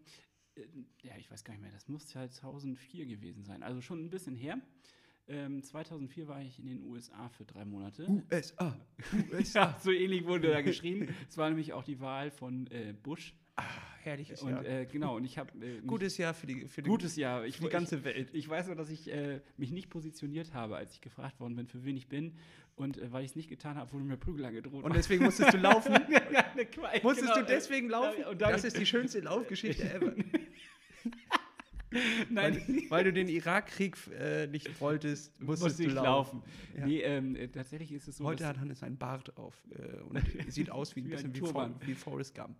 äh, 0.55 0.61
ja, 1.01 1.13
ich 1.17 1.30
weiß 1.30 1.43
gar 1.43 1.53
nicht 1.53 1.61
mehr, 1.61 1.72
das 1.72 1.88
muss 1.88 2.07
2004 2.07 3.05
gewesen 3.05 3.43
sein. 3.43 3.63
Also 3.63 3.82
schon 3.82 4.05
ein 4.05 4.09
bisschen 4.09 4.36
her. 4.36 4.59
Ähm, 5.28 5.61
2004 5.61 6.28
war 6.28 6.41
ich 6.41 6.57
in 6.59 6.65
den 6.65 6.84
USA 6.84 7.30
für 7.30 7.45
drei 7.45 7.63
Monate. 7.63 8.07
USA. 8.09 8.76
USA. 9.32 9.59
ja, 9.59 9.80
so 9.80 9.91
ähnlich 9.91 10.26
wurde 10.26 10.49
da 10.49 10.61
geschrieben. 10.61 11.13
Es 11.28 11.38
war 11.38 11.49
nämlich 11.49 11.74
auch 11.74 11.84
die 11.84 11.99
Wahl 11.99 12.32
von 12.32 12.65
äh, 12.67 12.93
Bush 12.93 13.36
Ach, 13.62 13.82
herrliches 14.03 14.41
und, 14.41 14.51
Jahr. 14.51 14.66
Äh, 14.66 14.86
genau, 14.86 15.16
und 15.16 15.24
ich 15.24 15.38
habe. 15.38 15.51
Äh, 15.64 15.82
gutes 15.86 16.18
Jahr 16.18 16.34
für 16.34 16.47
die, 16.47 16.68
für 16.68 16.82
gutes 16.82 17.16
Jahr. 17.16 17.45
Ich, 17.45 17.57
für 17.57 17.64
die 17.64 17.70
ganze 17.70 18.03
Welt. 18.03 18.30
Ich, 18.32 18.45
ich 18.45 18.49
weiß 18.49 18.68
nur, 18.68 18.76
dass 18.76 18.89
ich 18.89 19.12
äh, 19.12 19.41
mich 19.57 19.72
nicht 19.72 19.89
positioniert 19.89 20.53
habe, 20.53 20.76
als 20.76 20.93
ich 20.93 21.01
gefragt 21.01 21.39
worden 21.39 21.55
bin, 21.55 21.68
für 21.68 21.84
wen 21.84 21.97
ich 21.97 22.07
bin. 22.07 22.36
Und 22.76 22.97
äh, 22.97 23.12
weil 23.12 23.24
ich 23.24 23.32
es 23.32 23.36
nicht 23.36 23.49
getan 23.49 23.76
habe, 23.76 23.91
wurde 23.91 24.05
mir 24.05 24.18
Prügel 24.18 24.45
angedroht. 24.45 24.84
Und 24.84 24.95
deswegen 24.95 25.26
musstest 25.26 25.53
du 25.53 25.57
laufen? 25.57 25.91
musstest 27.03 27.34
genau, 27.34 27.39
du 27.39 27.45
deswegen 27.45 27.89
laufen? 27.89 28.24
das 28.38 28.64
ist 28.64 28.78
die 28.78 28.86
schönste 28.86 29.20
Laufgeschichte 29.20 29.84
ever. 29.91 30.14
Nein. 32.30 32.62
Weil, 32.68 32.90
weil, 32.90 33.04
du 33.06 33.14
den 33.14 33.28
Irakkrieg 33.28 33.98
äh, 34.18 34.48
nicht 34.48 34.80
wolltest, 34.80 35.42
musstest 35.42 35.80
Muss 35.80 35.88
du 35.88 35.94
laufen. 35.96 36.44
Ja. 36.78 36.86
Nee, 36.86 37.02
ähm, 37.02 37.36
äh, 37.36 37.48
tatsächlich 37.48 37.92
ist 37.92 38.08
es 38.08 38.18
so. 38.18 38.26
Heute 38.26 38.46
hat 38.46 38.60
Hannes 38.60 38.84
einen 38.84 38.98
Bart 38.98 39.36
auf 39.38 39.56
äh, 39.72 40.02
und 40.02 40.22
sieht 40.52 40.70
aus 40.70 40.96
wie 40.96 41.02
ein 41.02 41.10
bisschen 41.10 41.34
wie, 41.34 41.40
For 41.40 41.72
wie 41.86 41.96
Forrest 41.96 42.36
Gump. 42.36 42.56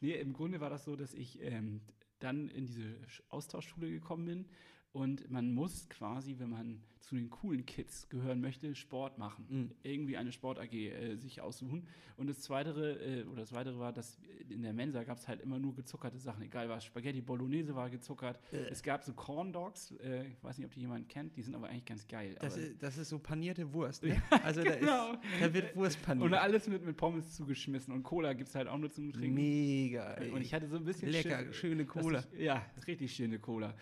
Nee, 0.00 0.12
im 0.12 0.32
Grunde 0.32 0.60
war 0.60 0.70
das 0.70 0.84
so, 0.84 0.96
dass 0.96 1.14
ich 1.14 1.40
ähm, 1.42 1.80
dann 2.18 2.48
in 2.48 2.66
diese 2.66 2.96
Austauschschule 3.28 3.90
gekommen 3.90 4.26
bin 4.26 4.46
und 4.94 5.28
man 5.28 5.52
muss 5.52 5.88
quasi, 5.88 6.36
wenn 6.38 6.50
man 6.50 6.80
zu 7.00 7.16
den 7.16 7.28
coolen 7.28 7.66
Kids 7.66 8.08
gehören 8.08 8.40
möchte, 8.40 8.74
Sport 8.76 9.18
machen. 9.18 9.44
Mhm. 9.48 9.70
Irgendwie 9.82 10.16
eine 10.16 10.30
Sport 10.32 10.58
AG 10.58 10.72
äh, 10.72 11.16
sich 11.16 11.40
aussuchen. 11.40 11.86
Und 12.16 12.28
das 12.28 12.40
zweite, 12.40 12.70
äh, 12.70 13.24
oder 13.24 13.40
das 13.40 13.52
weitere 13.52 13.78
war, 13.78 13.92
dass 13.92 14.18
in 14.48 14.62
der 14.62 14.72
Mensa 14.72 15.02
gab 15.02 15.18
es 15.18 15.26
halt 15.26 15.40
immer 15.40 15.58
nur 15.58 15.74
gezuckerte 15.74 16.18
Sachen. 16.18 16.42
Egal 16.42 16.68
was, 16.68 16.84
Spaghetti 16.84 17.20
Bolognese 17.20 17.74
war 17.74 17.90
gezuckert. 17.90 18.38
Äh. 18.52 18.68
Es 18.70 18.84
gab 18.84 19.02
so 19.02 19.12
Corn 19.12 19.52
Dogs, 19.52 19.90
äh, 20.02 20.28
ich 20.28 20.42
weiß 20.44 20.58
nicht, 20.58 20.66
ob 20.66 20.72
die 20.72 20.80
jemand 20.80 21.08
kennt, 21.08 21.36
die 21.36 21.42
sind 21.42 21.56
aber 21.56 21.68
eigentlich 21.68 21.86
ganz 21.86 22.06
geil. 22.06 22.36
Das, 22.40 22.56
ist, 22.56 22.80
das 22.80 22.96
ist, 22.96 23.08
so 23.08 23.18
panierte 23.18 23.70
Wurst, 23.74 24.04
ne? 24.04 24.22
Also 24.44 24.62
da, 24.62 24.76
genau. 24.76 25.12
ist, 25.12 25.20
da 25.40 25.52
wird 25.52 25.74
Wurst 25.74 26.00
paniert. 26.02 26.24
Und 26.24 26.34
alles 26.34 26.68
mit, 26.68 26.86
mit 26.86 26.96
Pommes 26.96 27.34
zugeschmissen. 27.34 27.92
Und 27.92 28.04
Cola 28.04 28.32
gibt 28.32 28.48
es 28.48 28.54
halt 28.54 28.68
auch 28.68 28.78
nur 28.78 28.92
zum 28.92 29.12
Trinken. 29.12 29.34
Mega. 29.34 30.14
Ey. 30.14 30.30
Und 30.30 30.40
ich 30.40 30.54
hatte 30.54 30.68
so 30.68 30.76
ein 30.76 30.84
bisschen 30.84 31.10
Lecker, 31.10 31.40
schön, 31.52 31.52
schöne 31.52 31.84
Cola. 31.84 32.24
Ich, 32.32 32.42
ja, 32.44 32.64
richtig 32.86 33.12
schöne 33.12 33.40
Cola. 33.40 33.74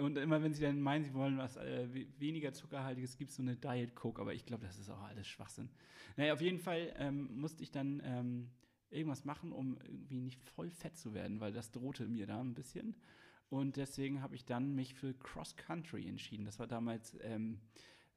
Und 0.00 0.16
immer 0.18 0.42
wenn 0.42 0.52
sie 0.52 0.62
dann 0.62 0.80
meinen, 0.80 1.04
sie 1.04 1.14
wollen 1.14 1.38
was 1.38 1.56
äh, 1.56 1.88
weniger 2.18 2.52
zuckerhaltiges, 2.52 3.16
gibt 3.16 3.30
es 3.30 3.36
so 3.36 3.42
eine 3.42 3.56
Diet 3.56 3.94
Coke, 3.94 4.20
aber 4.20 4.34
ich 4.34 4.46
glaube, 4.46 4.66
das 4.66 4.78
ist 4.78 4.90
auch 4.90 5.02
alles 5.02 5.26
Schwachsinn. 5.26 5.68
Naja, 6.16 6.32
auf 6.32 6.40
jeden 6.40 6.58
Fall 6.58 6.92
ähm, 6.96 7.28
musste 7.40 7.62
ich 7.62 7.70
dann 7.70 8.02
ähm, 8.04 8.50
irgendwas 8.90 9.24
machen, 9.24 9.52
um 9.52 9.78
irgendwie 9.82 10.20
nicht 10.20 10.42
voll 10.42 10.70
fett 10.70 10.96
zu 10.96 11.14
werden, 11.14 11.40
weil 11.40 11.52
das 11.52 11.70
drohte 11.70 12.06
mir 12.06 12.26
da 12.26 12.40
ein 12.40 12.54
bisschen. 12.54 12.96
Und 13.48 13.76
deswegen 13.76 14.22
habe 14.22 14.36
ich 14.36 14.44
dann 14.44 14.74
mich 14.74 14.94
für 14.94 15.12
Cross 15.14 15.56
Country 15.56 16.08
entschieden. 16.08 16.44
Das 16.44 16.58
war 16.58 16.66
damals 16.66 17.16
ähm, 17.22 17.60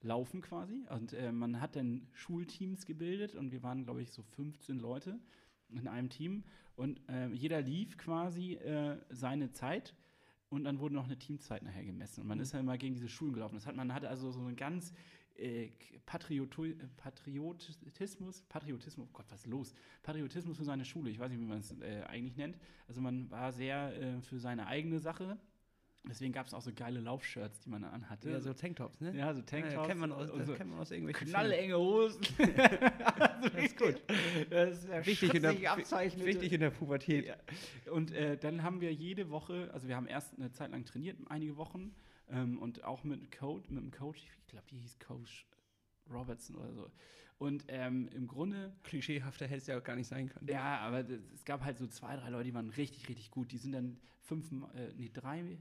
Laufen 0.01 0.41
quasi. 0.41 0.85
Und 0.89 1.13
äh, 1.13 1.31
man 1.31 1.59
hat 1.59 1.75
dann 1.75 2.07
Schulteams 2.11 2.85
gebildet 2.85 3.35
und 3.35 3.51
wir 3.51 3.63
waren, 3.63 3.83
glaube 3.83 4.01
ich, 4.01 4.11
so 4.11 4.21
15 4.21 4.77
Leute 4.77 5.19
in 5.69 5.87
einem 5.87 6.09
Team. 6.09 6.43
Und 6.75 7.01
äh, 7.09 7.29
jeder 7.29 7.61
lief 7.61 7.97
quasi 7.97 8.55
äh, 8.55 8.97
seine 9.09 9.51
Zeit 9.51 9.95
und 10.53 10.63
dann 10.63 10.79
wurde 10.79 10.95
noch 10.95 11.05
eine 11.05 11.17
Teamzeit 11.17 11.63
nachher 11.63 11.83
gemessen. 11.83 12.21
Und 12.21 12.27
man 12.27 12.37
mhm. 12.37 12.43
ist 12.43 12.53
ja 12.53 12.59
immer 12.59 12.77
gegen 12.77 12.93
diese 12.93 13.09
Schulen 13.09 13.33
gelaufen. 13.33 13.55
Das 13.55 13.65
hat, 13.65 13.75
man 13.75 13.93
hatte 13.93 14.09
also 14.09 14.31
so 14.31 14.39
einen 14.39 14.55
ganz 14.55 14.93
äh, 15.35 15.69
Patriotismus, 16.05 18.41
Patriotismus, 18.43 19.07
oh 19.09 19.13
Gott, 19.13 19.25
was 19.29 19.39
ist 19.39 19.47
los? 19.47 19.73
Patriotismus 20.03 20.57
für 20.57 20.63
seine 20.63 20.85
Schule, 20.85 21.09
ich 21.09 21.17
weiß 21.17 21.31
nicht, 21.31 21.41
wie 21.41 21.45
man 21.45 21.59
es 21.59 21.71
äh, 21.81 22.03
eigentlich 22.07 22.37
nennt. 22.37 22.57
Also 22.87 23.01
man 23.01 23.31
war 23.31 23.51
sehr 23.51 23.99
äh, 23.99 24.21
für 24.21 24.39
seine 24.39 24.67
eigene 24.67 24.99
Sache 24.99 25.39
Deswegen 26.05 26.33
gab 26.33 26.47
es 26.47 26.53
auch 26.53 26.61
so 26.61 26.71
geile 26.75 26.99
Laufshirts, 26.99 27.61
die 27.61 27.69
man 27.69 27.85
anhatte. 27.85 28.29
Ja, 28.29 28.41
so 28.41 28.53
Tanktops, 28.53 28.99
ne? 28.99 29.15
Ja, 29.15 29.33
so 29.33 29.41
Tanktops. 29.41 29.73
Ja, 29.73 29.85
kennt 29.85 30.01
man 30.01 30.11
aus, 30.11 30.27
so 30.27 30.53
kennt 30.53 30.69
man 30.69 30.79
aus 30.79 30.91
irgendwelchen 30.91 31.29
Knallenge 31.29 31.77
Hosen. 31.77 32.21
das 32.37 33.53
ist 33.63 33.77
gut. 33.77 34.01
Das 34.49 34.79
ist 34.79 34.89
ja 34.89 35.05
wichtig, 35.05 35.33
in 35.33 35.41
der, 35.41 35.53
wichtig 35.53 36.51
in 36.51 36.59
der 36.59 36.71
Pubertät. 36.71 37.25
Ja. 37.25 37.35
Und 37.91 38.11
äh, 38.11 38.37
dann 38.37 38.63
haben 38.63 38.81
wir 38.81 38.93
jede 38.93 39.29
Woche, 39.29 39.69
also 39.73 39.87
wir 39.87 39.95
haben 39.95 40.07
erst 40.07 40.37
eine 40.37 40.51
Zeit 40.51 40.71
lang 40.71 40.83
trainiert, 40.83 41.17
einige 41.29 41.55
Wochen, 41.55 41.95
ähm, 42.29 42.59
und 42.59 42.83
auch 42.83 43.05
mit, 43.05 43.31
Code, 43.31 43.63
mit 43.69 43.81
einem 43.81 43.91
Coach, 43.91 44.23
ich 44.23 44.47
glaube, 44.47 44.65
die 44.69 44.77
hieß 44.79 44.99
Coach 44.99 45.45
Robertson 46.11 46.57
oder 46.57 46.73
so. 46.73 46.91
Und 47.37 47.65
ähm, 47.67 48.09
im 48.13 48.27
Grunde 48.27 48.75
Klischeehafter 48.83 49.45
hätte 49.45 49.57
es 49.57 49.67
ja 49.67 49.77
auch 49.77 49.83
gar 49.83 49.95
nicht 49.95 50.07
sein 50.07 50.29
können. 50.29 50.47
Ja, 50.47 50.79
aber 50.79 51.05
es 51.33 51.43
gab 51.45 51.63
halt 51.63 51.77
so 51.77 51.87
zwei, 51.87 52.15
drei 52.15 52.29
Leute, 52.29 52.45
die 52.45 52.53
waren 52.53 52.69
richtig, 52.69 53.09
richtig 53.09 53.31
gut. 53.31 53.51
Die 53.51 53.57
sind 53.57 53.73
dann 53.73 53.97
fünf, 54.21 54.51
äh, 54.75 54.93
nee, 54.95 55.09
drei, 55.13 55.57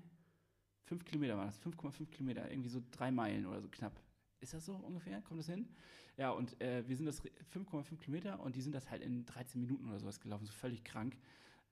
fünf 0.84 1.04
Kilometer 1.04 1.36
waren 1.36 1.46
das, 1.46 1.60
5,5 1.60 2.06
Kilometer, 2.10 2.50
irgendwie 2.50 2.68
so 2.68 2.82
drei 2.90 3.10
Meilen 3.10 3.46
oder 3.46 3.60
so 3.60 3.68
knapp. 3.68 4.00
Ist 4.40 4.54
das 4.54 4.64
so 4.66 4.74
ungefähr? 4.74 5.20
Kommt 5.22 5.40
das 5.40 5.46
hin? 5.48 5.68
Ja, 6.16 6.30
und 6.30 6.60
äh, 6.60 6.86
wir 6.86 6.96
sind 6.96 7.06
das 7.06 7.22
5,5 7.54 7.96
Kilometer 7.98 8.40
und 8.40 8.56
die 8.56 8.60
sind 8.60 8.74
das 8.74 8.90
halt 8.90 9.02
in 9.02 9.24
13 9.24 9.60
Minuten 9.60 9.88
oder 9.88 9.98
sowas 9.98 10.20
gelaufen, 10.20 10.44
so 10.46 10.52
völlig 10.52 10.84
krank. 10.84 11.16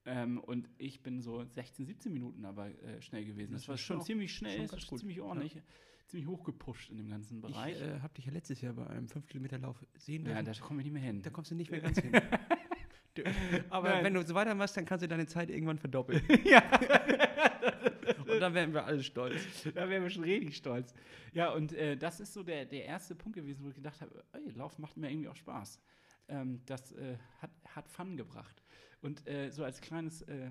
Ähm, 0.06 0.38
und 0.38 0.70
ich 0.78 1.02
bin 1.02 1.20
so 1.20 1.44
16, 1.44 1.84
17 1.86 2.12
Minuten 2.12 2.44
aber 2.46 2.68
äh, 2.82 3.02
schnell 3.02 3.24
gewesen. 3.24 3.52
Das, 3.52 3.62
Das 3.62 3.68
war 3.68 3.76
schon 3.76 4.00
ziemlich 4.00 4.32
schnell, 4.34 4.66
schon 4.78 4.98
ziemlich 4.98 5.20
ordentlich, 5.20 5.60
ziemlich 6.06 6.26
hochgepusht 6.26 6.90
in 6.90 6.96
dem 6.96 7.08
ganzen 7.10 7.36
Ich 7.36 7.42
Bereich. 7.42 7.80
äh, 7.82 8.00
habe 8.00 8.14
dich 8.14 8.24
ja 8.24 8.32
letztes 8.32 8.60
Jahr 8.62 8.72
bei 8.72 8.86
einem 8.86 9.06
5-Kilometer-Lauf 9.08 9.84
sehen 9.98 10.24
ja, 10.24 10.40
dürfen. 10.42 10.58
da 10.60 10.66
komme 10.66 10.80
ich 10.80 10.84
nicht 10.84 10.94
mehr 10.94 11.02
hin. 11.02 11.20
da 11.22 11.28
kommst 11.30 11.50
du 11.50 11.54
nicht 11.54 11.70
mehr 11.70 11.80
ganz 11.80 11.98
hin. 11.98 12.12
Du, 13.14 13.22
aber 13.70 13.88
Nein. 13.90 14.04
wenn 14.04 14.14
du 14.14 14.22
so 14.22 14.34
weitermachst, 14.34 14.76
dann 14.76 14.84
kannst 14.84 15.02
du 15.02 15.08
deine 15.08 15.26
Zeit 15.26 15.50
irgendwann 15.50 15.78
verdoppeln. 15.78 16.22
ja. 16.44 16.62
Und 18.26 18.40
dann 18.40 18.54
werden 18.54 18.72
wir 18.72 18.84
alle 18.84 19.02
stolz. 19.02 19.64
Da 19.74 19.88
wären 19.88 20.02
wir 20.02 20.10
schon 20.10 20.24
richtig 20.24 20.56
stolz. 20.56 20.94
Ja, 21.32 21.50
und 21.52 21.72
äh, 21.72 21.96
das 21.96 22.20
ist 22.20 22.32
so 22.32 22.42
der, 22.42 22.64
der 22.64 22.84
erste 22.84 23.14
Punkt 23.14 23.36
gewesen, 23.36 23.64
wo 23.64 23.68
ich 23.68 23.74
gedacht 23.74 24.00
habe, 24.00 24.24
ey, 24.32 24.50
Lauf 24.52 24.78
macht 24.78 24.96
mir 24.96 25.10
irgendwie 25.10 25.28
auch 25.28 25.36
Spaß. 25.36 25.80
Ähm, 26.28 26.60
das 26.66 26.92
äh, 26.92 27.16
hat, 27.40 27.50
hat 27.74 27.88
Fun 27.88 28.16
gebracht. 28.16 28.62
Und 29.02 29.26
äh, 29.28 29.50
so 29.50 29.64
als 29.64 29.80
kleines, 29.80 30.22
äh, 30.22 30.50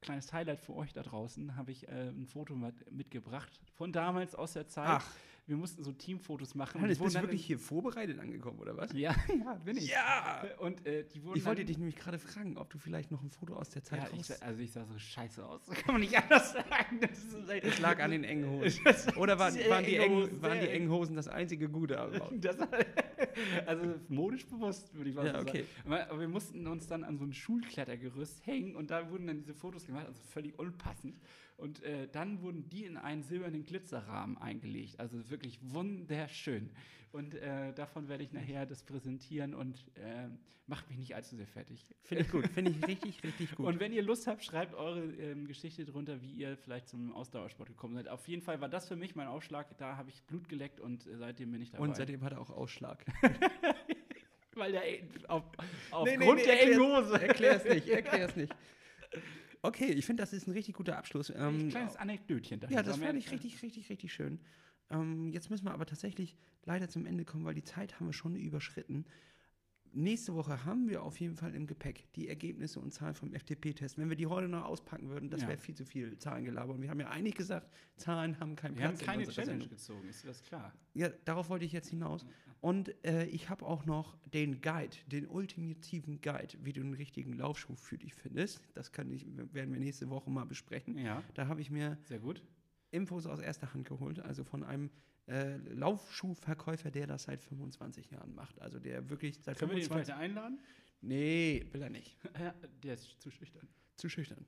kleines 0.00 0.32
Highlight 0.32 0.60
für 0.60 0.74
euch 0.74 0.92
da 0.92 1.02
draußen 1.02 1.56
habe 1.56 1.70
ich 1.70 1.86
äh, 1.88 2.08
ein 2.08 2.26
Foto 2.26 2.56
mit, 2.56 2.90
mitgebracht 2.90 3.60
von 3.72 3.92
damals 3.92 4.34
aus 4.34 4.54
der 4.54 4.66
Zeit. 4.66 4.88
Ach. 4.88 5.10
Wir 5.46 5.56
mussten 5.56 5.84
so 5.84 5.92
Teamfotos 5.92 6.54
machen. 6.54 6.80
Hannes, 6.80 6.96
Die 6.96 7.00
wurden 7.00 7.08
bist 7.08 7.16
du 7.16 7.20
wirklich 7.22 7.44
hier 7.44 7.58
vorbereitet 7.58 8.18
angekommen, 8.18 8.58
oder 8.60 8.78
was? 8.78 8.90
Ja, 8.94 9.14
ja, 9.44 9.54
bin 9.62 9.76
ich. 9.76 9.88
Ja! 9.90 10.42
Und 10.58 10.86
äh, 10.86 11.04
die 11.04 11.22
wurden 11.22 11.36
Ich 11.36 11.44
wollte 11.44 11.60
dann, 11.60 11.66
dich 11.66 11.76
nämlich 11.76 11.96
gerade 11.96 12.18
fragen, 12.18 12.56
ob 12.56 12.70
du 12.70 12.78
vielleicht 12.78 13.10
noch 13.10 13.22
ein 13.22 13.30
Foto 13.30 13.54
aus 13.54 13.68
der 13.68 13.82
Zeit 13.84 13.98
ja, 13.98 14.06
raus... 14.16 14.30
also 14.40 14.62
ich 14.62 14.72
sah 14.72 14.86
so 14.86 14.98
scheiße 14.98 15.44
aus. 15.44 15.60
Das 15.66 15.74
kann 15.82 15.94
man 15.96 16.00
nicht 16.00 16.16
anders 16.16 16.52
sagen. 16.54 16.98
Das 16.98 17.10
ist 17.18 17.34
Es 17.62 17.78
lag 17.78 18.00
an 18.02 18.12
den 18.12 18.24
engen 18.24 18.48
Hosen. 18.48 18.80
Das- 18.84 19.14
Oder 19.18 19.38
waren, 19.38 19.52
sehr 19.52 19.68
waren, 19.68 19.84
die, 19.84 19.96
enge 19.96 20.04
engen, 20.06 20.16
Hosen, 20.22 20.42
waren 20.42 20.60
die 20.60 20.68
engen 20.68 20.90
Hosen 20.90 21.14
das 21.16 21.28
einzige 21.28 21.68
Gute 21.68 22.00
am? 22.00 22.12
Das, 22.40 22.56
also 23.66 23.94
modisch 24.08 24.46
bewusst, 24.46 24.94
würde 24.94 25.10
ich 25.10 25.16
mal 25.16 25.26
Ja, 25.26 25.34
so 25.34 25.40
okay. 25.46 25.64
sagen. 25.64 25.92
Aber- 25.92 26.10
Aber 26.10 26.20
wir 26.20 26.28
mussten 26.28 26.66
uns 26.66 26.86
dann 26.86 27.04
an 27.04 27.18
so 27.18 27.24
ein 27.24 27.34
Schulklettergerüst 27.34 28.46
hängen 28.46 28.76
und 28.76 28.90
da 28.90 29.10
wurden 29.10 29.26
dann 29.26 29.36
diese 29.36 29.52
Fotos 29.52 29.84
gemacht, 29.86 30.06
also 30.06 30.22
völlig 30.30 30.58
unpassend. 30.58 31.16
Und 31.64 31.82
äh, 31.82 32.08
dann 32.12 32.42
wurden 32.42 32.68
die 32.68 32.84
in 32.84 32.98
einen 32.98 33.22
silbernen 33.22 33.64
Glitzerrahmen 33.64 34.36
eingelegt. 34.36 35.00
Also 35.00 35.30
wirklich 35.30 35.58
wunderschön. 35.62 36.68
Und 37.10 37.36
äh, 37.36 37.72
davon 37.72 38.06
werde 38.10 38.22
ich 38.22 38.34
nachher 38.34 38.66
das 38.66 38.82
präsentieren 38.82 39.54
und 39.54 39.78
äh, 39.94 40.28
macht 40.66 40.90
mich 40.90 40.98
nicht 40.98 41.14
allzu 41.14 41.36
sehr 41.36 41.46
fertig. 41.46 41.86
Finde 42.02 42.24
ich 42.24 42.30
gut, 42.30 42.46
finde 42.54 42.70
ich 42.70 42.86
richtig, 42.86 43.24
richtig 43.24 43.54
gut. 43.54 43.64
Und 43.64 43.80
wenn 43.80 43.94
ihr 43.94 44.02
Lust 44.02 44.26
habt, 44.26 44.44
schreibt 44.44 44.74
eure 44.74 45.04
ähm, 45.14 45.46
Geschichte 45.46 45.86
drunter, 45.86 46.20
wie 46.20 46.32
ihr 46.32 46.58
vielleicht 46.58 46.86
zum 46.86 47.14
Ausdauersport 47.14 47.70
gekommen 47.70 47.94
seid. 47.94 48.08
Auf 48.08 48.28
jeden 48.28 48.42
Fall 48.42 48.60
war 48.60 48.68
das 48.68 48.86
für 48.86 48.96
mich 48.96 49.14
mein 49.14 49.28
Aufschlag. 49.28 49.74
Da 49.78 49.96
habe 49.96 50.10
ich 50.10 50.22
Blut 50.24 50.50
geleckt 50.50 50.80
und 50.80 51.06
äh, 51.06 51.16
seitdem 51.16 51.50
bin 51.50 51.62
ich 51.62 51.70
dabei. 51.70 51.84
Und 51.84 51.96
seitdem 51.96 52.22
hat 52.24 52.32
er 52.32 52.42
auch 52.42 52.50
Ausschlag. 52.50 53.06
Weil 54.54 54.72
der 54.72 54.82
auf, 55.28 55.44
Nee, 56.04 56.18
nee, 56.18 56.24
aufgrund 56.26 56.40
nee, 56.40 56.44
der 56.44 56.62
engen 56.62 56.80
Hose. 56.80 57.22
Erklär's 57.22 57.64
nicht, 57.64 57.88
erklär's 57.88 58.36
nicht. 58.36 58.54
Okay, 59.64 59.92
ich 59.92 60.04
finde, 60.04 60.22
das 60.22 60.34
ist 60.34 60.46
ein 60.46 60.50
richtig 60.52 60.74
guter 60.74 60.98
Abschluss. 60.98 61.30
Ein 61.30 61.60
Ähm, 61.62 61.68
kleines 61.70 61.96
Anekdötchen 61.96 62.60
ja, 62.60 62.66
dahinter. 62.68 62.82
das 62.82 62.98
Mehr- 62.98 63.08
fand 63.08 63.18
ich 63.18 63.30
richtig, 63.30 63.62
richtig, 63.62 63.88
richtig 63.88 64.12
schön. 64.12 64.38
Ähm, 64.90 65.30
jetzt 65.32 65.48
müssen 65.48 65.64
wir 65.64 65.72
aber 65.72 65.86
tatsächlich 65.86 66.36
leider 66.64 66.90
zum 66.90 67.06
Ende 67.06 67.24
kommen, 67.24 67.46
weil 67.46 67.54
die 67.54 67.64
Zeit 67.64 67.98
haben 67.98 68.04
wir 68.06 68.12
schon 68.12 68.36
überschritten. 68.36 69.06
Nächste 69.96 70.34
Woche 70.34 70.64
haben 70.64 70.88
wir 70.88 71.04
auf 71.04 71.20
jeden 71.20 71.36
Fall 71.36 71.54
im 71.54 71.68
Gepäck 71.68 72.12
die 72.16 72.28
Ergebnisse 72.28 72.80
und 72.80 72.92
Zahlen 72.92 73.14
vom 73.14 73.32
FTP-Test. 73.32 73.96
Wenn 73.96 74.08
wir 74.08 74.16
die 74.16 74.26
heute 74.26 74.48
noch 74.48 74.64
auspacken 74.64 75.08
würden, 75.08 75.30
das 75.30 75.42
Ja. 75.42 75.48
wäre 75.48 75.58
viel 75.58 75.76
zu 75.76 75.84
viel 75.84 76.18
Zahlengelaber. 76.18 76.74
Und 76.74 76.82
wir 76.82 76.90
haben 76.90 76.98
ja 76.98 77.10
eigentlich 77.10 77.36
gesagt, 77.36 77.70
Zahlen 77.96 78.40
haben 78.40 78.56
keinen 78.56 78.76
Wir 78.76 78.86
haben 78.86 78.94
Platz 78.96 79.00
in 79.02 79.06
keine 79.06 79.26
Challenge 79.28 79.50
Sendung. 79.52 79.68
gezogen, 79.68 80.08
ist 80.08 80.24
dir 80.24 80.28
das 80.28 80.42
klar? 80.42 80.72
Ja, 80.94 81.10
darauf 81.24 81.48
wollte 81.48 81.64
ich 81.64 81.70
jetzt 81.72 81.90
hinaus. 81.90 82.26
Und 82.60 82.92
äh, 83.04 83.26
ich 83.26 83.50
habe 83.50 83.64
auch 83.64 83.86
noch 83.86 84.16
den 84.32 84.60
Guide, 84.60 84.96
den 85.06 85.28
ultimativen 85.28 86.20
Guide, 86.20 86.58
wie 86.62 86.72
du 86.72 86.80
einen 86.80 86.94
richtigen 86.94 87.34
Laufschuh 87.34 87.76
für 87.76 87.96
dich 87.96 88.14
findest. 88.14 88.62
Das 88.74 88.90
kann 88.90 89.08
ich, 89.12 89.24
werden 89.52 89.72
wir 89.72 89.78
nächste 89.78 90.10
Woche 90.10 90.28
mal 90.28 90.44
besprechen. 90.44 90.98
Ja, 90.98 91.22
Da 91.34 91.46
habe 91.46 91.60
ich 91.60 91.70
mir 91.70 91.98
sehr 92.02 92.18
gut. 92.18 92.42
Infos 92.90 93.26
aus 93.26 93.38
erster 93.38 93.72
Hand 93.74 93.86
geholt, 93.86 94.18
also 94.18 94.42
von 94.42 94.64
einem 94.64 94.90
äh, 95.26 95.56
Laufschuhverkäufer, 95.74 96.90
der 96.90 97.06
das 97.06 97.24
seit 97.24 97.42
25 97.42 98.10
Jahren 98.10 98.34
macht. 98.34 98.60
Also 98.60 98.78
der 98.78 99.08
wirklich 99.10 99.38
seit 99.42 99.58
Können 99.58 99.72
wir 99.72 99.76
den 99.78 99.84
25 99.88 100.14
vielleicht 100.14 100.20
einladen? 100.30 100.60
Nee, 101.00 101.66
will 101.72 101.82
er 101.82 101.90
nicht. 101.90 102.16
Ja, 102.38 102.54
der 102.82 102.94
ist 102.94 103.20
zu 103.20 103.30
schüchtern. 103.30 103.68
Zu 103.96 104.08
schüchtern. 104.08 104.44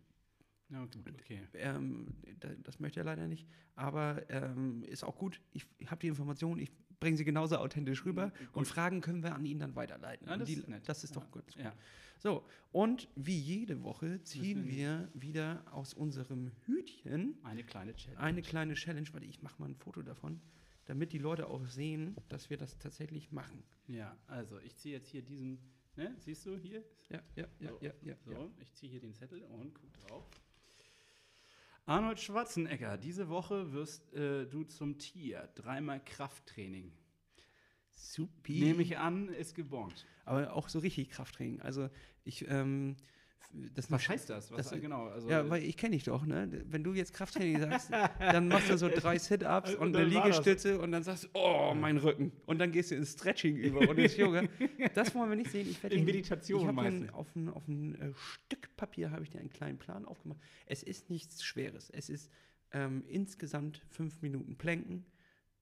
Ja, 0.68 0.80
gut, 0.80 0.96
okay. 1.20 1.42
Ähm, 1.54 2.08
da, 2.40 2.48
das 2.62 2.80
möchte 2.80 3.00
er 3.00 3.04
leider 3.04 3.28
nicht. 3.28 3.46
Aber 3.76 4.28
ähm, 4.30 4.82
ist 4.82 5.04
auch 5.04 5.16
gut. 5.16 5.40
Ich, 5.52 5.64
ich 5.78 5.90
habe 5.90 6.00
die 6.00 6.08
Informationen, 6.08 6.60
ich 6.60 6.72
bringe 6.98 7.16
sie 7.16 7.24
genauso 7.24 7.56
authentisch 7.58 8.04
rüber. 8.04 8.26
Mhm, 8.26 8.30
gut. 8.46 8.56
Und 8.56 8.64
Fragen 8.66 9.00
können 9.00 9.22
wir 9.22 9.34
an 9.34 9.44
ihn 9.44 9.58
dann 9.60 9.76
weiterleiten. 9.76 10.26
Ja, 10.26 10.36
das 10.36 10.48
die, 10.48 10.54
ist 10.54 10.68
nett. 10.68 10.88
das 10.88 11.04
ist 11.04 11.14
Ja. 11.14 11.20
doch 11.20 11.30
gut. 11.30 11.44
Ja. 11.56 11.72
So, 12.18 12.44
und 12.72 13.08
wie 13.14 13.38
jede 13.38 13.82
Woche 13.84 14.22
ziehen 14.24 14.66
wir 14.66 15.08
wieder 15.14 15.62
aus 15.70 15.94
unserem 15.94 16.50
Hütchen 16.64 17.38
Eine 17.44 17.62
kleine 17.62 17.94
Challenge. 17.94 18.20
eine 18.20 18.42
kleine 18.42 18.74
Challenge. 18.74 19.06
Warte, 19.12 19.26
ich 19.26 19.42
mache 19.42 19.60
mal 19.60 19.68
ein 19.68 19.76
Foto 19.76 20.02
davon, 20.02 20.40
damit 20.86 21.12
die 21.12 21.18
Leute 21.18 21.48
auch 21.48 21.66
sehen, 21.66 22.16
dass 22.28 22.48
wir 22.48 22.56
das 22.56 22.78
tatsächlich 22.78 23.32
machen. 23.32 23.62
Ja, 23.88 24.16
also 24.26 24.58
ich 24.60 24.76
ziehe 24.76 24.94
jetzt 24.94 25.08
hier 25.08 25.22
diesen, 25.22 25.58
ne, 25.96 26.16
siehst 26.18 26.46
du 26.46 26.56
hier? 26.56 26.82
Ja, 27.10 27.22
ja, 27.34 27.46
ja, 27.58 27.68
So, 27.68 27.78
ja, 27.80 27.92
ja. 28.02 28.16
So, 28.24 28.32
ja. 28.32 28.50
ich 28.60 28.72
ziehe 28.72 28.90
hier 28.90 29.00
den 29.00 29.12
Zettel 29.12 29.42
und 29.42 29.74
guck 29.74 29.92
drauf. 29.94 30.30
Arnold 31.84 32.18
Schwarzenegger, 32.18 32.96
diese 32.96 33.28
Woche 33.28 33.72
wirst 33.72 34.12
äh, 34.14 34.46
du 34.46 34.64
zum 34.64 34.98
Tier. 34.98 35.48
Dreimal 35.54 36.02
Krafttraining. 36.04 36.92
Supi. 37.94 38.60
Nehme 38.60 38.82
ich 38.82 38.98
an, 38.98 39.28
ist 39.28 39.54
gebongt. 39.54 40.04
Aber 40.24 40.52
auch 40.52 40.68
so 40.68 40.80
richtig 40.80 41.10
Krafttraining. 41.10 41.60
Also 41.60 41.88
ich, 42.24 42.48
ähm, 42.48 42.96
das 43.74 43.90
Was 43.90 44.06
heißt 44.08 44.28
das? 44.28 44.50
Was, 44.50 44.70
Das- 44.70 44.80
genau, 44.80 45.06
also, 45.06 45.28
Ja, 45.30 45.48
weil 45.48 45.62
ich 45.62 45.76
kenne 45.76 45.92
dich 45.96 46.04
doch, 46.04 46.26
ne? 46.26 46.48
Wenn 46.66 46.84
du 46.84 46.92
jetzt 46.92 47.14
Krafttraining 47.14 47.58
sagst, 47.70 47.90
dann 48.20 48.48
machst 48.48 48.68
du 48.68 48.76
so 48.76 48.88
drei 48.88 49.18
Sit-Ups 49.18 49.74
Und 49.74 49.88
und, 49.88 49.96
eine. 49.96 50.04
Liegestütze 50.06 50.78
und 50.78 50.92
dann 50.92 51.02
sagst 51.02 51.24
du, 51.24 51.28
oh, 51.34 51.72
mein 51.74 51.96
Rücken. 51.96 52.32
Und 52.44 52.58
dann 52.58 52.70
gehst 52.72 52.90
du 52.90 52.96
ins 52.96 53.12
Stretching 53.12 53.56
über 53.56 53.88
und 53.88 53.98
ins 53.98 54.16
Yoga. 54.18 54.42
Das 54.94 55.14
wollen 55.14 55.30
wir 55.30 55.36
nicht 55.36 55.50
sehen. 55.50 55.68
Ich 55.70 55.82
werde 55.82 55.96
In 55.96 56.04
Meditation 56.04 56.74
meistens. 56.74 57.12
auf 57.14 57.34
ein, 57.34 57.48
auf 57.48 57.66
ein 57.68 57.94
äh, 58.00 58.12
Stück 58.14 58.76
Papier 58.76 59.10
habe 59.10 59.22
ich 59.22 59.30
dir 59.30 59.38
einen 59.38 59.50
kleinen 59.50 59.78
Plan 59.78 60.04
aufgemacht. 60.04 60.40
Es 60.66 60.82
ist 60.82 61.08
nichts 61.08 61.42
Schweres. 61.42 61.88
Es 61.90 62.10
ist 62.10 62.30
ähm, 62.72 63.04
insgesamt 63.08 63.80
fünf 63.88 64.20
Minuten 64.20 64.56
Planken, 64.56 65.06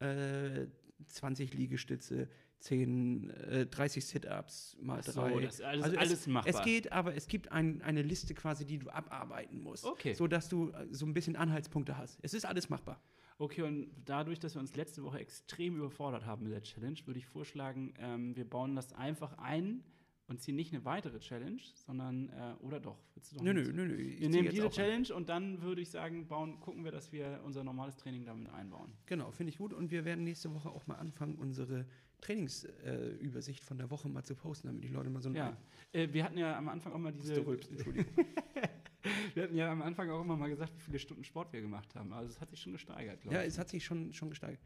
äh, 0.01 0.67
20 1.07 1.55
Liegestütze, 1.55 2.29
10, 2.65 3.29
äh, 3.31 3.67
30 3.67 4.07
Sit-Ups 4.07 4.77
mal 4.81 5.03
so, 5.03 5.13
drei. 5.13 5.41
das 5.43 5.57
ist 5.57 5.61
alles- 5.63 5.85
also 5.85 5.97
alles 5.99 6.13
es, 6.13 6.27
machbar. 6.27 6.55
Es 6.55 6.63
geht, 6.63 6.93
aber 6.93 7.15
es 7.15 7.27
gibt 7.29 7.53
ein, 7.53 7.83
eine 7.83 8.01
Liste 8.01 8.33
quasi, 8.35 8.65
die 8.65 8.79
du 8.79 8.89
abarbeiten 8.89 9.63
musst. 9.63 9.85
Okay. 9.85 10.15
So 10.15 10.27
dass 10.27 10.49
du 10.49 10.71
äh, 10.71 10.87
so 10.91 11.05
ein 11.05 11.13
bisschen 11.13 11.37
Anhaltspunkte 11.37 11.99
hast. 11.99 12.19
Es 12.23 12.33
ist 12.33 12.47
alles 12.47 12.71
machbar. 12.71 13.01
Okay, 13.37 13.63
und 13.63 13.91
dadurch, 14.07 14.39
dass 14.39 14.55
wir 14.55 14.61
uns 14.61 14.77
letzte 14.77 15.03
Woche 15.03 15.19
extrem 15.19 15.77
überfordert 15.77 16.25
haben 16.25 16.45
mit 16.45 16.53
der 16.53 16.63
Challenge, 16.63 16.97
würde 17.05 17.19
ich 17.19 17.27
vorschlagen, 17.27 17.93
ähm, 17.99 18.35
wir 18.35 18.49
bauen 18.49 18.75
das 18.77 18.93
einfach 18.95 19.37
ein 19.39 19.83
und 20.29 20.41
ziehen 20.41 20.57
nicht 20.57 20.73
eine 20.73 20.85
weitere 20.87 21.19
Challenge, 21.19 21.61
sondern, 21.75 22.31
äh, 22.31 22.55
oder 22.61 22.81
doch? 22.81 22.97
Willst 23.15 23.33
du 23.33 23.37
doch 23.37 23.43
Nö, 23.45 23.53
nö, 23.53 23.73
nö, 23.73 23.87
nö. 23.89 23.99
Wir 23.99 24.29
nehmen 24.31 24.49
diese 24.49 24.63
auch 24.63 24.71
ein. 24.71 24.73
Challenge 24.73 25.15
und 25.15 25.29
dann 25.29 25.61
würde 25.61 25.83
ich 25.83 25.91
sagen, 25.91 26.27
bauen, 26.29 26.61
gucken 26.61 26.85
wir, 26.85 26.93
dass 26.93 27.13
wir 27.13 27.41
unser 27.45 27.63
normales 27.63 27.97
Training 27.97 28.25
damit 28.25 28.49
einbauen. 28.51 28.93
Genau, 29.05 29.31
finde 29.33 29.51
ich 29.51 29.59
gut. 29.59 29.75
Und 29.75 29.91
wir 29.91 30.05
werden 30.07 30.25
nächste 30.25 30.55
Woche 30.55 30.71
auch 30.71 30.87
mal 30.87 30.95
anfangen, 30.95 31.35
unsere 31.35 31.85
Trainingsübersicht 32.25 33.63
äh, 33.63 33.67
von 33.67 33.79
der 33.79 33.91
Woche 33.91 34.09
mal 34.09 34.25
zu 34.25 34.35
posten, 34.35 34.69
damit 34.69 34.83
die 34.83 34.89
Leute 34.89 35.11
mal 35.11 35.21
so 35.21 35.29
ein 35.29 35.35
Ja, 35.35 35.57
äh, 35.93 36.09
wir 36.13 36.25
hatten 36.25 36.39
ja 36.39 36.57
am 36.57 36.69
Anfang 36.69 36.93
auch 36.93 36.99
mal 36.99 37.13
diese. 37.13 37.35
Du 37.35 37.43
rülpst, 37.43 37.71
Entschuldigung. 37.71 38.13
wir 39.35 39.43
hatten 39.43 39.55
ja 39.55 39.71
am 39.71 39.83
Anfang 39.83 40.11
auch 40.11 40.23
immer 40.23 40.37
mal 40.37 40.49
gesagt, 40.49 40.75
wie 40.77 40.81
viele 40.81 40.99
Stunden 40.99 41.25
Sport 41.25 41.53
wir 41.53 41.61
gemacht 41.61 41.95
haben. 41.95 42.13
Also 42.13 42.31
es 42.31 42.41
hat 42.41 42.51
sich 42.51 42.61
schon 42.61 42.73
gesteigert, 42.73 43.21
glaube 43.21 43.37
Ja, 43.37 43.43
ich. 43.43 43.49
es 43.49 43.59
hat 43.59 43.69
sich 43.69 43.85
schon, 43.85 44.13
schon 44.15 44.31
gesteigert. 44.31 44.61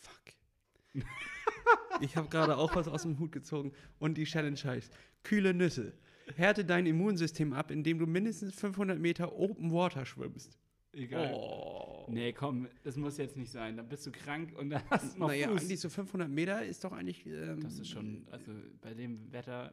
Fuck. 0.00 1.04
ich 2.00 2.16
habe 2.16 2.28
gerade 2.28 2.56
auch 2.56 2.74
was 2.74 2.88
aus 2.88 3.02
dem 3.02 3.18
Hut 3.18 3.30
gezogen. 3.30 3.72
Und 4.00 4.18
die 4.18 4.24
Challenge 4.24 4.58
heißt: 4.62 4.92
Kühle 5.22 5.54
Nüsse. 5.54 5.92
Härte 6.36 6.64
dein 6.64 6.86
Immunsystem 6.86 7.52
ab, 7.54 7.70
indem 7.70 7.98
du 7.98 8.06
mindestens 8.06 8.54
500 8.54 8.98
Meter 8.98 9.32
Open 9.32 9.70
Water 9.72 10.04
schwimmst. 10.04 10.58
Egal. 10.98 11.32
Oh. 11.34 12.06
Nee, 12.10 12.32
komm, 12.32 12.68
das 12.82 12.96
muss 12.96 13.16
jetzt 13.18 13.36
nicht 13.36 13.50
sein. 13.52 13.76
Dann 13.76 13.88
bist 13.88 14.06
du 14.06 14.10
krank 14.10 14.56
und 14.58 14.70
dann 14.70 14.82
hast 14.90 15.14
du 15.14 15.20
noch 15.20 15.28
Naja, 15.28 15.48
Fuß. 15.48 15.62
eigentlich 15.62 15.80
so 15.80 15.88
500 15.88 16.28
Meter 16.28 16.64
ist 16.64 16.82
doch 16.84 16.92
eigentlich. 16.92 17.24
Ähm, 17.26 17.60
Das 17.60 17.78
ist 17.78 17.88
schon, 17.88 18.26
also 18.30 18.52
bei 18.80 18.94
dem 18.94 19.30
Wetter 19.32 19.72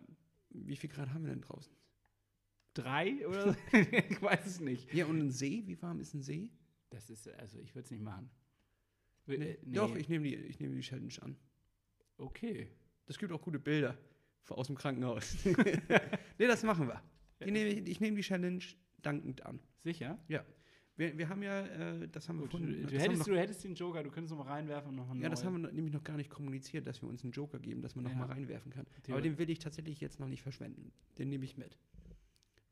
Wie 0.50 0.76
viel 0.76 0.90
Grad 0.90 1.10
haben 1.14 1.24
wir 1.26 1.32
denn 1.32 1.42
draußen? 1.42 1.74
drei 2.74 3.26
oder 3.28 3.54
so? 3.54 3.56
ich 3.78 4.22
weiß 4.22 4.46
es 4.46 4.60
nicht. 4.60 4.94
Ja, 4.94 5.06
und 5.06 5.18
ein 5.20 5.32
See? 5.32 5.64
Wie 5.66 5.82
warm 5.82 6.00
ist 6.02 6.14
ein 6.14 6.22
See? 6.22 6.52
Das 6.90 7.10
ist, 7.10 7.28
also 7.40 7.58
ich 7.60 7.74
würde 7.74 7.86
es 7.86 7.92
nicht 7.92 8.04
machen. 8.04 8.30
Nee. 9.28 9.36
äh, 9.36 9.58
nee. 9.64 9.76
Doch, 9.76 9.96
ich 9.96 10.10
nehme 10.10 10.26
die, 10.28 10.36
ich 10.36 10.60
nehm 10.60 10.76
die 10.76 10.82
Challenge 10.82 11.14
an. 11.22 11.38
Okay. 12.18 12.68
Das 13.06 13.18
gibt 13.18 13.32
auch 13.32 13.42
gute 13.42 13.60
Bilder 13.60 13.98
aus 14.50 14.68
dem 14.68 14.76
Krankenhaus. 14.76 15.36
nee, 16.38 16.48
das 16.48 16.64
machen 16.64 16.88
wir. 16.88 17.02
Die 17.44 17.52
nehme 17.52 17.70
ich 17.70 17.88
ich 17.88 18.00
nehme 18.02 18.18
die 18.18 18.24
Challenge 18.24 18.64
dankend 19.02 19.46
an. 19.46 19.60
Sicher? 19.84 20.20
Wir, 20.98 21.18
wir 21.18 21.28
haben 21.28 21.44
ja, 21.44 21.66
äh, 21.66 22.08
das 22.08 22.30
haben 22.30 22.38
wir 22.38 22.44
Gut, 22.44 22.54
du, 22.54 22.58
vorhin- 22.60 22.82
du, 22.84 22.88
haben 22.88 23.00
hättest, 23.00 23.28
wir 23.28 23.34
du 23.34 23.40
hättest 23.40 23.64
den 23.66 23.76
Joker, 23.76 24.02
du 24.04 24.10
könntest 24.12 24.32
noch 24.36 24.46
mal 24.46 24.52
reinwerfen 24.52 24.90
und 24.90 24.96
noch 24.96 25.10
einen 25.10 25.20
noch, 25.20 25.24
Ja, 25.24 25.30
das 25.30 25.44
haben 25.44 25.62
wir 25.62 25.72
nämlich 25.72 25.94
noch 25.94 26.04
gar 26.04 26.16
nicht 26.16 26.30
kommuniziert, 26.30 26.88
dass 26.88 27.02
wir 27.02 27.10
uns 27.10 27.24
einen 27.24 27.34
Joker 27.34 27.60
geben, 27.60 27.82
dass 27.82 27.96
man 27.96 28.04
noch 28.06 28.12
Ja. 28.12 28.18
mal 28.18 28.28
reinwerfen 28.28 28.72
kann. 28.72 28.86
Aber 29.10 29.22
den 29.22 29.38
will 29.38 29.50
ich 29.50 29.60
tatsächlich 29.60 30.00
jetzt 30.00 30.20
noch 30.22 30.28
nicht 30.30 30.42
verschwenden. 30.42 30.92
Den 31.18 31.30
nehme 31.30 31.44
ich 31.44 31.58
mit. 31.58 31.78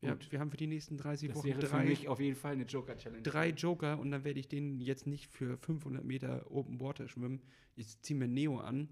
Wir, 0.00 0.12
Gut. 0.12 0.32
wir 0.32 0.40
haben 0.40 0.50
für 0.50 0.56
die 0.56 0.66
nächsten 0.66 0.96
30 0.96 1.28
Das 1.28 1.38
Wochen 1.38 1.46
wäre 1.48 1.60
für 1.60 1.66
drei, 1.66 1.84
mich 1.84 2.08
auf 2.08 2.20
jeden 2.20 2.36
Fall 2.36 2.52
eine 2.52 2.64
Joker-Challenge. 2.64 3.22
drei 3.22 3.50
Joker 3.50 3.98
und 3.98 4.10
dann 4.10 4.24
werde 4.24 4.40
ich 4.40 4.48
den 4.48 4.80
jetzt 4.80 5.06
nicht 5.06 5.28
für 5.28 5.56
500 5.58 6.04
Meter 6.04 6.50
Open 6.50 6.80
Water 6.80 7.08
schwimmen. 7.08 7.40
Ich 7.76 8.00
ziehe 8.00 8.18
mir 8.18 8.28
Neo 8.28 8.58
an, 8.58 8.88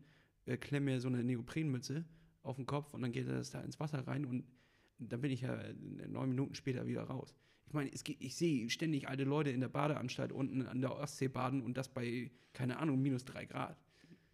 äh, 0.46 0.56
klemme 0.58 0.92
mir 0.92 1.00
so 1.00 1.08
eine 1.08 1.22
Neoprenmütze 1.24 2.04
auf 2.42 2.56
den 2.56 2.66
Kopf 2.66 2.92
und 2.94 3.02
dann 3.02 3.12
geht 3.12 3.28
das 3.28 3.50
da 3.50 3.60
ins 3.60 3.78
Wasser 3.80 4.06
rein 4.06 4.24
und 4.24 4.44
dann 4.98 5.20
bin 5.20 5.30
ich 5.30 5.42
ja 5.42 5.54
äh, 5.54 5.74
neun 6.08 6.28
Minuten 6.30 6.54
später 6.54 6.86
wieder 6.86 7.02
raus. 7.04 7.34
Ich 7.72 7.74
meine, 7.74 7.90
es 7.90 8.04
ich 8.06 8.36
sehe 8.36 8.68
ständig 8.68 9.08
alte 9.08 9.24
Leute 9.24 9.48
in 9.48 9.60
der 9.60 9.70
Badeanstalt 9.70 10.30
unten 10.30 10.66
an 10.66 10.82
der 10.82 10.94
Ostsee 10.94 11.28
baden 11.28 11.62
und 11.62 11.78
das 11.78 11.88
bei, 11.88 12.30
keine 12.52 12.78
Ahnung, 12.78 13.00
minus 13.00 13.24
drei 13.24 13.46
Grad. 13.46 13.78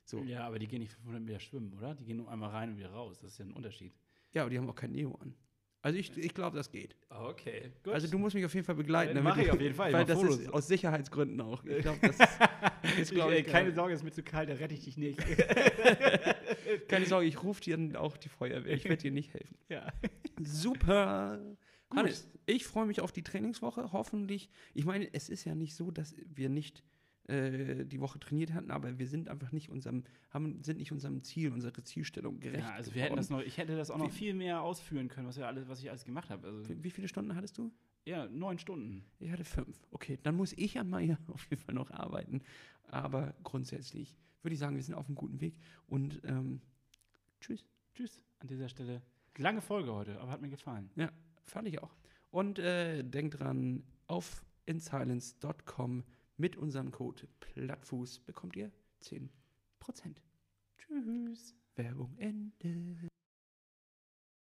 So. 0.03 0.19
Ja. 0.25 0.41
Ja, 0.41 0.47
aber 0.49 0.59
die 0.59 0.67
gehen 0.67 0.81
nicht 0.81 0.91
500 0.91 1.23
Meter 1.23 1.39
schwimmen, 1.39 1.73
oder? 1.73 1.95
Die 1.95 2.05
gehen 2.05 2.17
nur 2.17 2.29
einmal 2.29 2.51
rein 2.51 2.71
und 2.71 2.79
wieder 2.79 2.91
raus. 2.91 3.21
Das 3.23 3.31
ist 3.31 3.39
ja 3.39 3.45
ein 3.45 3.53
Unterschied. 3.53 3.93
aber 4.35 4.51
die 4.51 4.59
haben 4.59 4.69
auch 4.69 4.75
kein 4.75 4.91
Neo 4.91 5.15
an. 5.21 5.37
Also 5.83 6.01
ich, 6.01 6.19
ich 6.19 6.35
glaube, 6.35 6.57
das 6.57 6.73
geht. 6.73 6.97
Okay, 7.11 7.71
Also 7.93 8.09
du 8.09 8.19
musst 8.19 8.35
mich 8.35 8.45
auf 8.45 8.53
jeden 8.55 8.67
Fall 8.67 8.75
begleiten. 8.75 9.15
Dann 9.15 9.23
damit 9.23 9.37
mach 9.37 9.45
ich 9.45 9.53
auf 9.53 9.61
jeden 9.61 9.77
Fall. 9.77 9.91
Ich 9.91 9.95
Weil 9.95 10.05
das 10.05 10.19
Fotos. 10.19 10.39
ist 10.39 10.53
aus 10.53 10.67
Sicherheitsgründen 10.67 11.41
auch. 11.41 11.63
Ich 11.63 11.79
glaube, 11.79 12.01
das 12.03 12.19
ist, 12.83 12.99
ist 13.03 13.13
glaub 13.13 13.31
Ey, 13.31 13.43
ich, 13.43 13.47
keine 13.47 13.69
äh, 13.69 13.73
Sorge, 13.73 13.93
es 13.95 14.01
ist 14.01 14.05
mir 14.05 14.11
zu 14.11 14.25
kalt, 14.25 14.49
da 14.49 14.55
rette 14.55 14.75
ich 14.75 14.83
dich 14.83 14.97
nicht. 14.97 15.21
keine 16.89 17.07
Sorge, 17.07 17.29
ich 17.29 17.41
rufe 17.41 17.61
dir 17.61 18.01
auch 18.01 18.17
die 18.17 18.31
Feuerwehr. 18.31 18.75
Ich 18.75 18.83
werde 18.83 19.01
dir 19.01 19.13
nicht 19.13 19.33
helfen. 19.33 19.57
ja. 19.69 19.87
Super. 20.43 21.39
Hannes, 21.97 22.29
ich 22.47 22.67
freue 22.67 22.87
mich 22.87 23.01
auf 23.01 23.13
die 23.13 23.23
Trainingswoche. 23.23 23.93
Hoffentlich. 23.93 24.51
Ich 24.75 24.85
meine, 24.85 25.13
es 25.15 25.29
ist 25.29 25.45
ja 25.45 25.55
nicht 25.55 25.75
so, 25.75 25.91
dass 25.91 26.15
wir 26.27 26.49
nicht 26.49 26.85
äh, 27.29 27.85
die 27.85 28.01
Woche 28.01 28.19
trainiert 28.19 28.53
hatten, 28.53 28.71
aber 28.71 28.99
wir 28.99 29.07
sind 29.07 29.29
einfach 29.29 29.53
nicht 29.53 29.69
unserem, 29.71 30.05
haben, 30.31 30.63
sind 30.63 30.79
nicht 30.79 30.93
unserem 30.93 31.23
Ziel, 31.23 31.53
unserer 31.53 31.85
Zielstellung 31.85 32.41
gerecht. 32.41 32.65
ja, 32.65 32.75
also 32.75 32.95
wir 32.95 33.03
hätten 33.03 33.17
das 33.17 33.31
noch, 33.31 33.41
ich 33.41 33.57
hätte 33.59 33.77
das 33.77 33.91
auch 33.91 33.99
noch 33.99 34.07
Wie- 34.09 34.11
viel 34.17 34.35
mehr 34.35 34.63
ausführen 34.63 35.09
können, 35.09 35.27
was, 35.29 35.37
wir 35.37 35.47
alles, 35.47 35.69
was 35.69 35.81
ich 35.83 35.89
alles 35.91 36.05
gemacht 36.05 36.31
habe. 36.31 36.47
Also, 36.47 36.69
Wie 36.69 36.83
wie 36.85 36.91
viele 36.91 37.09
Stunden 37.09 37.35
hattest 37.35 37.59
du? 37.59 37.71
ja, 38.07 38.27
neun 38.29 38.59
Stunden. 38.59 39.05
Ich 39.19 39.31
hatte 39.31 39.45
fünf. 39.45 39.79
Okay, 39.91 40.19
dann 40.23 40.35
muss 40.35 40.55
ich 40.55 40.79
an 40.79 40.89
meiner 40.89 41.19
auf 41.29 41.47
jeden 41.51 41.61
Fall 41.63 41.75
noch 41.75 41.91
arbeiten. 41.91 42.41
Aber 42.85 43.35
grundsätzlich 43.45 44.17
würde 44.43 44.55
ich 44.55 44.59
sagen, 44.59 44.77
wir 44.77 44.83
sind 44.83 44.95
auf 44.95 45.07
einem 45.07 45.15
guten 45.17 45.43
Weg. 45.43 45.55
Und 45.87 46.23
ähm, 46.25 46.63
tschüss. 47.41 47.67
Tschüss 47.95 48.25
an 48.39 48.47
dieser 48.49 48.71
Stelle. 48.71 49.03
Lange 49.37 49.61
Folge 49.61 49.93
heute, 49.93 50.19
aber 50.21 50.31
hat 50.31 50.41
mir 50.41 50.49
gefallen. 50.49 50.91
Fand 51.49 51.69
ich 51.69 51.83
auch. 51.83 51.97
Und 52.31 52.59
äh, 52.59 53.03
denkt 53.03 53.41
dran, 53.41 53.83
auf 54.07 54.45
insilence.com 54.67 56.05
mit 56.37 56.57
unserem 56.57 56.93
Code 56.93 57.27
Plattfuß 57.41 58.21
bekommt 58.21 58.55
ihr 58.55 58.71
10%. 59.03 59.29
Tschüss. 60.77 61.55
Werbung 61.75 62.15
Ende. 62.19 63.09